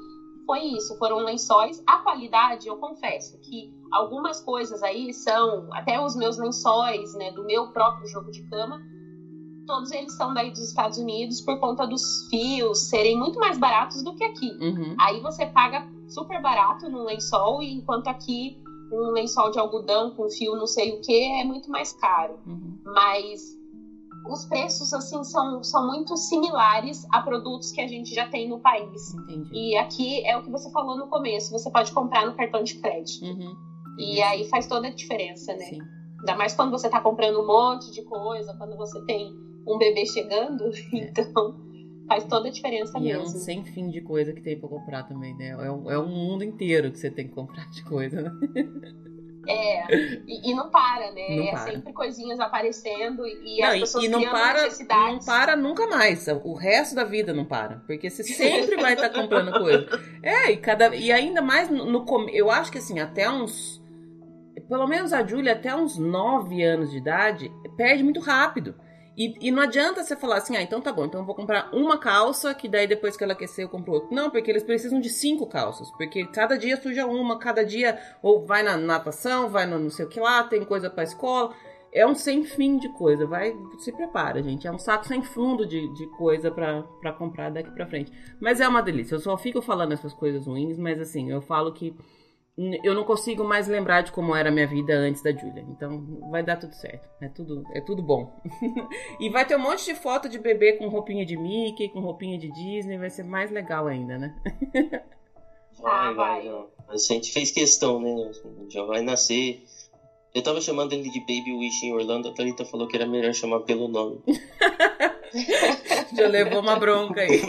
[0.46, 1.82] foi isso, foram lençóis.
[1.88, 7.46] A qualidade, eu confesso que algumas coisas aí são, até os meus lençóis, né, do
[7.46, 8.82] meu próprio jogo de cama,
[9.66, 14.04] todos eles são daí dos Estados Unidos por conta dos fios serem muito mais baratos
[14.04, 14.52] do que aqui.
[14.60, 14.96] Uhum.
[15.00, 18.62] Aí você paga super barato no lençol, enquanto aqui
[18.92, 22.38] um lençol de algodão com fio não sei o que é muito mais caro.
[22.46, 22.80] Uhum.
[22.86, 23.58] Mas
[24.28, 28.60] os preços assim são, são muito similares a produtos que a gente já tem no
[28.60, 29.14] país.
[29.14, 29.50] Entendi.
[29.52, 32.76] E aqui é o que você falou no começo, você pode comprar no cartão de
[32.76, 33.26] crédito.
[33.26, 33.56] Uhum.
[33.98, 35.66] E aí faz toda a diferença, né?
[35.66, 35.80] Sim.
[36.20, 39.34] Ainda mais quando você está comprando um monte de coisa, quando você tem
[39.68, 41.10] um bebê chegando, é.
[41.10, 41.71] então
[42.08, 43.22] faz toda a diferença e mesmo.
[43.22, 45.50] é um sem fim de coisa que tem para comprar também, né?
[45.50, 48.32] É um, é um mundo inteiro que você tem que comprar de coisa, né?
[49.48, 49.96] É,
[50.28, 51.36] e, e, não para, né?
[51.36, 51.72] Não é para.
[51.72, 56.28] sempre coisinhas aparecendo e não, as pessoas e não para, Não para nunca mais.
[56.44, 57.78] O resto da vida não para.
[57.88, 59.88] Porque você sempre vai estar tá comprando coisa.
[60.22, 62.30] É, e, cada, e ainda mais no, no.
[62.30, 63.82] Eu acho que assim, até uns.
[64.70, 68.76] Pelo menos a Júlia, até uns 9 anos de idade, perde muito rápido.
[69.22, 71.70] E, e, não adianta você falar assim, ah, então tá bom, então eu vou comprar
[71.72, 74.10] uma calça, que daí depois que ela aquecer eu compro outra.
[74.10, 78.44] Não, porque eles precisam de cinco calças, porque cada dia suja uma, cada dia ou
[78.44, 81.54] vai na natação, vai no não sei o que lá, tem coisa pra escola.
[81.94, 84.66] É um sem fim de coisa, vai, se prepara, gente.
[84.66, 88.12] É um saco sem fundo de, de coisa pra, pra comprar daqui pra frente.
[88.40, 91.72] Mas é uma delícia, eu só fico falando essas coisas ruins, mas assim, eu falo
[91.74, 91.96] que
[92.58, 95.66] eu não consigo mais lembrar de como era a minha vida antes da Julia.
[95.70, 97.08] Então vai dar tudo certo.
[97.22, 98.42] É tudo, é tudo bom.
[99.20, 102.38] e vai ter um monte de foto de bebê com roupinha de Mickey, com roupinha
[102.38, 102.98] de Disney.
[102.98, 104.36] Vai ser mais legal ainda, né?
[105.82, 106.48] vai, vai.
[106.90, 108.32] A gente fez questão, né?
[108.70, 109.64] Já vai nascer.
[110.34, 113.34] Eu tava chamando ele de Baby Wish em Orlando, a Thalita falou que era melhor
[113.34, 114.22] chamar pelo nome.
[116.16, 117.42] já levou uma bronca aí.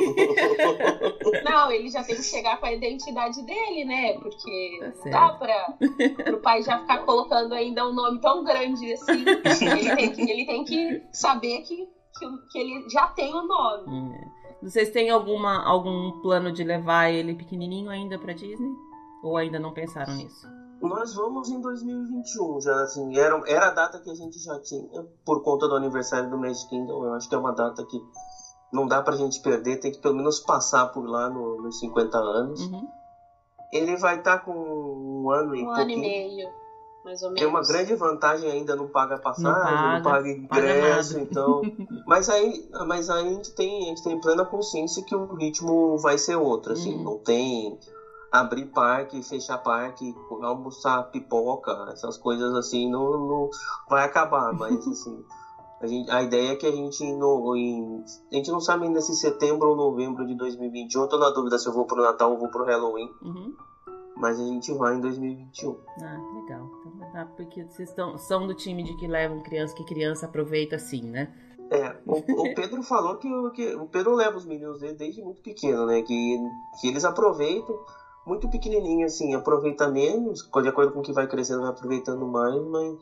[1.44, 4.14] Não, ele já tem que chegar com a identidade dele, né?
[4.14, 9.24] Porque tá dá pra o pai já ficar colocando ainda um nome tão grande assim.
[9.66, 13.46] ele, tem que, ele tem que saber que, que, que ele já tem o um
[13.46, 14.16] nome.
[14.16, 14.42] É.
[14.62, 18.70] Vocês têm alguma, algum plano de levar ele pequenininho ainda para Disney?
[19.22, 20.46] Ou ainda não pensaram nisso?
[20.82, 25.06] Nós vamos em 2021, já assim, era, era a data que a gente já tinha,
[25.24, 28.02] por conta do aniversário do Magic Kingdom, eu acho que é uma data que
[28.72, 32.18] não dá pra gente perder, tem que pelo menos passar por lá no, nos 50
[32.18, 32.60] anos.
[32.62, 32.88] Uhum.
[33.72, 36.50] Ele vai estar tá com um ano e um ano e meio,
[37.04, 37.40] mais ou menos.
[37.40, 41.62] Tem uma grande vantagem ainda, não paga passagem, não paga, não paga ingresso, paga então.
[42.06, 45.96] mas aí, mas aí a gente tem, a gente tem plena consciência que o ritmo
[45.98, 47.04] vai ser outro, assim, uhum.
[47.04, 47.78] não tem
[48.32, 53.50] abrir parque, fechar parque, almoçar pipoca, essas coisas assim, não, não
[53.88, 55.22] vai acabar, mas assim.
[55.80, 59.00] A, gente, a ideia é que a gente no, em, a gente não sabe ainda
[59.00, 61.08] se setembro ou novembro de 2021.
[61.08, 63.10] Tô na dúvida se eu vou pro Natal ou vou pro Halloween.
[63.20, 63.52] Uhum.
[64.16, 65.76] Mas a gente vai em 2021.
[66.00, 66.70] Ah, legal.
[66.86, 71.02] Então, porque vocês estão, são do time de que levam criança, que criança aproveita assim,
[71.02, 71.34] né?
[71.68, 75.42] É, o, o Pedro falou que, que, o Pedro leva os meninos dele desde muito
[75.42, 76.02] pequeno, né?
[76.02, 76.38] Que,
[76.80, 77.76] que eles aproveitam
[78.26, 82.62] muito pequenininho, assim, aproveita menos, de acordo com o que vai crescendo, vai aproveitando mais,
[82.64, 82.98] mas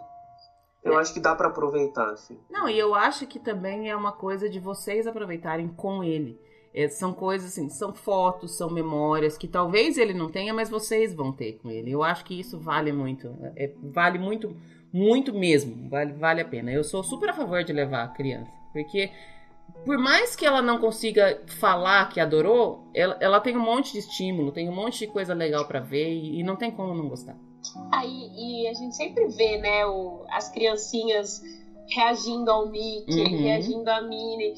[0.82, 2.38] eu acho que dá para aproveitar, assim.
[2.50, 6.40] Não, e eu acho que também é uma coisa de vocês aproveitarem com ele.
[6.72, 11.12] É, são coisas assim, são fotos, são memórias que talvez ele não tenha, mas vocês
[11.12, 11.90] vão ter com ele.
[11.90, 13.28] Eu acho que isso vale muito.
[13.56, 14.56] É, vale muito,
[14.92, 15.90] muito mesmo.
[15.90, 16.70] Vale, vale a pena.
[16.72, 18.50] Eu sou super a favor de levar a criança.
[18.72, 19.10] Porque
[19.84, 23.98] por mais que ela não consiga falar que adorou, ela, ela tem um monte de
[23.98, 27.08] estímulo, tem um monte de coisa legal para ver e, e, não tem como não
[27.08, 27.36] gostar.
[27.92, 31.42] Aí, e a gente sempre vê, né, o, as criancinhas
[31.88, 33.42] reagindo ao Mickey, uhum.
[33.42, 34.54] reagindo à Minnie.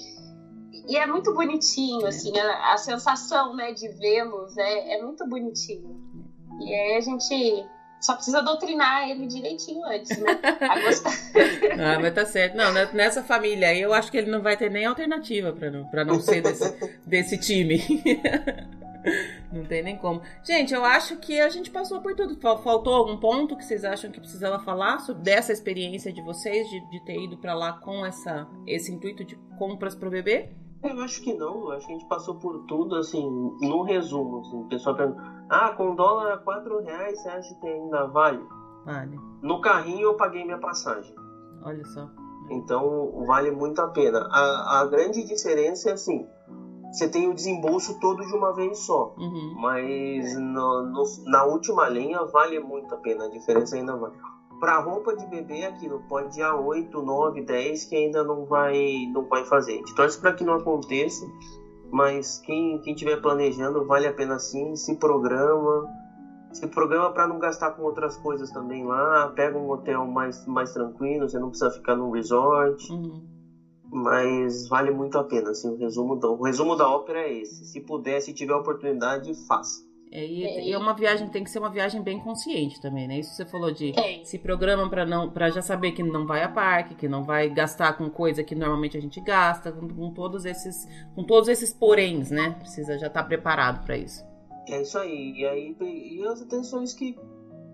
[0.88, 6.00] E é muito bonitinho, assim, a, a sensação, né, de vê-los é, é muito bonitinho.
[6.60, 7.64] E aí a gente
[8.02, 10.38] só precisa doutrinar ele direitinho antes, né?
[10.60, 11.12] A gostar.
[11.78, 12.56] ah, mas tá certo.
[12.56, 15.70] Não, né, nessa família aí eu acho que ele não vai ter nem alternativa para
[15.70, 17.78] não, pra não ser desse, desse time.
[19.52, 20.20] não tem nem como.
[20.42, 22.36] Gente, eu acho que a gente passou por tudo.
[22.40, 26.80] Faltou algum ponto que vocês acham que precisava falar sobre dessa experiência de vocês de,
[26.90, 30.50] de ter ido para lá com essa, esse intuito de compras pro bebê?
[30.82, 33.24] Eu acho que não, acho que a gente passou por tudo, assim,
[33.60, 37.66] no resumo, assim, o pessoal pergunta, ah, com dólar a 4 reais, você acha que
[37.66, 38.44] ainda vale?
[38.84, 39.16] Vale.
[39.40, 41.14] No carrinho eu paguei minha passagem.
[41.62, 42.08] Olha só.
[42.50, 44.26] Então vale muito a pena.
[44.30, 46.26] A, a grande diferença é assim,
[46.92, 49.14] você tem o desembolso todo de uma vez só.
[49.16, 49.54] Uhum.
[49.56, 54.14] Mas no, no, na última linha vale muito a pena, a diferença ainda vale.
[54.62, 59.08] Para roupa de bebê, aquilo pode ir a 8, 9, 10 que ainda não vai,
[59.12, 59.72] não vai fazer.
[59.72, 61.26] A gente torce para que não aconteça,
[61.90, 65.84] mas quem quem estiver planejando vale a pena sim, se programa.
[66.52, 69.26] Se programa para não gastar com outras coisas também lá.
[69.34, 72.92] Pega um hotel mais, mais tranquilo, você não precisa ficar num resort.
[72.92, 73.20] Uhum.
[73.90, 75.50] Mas vale muito a pena.
[75.50, 77.64] Assim, o, resumo do, o resumo da ópera é esse.
[77.64, 79.82] Se puder, se tiver oportunidade, faça.
[80.14, 83.20] É, e, e, é uma viagem tem que ser uma viagem bem consciente também, né?
[83.20, 84.22] Isso você falou de é.
[84.22, 87.48] se programa para não para já saber que não vai a parque, que não vai
[87.48, 91.72] gastar com coisa que normalmente a gente gasta, com, com todos esses com todos esses
[91.72, 92.50] poréns, né?
[92.58, 94.22] Precisa já estar tá preparado para isso.
[94.68, 95.32] É isso aí.
[95.34, 97.18] E aí e as atenções que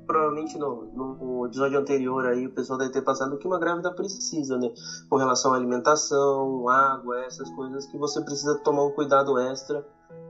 [0.07, 3.93] provavelmente no, no episódio anterior aí o pessoal deve ter passado o que uma grávida
[3.93, 4.73] precisa, né?
[5.11, 9.85] Com relação à alimentação, água, essas coisas que você precisa tomar um cuidado extra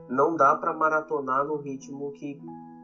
[0.09, 2.37] não dá para maratonar no ritmo que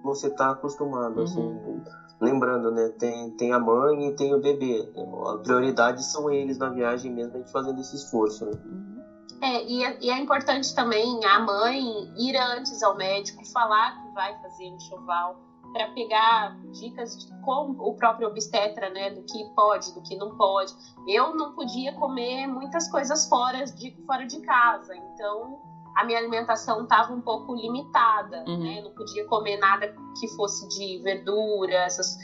[0.04, 1.22] você está acostumado.
[1.22, 1.42] Assim.
[1.42, 1.82] Uhum.
[1.82, 2.90] Assim, lembrando, né?
[3.00, 4.88] Tem, tem a mãe e tem o bebê.
[5.34, 8.46] A prioridade são eles na viagem mesmo, a gente fazendo esse esforço.
[8.46, 8.52] Né?
[8.64, 8.96] Uhum.
[9.42, 11.84] É, e é, e é importante também a mãe
[12.18, 15.36] ir antes ao médico, falar que vai fazer um enxoval,
[15.76, 20.38] para pegar dicas de como o próprio obstetra, né, do que pode, do que não
[20.38, 20.74] pode.
[21.06, 25.60] Eu não podia comer muitas coisas fora de, fora de casa, então
[25.96, 28.58] a minha alimentação estava um pouco limitada, uhum.
[28.58, 28.82] né?
[28.82, 32.18] Não podia comer nada que fosse de verdura, essas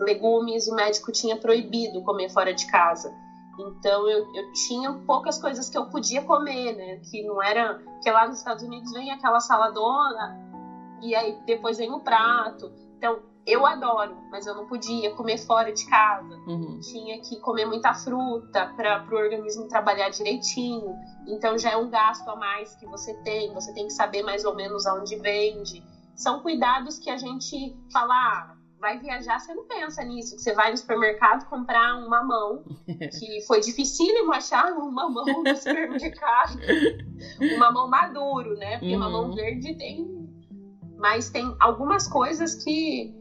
[0.00, 3.12] legumes, o médico tinha proibido comer fora de casa.
[3.58, 7.00] Então eu, eu tinha poucas coisas que eu podia comer, né?
[7.10, 7.82] Que não era.
[8.02, 10.38] Que lá nos Estados Unidos vem aquela saladona
[11.02, 12.72] e aí depois vem o prato.
[12.96, 16.36] Então eu adoro, mas eu não podia comer fora de casa.
[16.46, 16.78] Uhum.
[16.80, 20.94] Tinha que comer muita fruta para o organismo trabalhar direitinho.
[21.26, 23.52] Então já é um gasto a mais que você tem.
[23.54, 25.82] Você tem que saber mais ou menos aonde vende.
[26.14, 30.36] São cuidados que a gente fala, ah, vai viajar, você não pensa nisso.
[30.36, 32.62] Que você vai no supermercado comprar um mamão,
[33.18, 36.58] que foi dificílimo achar um mamão no supermercado.
[37.40, 38.78] um mamão maduro, né?
[38.78, 39.00] Porque uhum.
[39.00, 40.18] mamão verde tem.
[40.98, 43.17] Mas tem algumas coisas que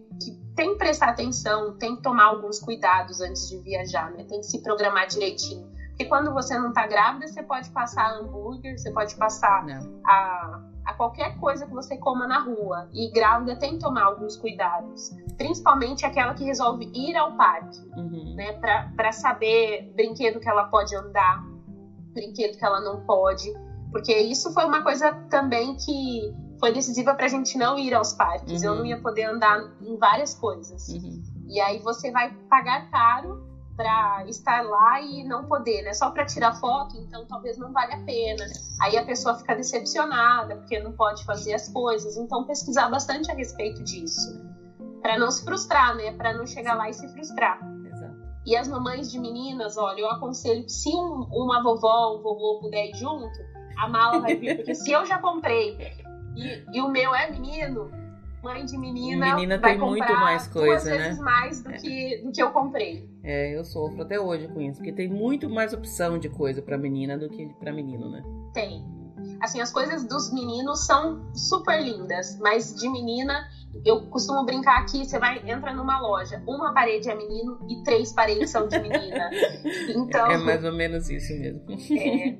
[0.57, 4.25] tem que prestar atenção, tem que tomar alguns cuidados antes de viajar, né?
[4.27, 5.71] Tem que se programar direitinho.
[5.89, 9.63] Porque quando você não tá grávida, você pode passar hambúrguer, você pode passar
[10.03, 12.89] a, a qualquer coisa que você coma na rua.
[12.91, 15.11] E grávida tem que tomar alguns cuidados.
[15.37, 18.33] Principalmente aquela que resolve ir ao parque, uhum.
[18.35, 18.53] né?
[18.53, 21.43] Pra, pra saber brinquedo que ela pode andar,
[22.13, 23.47] brinquedo que ela não pode.
[23.91, 28.61] Porque isso foi uma coisa também que foi decisiva pra gente não ir aos parques.
[28.61, 28.67] Uhum.
[28.67, 30.87] Eu não ia poder andar em várias coisas.
[30.89, 31.21] Uhum.
[31.47, 35.93] E aí você vai pagar caro para estar lá e não poder, né?
[35.93, 38.43] Só para tirar foto, então talvez não valha a pena.
[38.81, 42.17] Aí a pessoa fica decepcionada porque não pode fazer as coisas.
[42.17, 44.43] Então pesquisar bastante a respeito disso,
[45.01, 46.11] para não se frustrar, né?
[46.13, 47.59] Para não chegar lá e se frustrar.
[47.85, 48.17] Exato.
[48.47, 52.59] E as mamães de meninas, olha, eu aconselho que se um, uma vovó, um vovô
[52.59, 53.37] puder ir junto,
[53.77, 55.77] a mala vai vir, porque se eu já comprei
[56.37, 57.91] e, e o meu é menino,
[58.43, 61.07] mãe de menina, menina vai tem muito mais coisa, duas né?
[61.07, 61.77] vezes mais do, é.
[61.77, 63.09] que, do que eu comprei.
[63.23, 66.77] É, eu sofro até hoje com isso, porque tem muito mais opção de coisa para
[66.77, 68.23] menina do que para menino, né?
[68.53, 68.85] Tem.
[69.41, 73.47] Assim, as coisas dos meninos são super lindas, mas de menina,
[73.83, 78.13] eu costumo brincar que você vai entra numa loja, uma parede é menino e três
[78.13, 79.29] paredes são de menina.
[79.89, 81.61] Então, é mais ou menos isso mesmo.
[81.91, 82.37] É.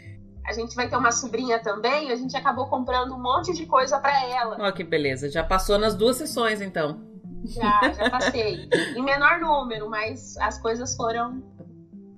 [0.46, 3.98] a gente vai ter uma sobrinha também, a gente acabou comprando um monte de coisa
[3.98, 4.56] para ela.
[4.58, 5.28] Ó, oh, que beleza.
[5.30, 7.00] Já passou nas duas sessões, então.
[7.44, 8.68] Já, já passei.
[8.96, 11.42] em menor número, mas as coisas foram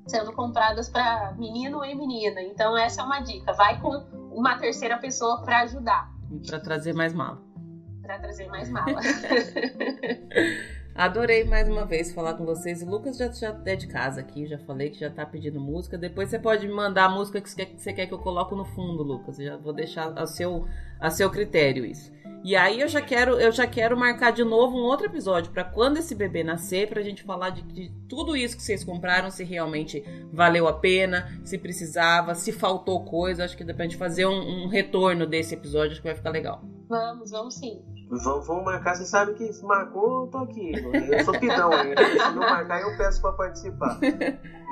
[0.06, 2.42] sendo compradas para menino e menina.
[2.42, 3.52] Então essa é uma dica.
[3.52, 3.90] Vai com
[4.32, 6.10] uma terceira pessoa para ajudar.
[6.46, 7.40] Para trazer mais mala.
[8.02, 9.00] Para trazer mais mala.
[10.94, 12.82] Adorei mais uma vez falar com vocês.
[12.82, 15.96] O Lucas já, já é de casa aqui, já falei que já tá pedindo música.
[15.96, 19.02] Depois você pode me mandar a música que você quer que, eu coloque no fundo,
[19.02, 19.38] Lucas.
[19.38, 20.66] Eu já vou deixar a seu,
[21.00, 22.12] a seu critério isso.
[22.44, 25.62] E aí eu já quero, eu já quero marcar de novo um outro episódio para
[25.62, 29.44] quando esse bebê nascer, pra gente falar de, de, tudo isso que vocês compraram, se
[29.44, 33.44] realmente valeu a pena, se precisava, se faltou coisa.
[33.44, 36.30] Acho que dá pra gente fazer um, um retorno desse episódio, acho que vai ficar
[36.30, 36.62] legal.
[36.88, 37.80] Vamos, vamos sim.
[38.10, 40.72] Vamos, vamos marcar, você sabe que se marcou, eu tô aqui.
[41.10, 42.04] Eu sou pidão ainda.
[42.04, 43.98] Se não marcar, eu peço para participar.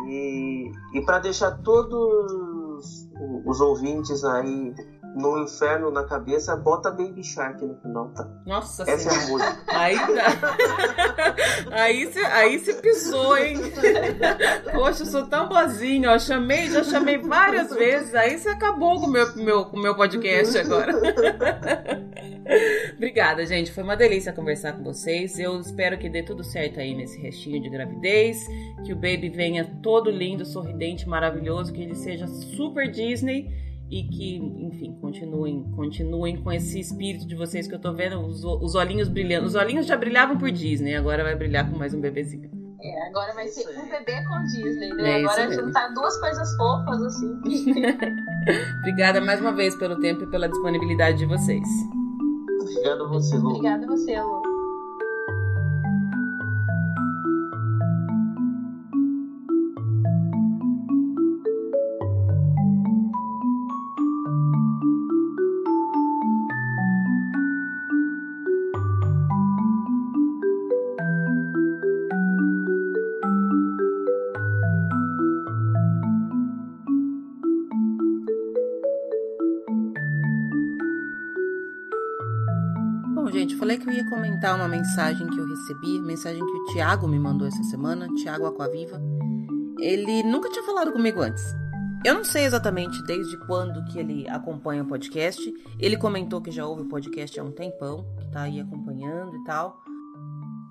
[0.07, 3.09] E, e para deixar todos
[3.47, 4.75] os ouvintes aí
[5.15, 8.28] no inferno na cabeça, bota Baby Shark no final, tá?
[8.47, 9.45] Nossa Essa senhora.
[9.45, 9.65] é a música.
[9.69, 11.37] Aí tá.
[11.73, 13.57] aí você aí cê pisou, hein?
[14.73, 16.19] Poxa, eu sou tão boazinha, ó.
[16.19, 18.15] Chamei, já chamei várias vezes.
[18.15, 20.93] Aí você acabou com o meu, meu, com meu podcast agora.
[22.97, 23.73] Obrigada, gente.
[23.73, 25.39] Foi uma delícia conversar com vocês.
[25.39, 28.39] Eu espero que dê tudo certo aí nesse restinho de gravidez.
[28.85, 31.73] Que o baby venha todo lindo, sorridente, maravilhoso.
[31.73, 37.67] Que ele seja super Disney e que, enfim, continuem, continuem com esse espírito de vocês
[37.67, 39.47] que eu tô vendo, os, os olhinhos brilhando.
[39.47, 42.49] Os olhinhos já brilhavam por Disney, agora vai brilhar com mais um bebezinho.
[42.83, 45.21] É, agora vai ser um bebê com Disney, né?
[45.21, 47.41] É agora juntar duas coisas fofas, assim.
[48.79, 51.69] Obrigada mais uma vez pelo tempo e pela disponibilidade de vocês.
[52.62, 53.51] Obrigado a você, Lu.
[53.51, 54.49] Obrigada a você, Lu.
[83.71, 87.19] Falei que eu ia comentar uma mensagem que eu recebi, mensagem que o Tiago me
[87.19, 89.01] mandou essa semana, Tiago Aquaviva.
[89.79, 91.45] Ele nunca tinha falado comigo antes.
[92.05, 95.41] Eu não sei exatamente desde quando que ele acompanha o podcast.
[95.79, 99.45] Ele comentou que já ouve o podcast há um tempão, que tá aí acompanhando e
[99.45, 99.81] tal.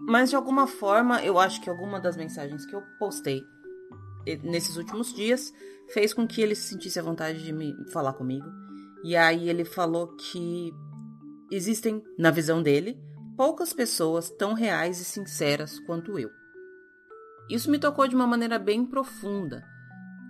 [0.06, 3.42] Mas de alguma forma, eu acho que alguma das mensagens que eu postei
[4.44, 5.54] nesses últimos dias
[5.94, 8.48] fez com que ele se sentisse à vontade de me falar comigo.
[9.06, 10.74] E aí ele falou que
[11.52, 12.98] Existem, na visão dele,
[13.36, 16.30] poucas pessoas tão reais e sinceras quanto eu.
[17.50, 19.66] Isso me tocou de uma maneira bem profunda.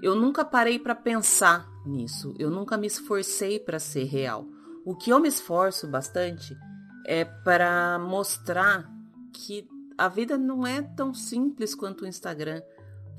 [0.02, 4.46] Eu nunca parei para pensar nisso, eu nunca me esforcei para ser real.
[4.86, 6.56] O que eu me esforço bastante
[7.06, 8.90] é para mostrar
[9.34, 9.68] que
[9.98, 12.62] a vida não é tão simples quanto o Instagram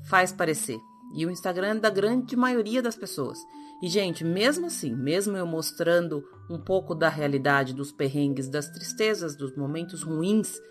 [0.03, 0.79] faz parecer.
[1.13, 3.37] E o Instagram é da grande maioria das pessoas.
[3.81, 9.35] E, gente, mesmo assim, mesmo eu mostrando um pouco da realidade, dos perrengues, das tristezas,
[9.35, 10.61] dos momentos ruins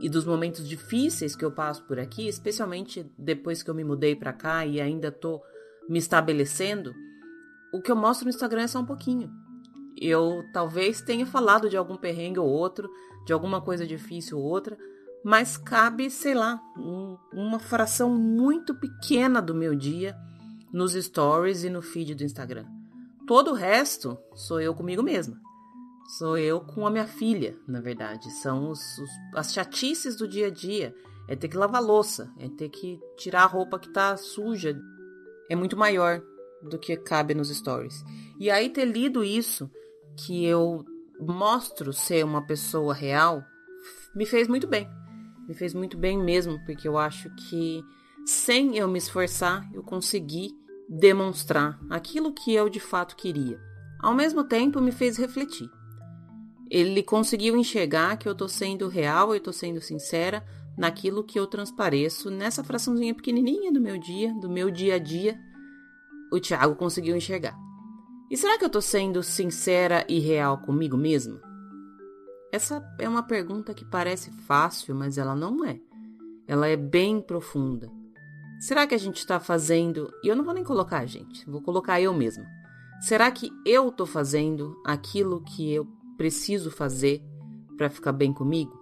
[0.00, 4.16] e dos momentos difíceis que eu passo por aqui, especialmente depois que eu me mudei
[4.16, 5.42] para cá e ainda tô
[5.88, 6.94] me estabelecendo,
[7.72, 9.30] o que eu mostro no Instagram é só um pouquinho.
[10.00, 12.88] Eu talvez tenha falado de algum perrengue ou outro,
[13.26, 14.76] de alguma coisa difícil ou outra,
[15.24, 20.14] mas cabe, sei lá, um, uma fração muito pequena do meu dia
[20.70, 22.66] nos stories e no feed do Instagram.
[23.26, 25.40] Todo o resto sou eu comigo mesma.
[26.18, 28.30] Sou eu com a minha filha, na verdade.
[28.42, 30.94] São os, os, as chatices do dia a dia.
[31.26, 34.78] É ter que lavar louça, é ter que tirar a roupa que tá suja.
[35.48, 36.22] É muito maior
[36.62, 38.04] do que cabe nos stories.
[38.38, 39.70] E aí ter lido isso,
[40.18, 40.84] que eu
[41.18, 43.42] mostro ser uma pessoa real,
[44.14, 44.86] me fez muito bem.
[45.46, 47.82] Me fez muito bem mesmo, porque eu acho que
[48.26, 50.50] sem eu me esforçar, eu consegui
[50.88, 53.60] demonstrar aquilo que eu de fato queria.
[54.00, 55.68] Ao mesmo tempo, me fez refletir.
[56.70, 60.44] Ele conseguiu enxergar que eu tô sendo real, eu tô sendo sincera
[60.76, 65.38] naquilo que eu transpareço nessa fraçãozinha pequenininha do meu dia, do meu dia a dia.
[66.32, 67.56] O Thiago conseguiu enxergar.
[68.30, 71.40] E será que eu tô sendo sincera e real comigo mesma?
[72.54, 75.80] Essa é uma pergunta que parece fácil, mas ela não é.
[76.46, 77.90] Ela é bem profunda.
[78.60, 80.08] Será que a gente está fazendo.
[80.22, 82.46] E eu não vou nem colocar a gente, vou colocar eu mesma.
[83.00, 85.84] Será que eu estou fazendo aquilo que eu
[86.16, 87.20] preciso fazer
[87.76, 88.72] para ficar bem comigo?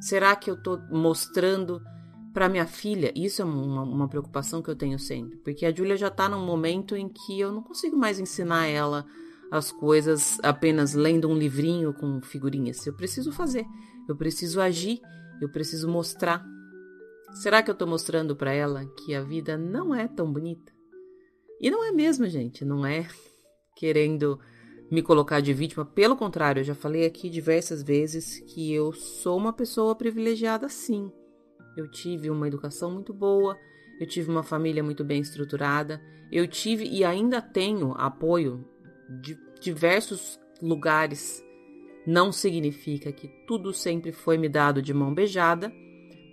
[0.00, 1.80] Será que eu estou mostrando
[2.34, 3.12] para minha filha?
[3.14, 6.44] Isso é uma, uma, preocupação que eu tenho sempre, porque a Júlia já está num
[6.44, 9.06] momento em que eu não consigo mais ensinar ela
[9.50, 12.86] as coisas apenas lendo um livrinho com figurinhas.
[12.86, 13.66] Eu preciso fazer,
[14.08, 15.00] eu preciso agir,
[15.40, 16.44] eu preciso mostrar.
[17.32, 20.72] Será que eu estou mostrando para ela que a vida não é tão bonita?
[21.60, 23.06] E não é mesmo, gente, não é
[23.76, 24.38] querendo
[24.90, 25.84] me colocar de vítima.
[25.84, 31.10] Pelo contrário, eu já falei aqui diversas vezes que eu sou uma pessoa privilegiada sim.
[31.76, 33.56] Eu tive uma educação muito boa,
[34.00, 36.00] eu tive uma família muito bem estruturada,
[36.32, 38.64] eu tive e ainda tenho apoio
[39.22, 41.44] de diversos lugares.
[42.06, 45.72] Não significa que tudo sempre foi me dado de mão beijada,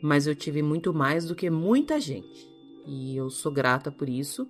[0.01, 2.49] mas eu tive muito mais do que muita gente.
[2.85, 4.47] E eu sou grata por isso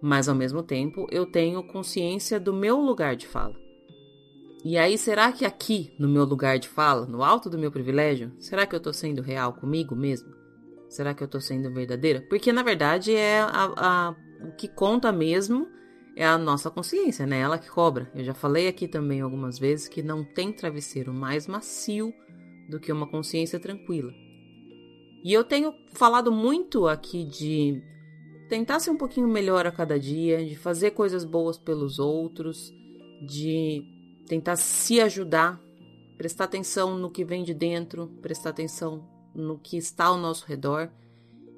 [0.00, 3.54] mas ao mesmo tempo eu tenho consciência do meu lugar de fala.
[4.64, 8.32] E aí, será que aqui, no meu lugar de fala, no alto do meu privilégio,
[8.38, 10.34] será que eu tô sendo real comigo mesmo?
[10.88, 12.24] Será que eu tô sendo verdadeira?
[12.28, 15.68] Porque na verdade é a, a, o que conta mesmo
[16.16, 17.40] é a nossa consciência, né?
[17.40, 18.10] Ela que cobra.
[18.14, 22.12] Eu já falei aqui também algumas vezes que não tem travesseiro mais macio
[22.70, 24.10] do que uma consciência tranquila.
[25.22, 27.82] E eu tenho falado muito aqui de
[28.48, 32.72] tentar ser um pouquinho melhor a cada dia, de fazer coisas boas pelos outros,
[33.26, 33.82] de
[34.26, 35.60] tentar se ajudar,
[36.16, 40.90] prestar atenção no que vem de dentro, prestar atenção no que está ao nosso redor.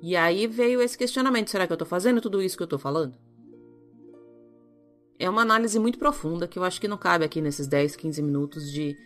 [0.02, 2.78] E aí veio esse questionamento: será que eu estou fazendo tudo isso que eu estou
[2.78, 3.27] falando?
[5.18, 8.22] É uma análise muito profunda que eu acho que não cabe aqui nesses 10, 15
[8.22, 8.96] minutos de,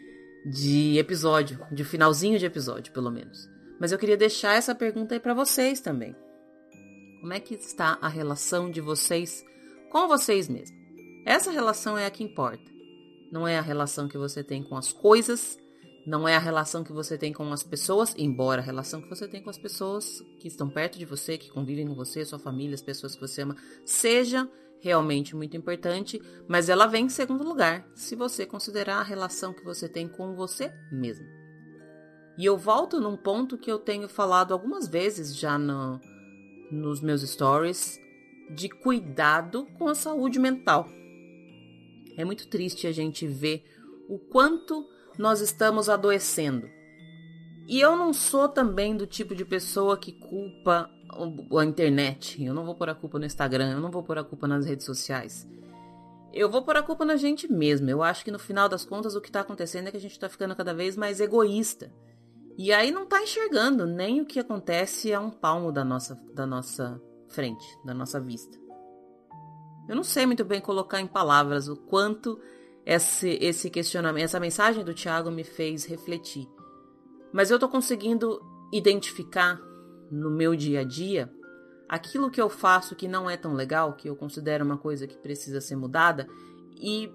[0.45, 3.49] de episódio, de finalzinho de episódio, pelo menos.
[3.81, 6.15] Mas eu queria deixar essa pergunta aí para vocês também.
[7.21, 9.45] Como é que está a relação de vocês
[9.91, 10.77] com vocês mesmos?
[11.25, 12.71] Essa relação é a que importa.
[13.31, 15.57] Não é a relação que você tem com as coisas,
[16.07, 19.27] não é a relação que você tem com as pessoas, embora a relação que você
[19.27, 22.75] tem com as pessoas que estão perto de você, que convivem com você, sua família,
[22.75, 24.51] as pessoas que você ama, seja
[24.83, 29.65] realmente muito importante, mas ela vem em segundo lugar, se você considerar a relação que
[29.65, 31.25] você tem com você mesmo.
[32.37, 36.01] E eu volto num ponto que eu tenho falado algumas vezes já no,
[36.71, 37.97] nos meus stories
[38.51, 40.89] de cuidado com a saúde mental.
[42.17, 43.65] É muito triste a gente ver
[44.09, 44.85] o quanto
[45.17, 46.69] nós estamos adoecendo.
[47.67, 50.91] E eu não sou também do tipo de pessoa que culpa
[51.59, 52.43] a internet.
[52.43, 54.67] Eu não vou pôr a culpa no Instagram, eu não vou pôr a culpa nas
[54.67, 55.47] redes sociais.
[56.33, 57.89] Eu vou pôr a culpa na gente mesmo.
[57.91, 60.13] Eu acho que no final das contas o que está acontecendo é que a gente
[60.13, 61.93] está ficando cada vez mais egoísta.
[62.57, 66.47] E aí não tá enxergando nem o que acontece a um palmo da nossa, da
[66.47, 68.59] nossa frente, da nossa vista.
[69.89, 72.41] Eu não sei muito bem colocar em palavras o quanto
[72.85, 76.49] esse, esse questionamento, essa mensagem do Tiago me fez refletir.
[77.33, 78.41] Mas eu tô conseguindo
[78.73, 79.61] identificar
[80.11, 81.33] no meu dia a dia
[81.89, 85.17] aquilo que eu faço que não é tão legal, que eu considero uma coisa que
[85.17, 86.27] precisa ser mudada,
[86.77, 87.13] e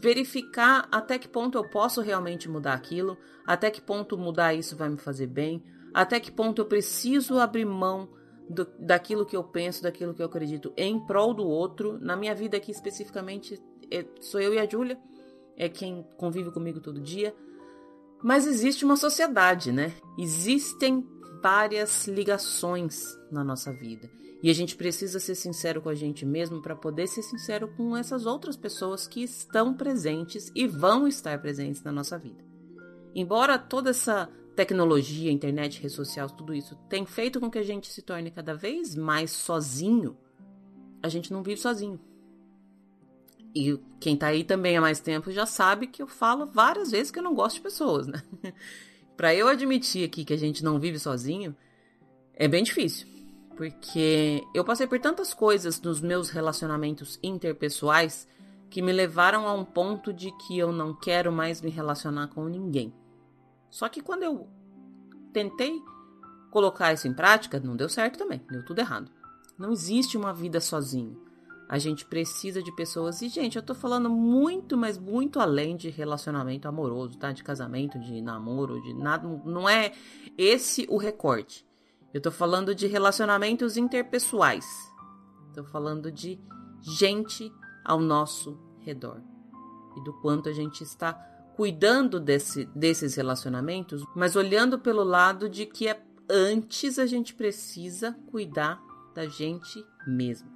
[0.00, 4.88] verificar até que ponto eu posso realmente mudar aquilo, até que ponto mudar isso vai
[4.88, 5.62] me fazer bem,
[5.92, 8.08] até que ponto eu preciso abrir mão
[8.48, 11.98] do, daquilo que eu penso, daquilo que eu acredito em prol do outro.
[12.00, 14.98] Na minha vida aqui especificamente, é, sou eu e a Júlia,
[15.56, 17.34] é quem convive comigo todo dia.
[18.24, 19.92] Mas existe uma sociedade, né?
[20.16, 21.06] Existem
[21.42, 24.10] várias ligações na nossa vida.
[24.42, 27.94] E a gente precisa ser sincero com a gente mesmo para poder ser sincero com
[27.94, 32.42] essas outras pessoas que estão presentes e vão estar presentes na nossa vida.
[33.14, 34.26] Embora toda essa
[34.56, 38.54] tecnologia, internet, rede social, tudo isso tem feito com que a gente se torne cada
[38.54, 40.16] vez mais sozinho,
[41.02, 42.00] a gente não vive sozinho.
[43.54, 47.10] E quem tá aí também há mais tempo já sabe que eu falo várias vezes
[47.10, 48.20] que eu não gosto de pessoas, né?
[49.16, 51.54] para eu admitir aqui que a gente não vive sozinho,
[52.34, 53.06] é bem difícil.
[53.56, 58.26] Porque eu passei por tantas coisas nos meus relacionamentos interpessoais
[58.68, 62.46] que me levaram a um ponto de que eu não quero mais me relacionar com
[62.46, 62.92] ninguém.
[63.70, 64.48] Só que quando eu
[65.32, 65.80] tentei
[66.50, 69.10] colocar isso em prática, não deu certo também, deu tudo errado.
[69.56, 71.23] Não existe uma vida sozinho.
[71.68, 73.22] A gente precisa de pessoas.
[73.22, 77.32] E, gente, eu tô falando muito, mas muito além de relacionamento amoroso, tá?
[77.32, 79.26] De casamento, de namoro, de nada.
[79.44, 79.92] Não é
[80.36, 81.66] esse o recorte.
[82.12, 84.66] Eu tô falando de relacionamentos interpessoais.
[85.54, 86.38] Tô falando de
[86.80, 87.50] gente
[87.84, 89.20] ao nosso redor.
[89.96, 91.14] E do quanto a gente está
[91.56, 98.12] cuidando desse, desses relacionamentos, mas olhando pelo lado de que é, antes a gente precisa
[98.30, 98.82] cuidar
[99.14, 100.53] da gente mesmo.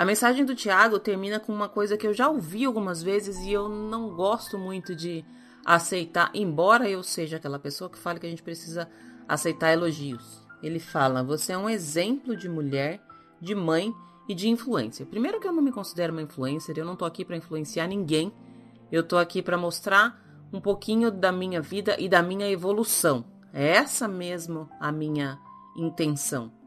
[0.00, 3.52] A mensagem do Tiago termina com uma coisa que eu já ouvi algumas vezes e
[3.52, 5.22] eu não gosto muito de
[5.62, 8.88] aceitar, embora eu seja aquela pessoa que fala que a gente precisa
[9.28, 10.42] aceitar elogios.
[10.62, 12.98] Ele fala: Você é um exemplo de mulher,
[13.42, 13.92] de mãe
[14.26, 15.04] e de influência.
[15.04, 18.32] Primeiro, que eu não me considero uma influencer, eu não tô aqui para influenciar ninguém,
[18.90, 20.18] eu tô aqui para mostrar
[20.50, 23.22] um pouquinho da minha vida e da minha evolução.
[23.52, 25.38] É essa mesmo a minha
[25.76, 26.58] intenção.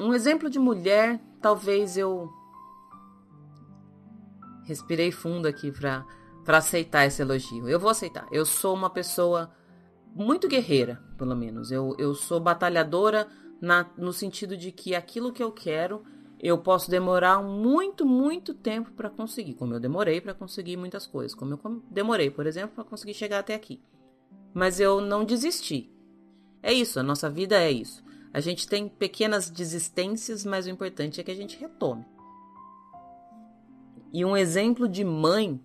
[0.00, 2.30] Um exemplo de mulher, talvez eu
[4.64, 6.04] respirei fundo aqui para
[6.46, 7.68] para aceitar esse elogio.
[7.68, 8.24] Eu vou aceitar.
[8.30, 9.50] Eu sou uma pessoa
[10.14, 11.72] muito guerreira, pelo menos.
[11.72, 13.26] Eu, eu sou batalhadora
[13.60, 16.04] na, no sentido de que aquilo que eu quero
[16.38, 21.34] eu posso demorar muito, muito tempo para conseguir, como eu demorei para conseguir muitas coisas,
[21.34, 23.82] como eu demorei, por exemplo, para conseguir chegar até aqui.
[24.54, 25.90] Mas eu não desisti.
[26.62, 28.04] É isso, a nossa vida é isso.
[28.36, 32.04] A gente tem pequenas desistências, mas o importante é que a gente retome.
[34.12, 35.58] E um exemplo de mãe,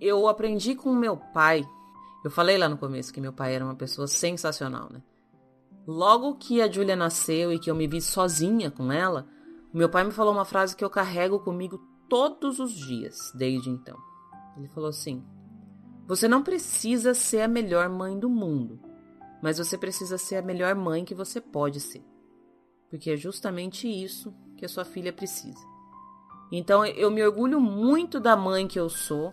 [0.00, 1.62] eu aprendi com meu pai.
[2.24, 5.02] Eu falei lá no começo que meu pai era uma pessoa sensacional, né?
[5.86, 9.28] Logo que a Julia nasceu e que eu me vi sozinha com ela,
[9.70, 11.78] meu pai me falou uma frase que eu carrego comigo
[12.08, 13.98] todos os dias desde então.
[14.56, 15.22] Ele falou assim:
[16.06, 18.80] Você não precisa ser a melhor mãe do mundo,
[19.46, 22.02] mas você precisa ser a melhor mãe que você pode ser.
[22.90, 25.64] Porque é justamente isso que a sua filha precisa.
[26.50, 29.32] Então eu me orgulho muito da mãe que eu sou.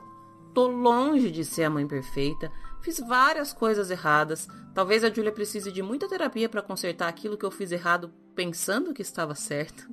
[0.54, 2.52] Tô longe de ser a mãe perfeita.
[2.80, 4.48] Fiz várias coisas erradas.
[4.76, 8.94] Talvez a Julia precise de muita terapia para consertar aquilo que eu fiz errado pensando
[8.94, 9.90] que estava certo.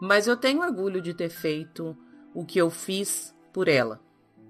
[0.00, 1.98] Mas eu tenho orgulho de ter feito
[2.32, 4.00] o que eu fiz por ela.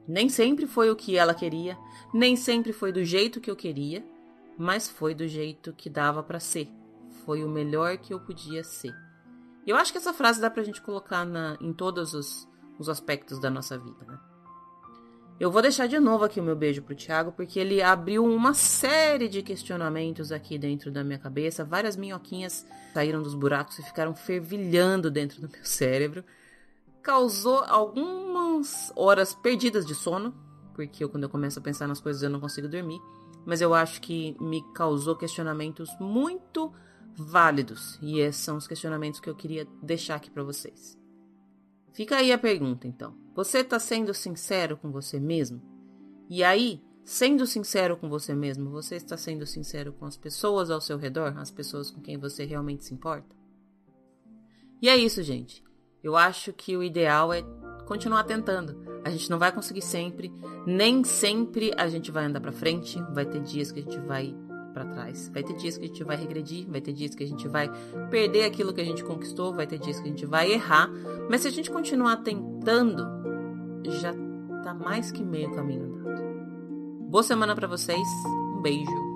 [0.07, 1.79] Nem sempre foi o que ela queria,
[2.13, 4.05] nem sempre foi do jeito que eu queria,
[4.61, 6.69] mas foi do jeito que dava para ser.
[7.25, 8.95] Foi o melhor que eu podia ser.
[9.67, 12.47] Eu acho que essa frase dá pra gente colocar na, em todos os,
[12.79, 14.19] os aspectos da nossa vida, né?
[15.39, 18.53] Eu vou deixar de novo aqui o meu beijo pro Thiago, porque ele abriu uma
[18.53, 21.65] série de questionamentos aqui dentro da minha cabeça.
[21.65, 26.23] Várias minhoquinhas saíram dos buracos e ficaram fervilhando dentro do meu cérebro.
[27.03, 30.35] Causou algumas horas perdidas de sono,
[30.75, 33.01] porque eu, quando eu começo a pensar nas coisas eu não consigo dormir
[33.47, 36.73] mas eu acho que me causou questionamentos muito
[37.15, 40.99] válidos e esses são os questionamentos que eu queria deixar aqui para vocês.
[41.93, 43.15] Fica aí a pergunta, então.
[43.35, 45.61] Você está sendo sincero com você mesmo?
[46.29, 50.81] E aí, sendo sincero com você mesmo, você está sendo sincero com as pessoas ao
[50.81, 53.35] seu redor, as pessoas com quem você realmente se importa?
[54.81, 55.63] E é isso, gente.
[56.03, 57.43] Eu acho que o ideal é
[57.87, 58.77] continuar tentando.
[59.05, 60.33] A gente não vai conseguir sempre,
[60.67, 63.01] nem sempre a gente vai andar para frente.
[63.13, 64.35] Vai ter dias que a gente vai
[64.73, 67.27] para trás, vai ter dias que a gente vai regredir, vai ter dias que a
[67.27, 67.69] gente vai
[68.09, 70.89] perder aquilo que a gente conquistou, vai ter dias que a gente vai errar.
[71.29, 73.05] Mas se a gente continuar tentando,
[73.85, 74.13] já
[74.63, 76.23] tá mais que meio caminho andado.
[77.11, 78.07] Boa semana para vocês.
[78.57, 79.10] Um beijo.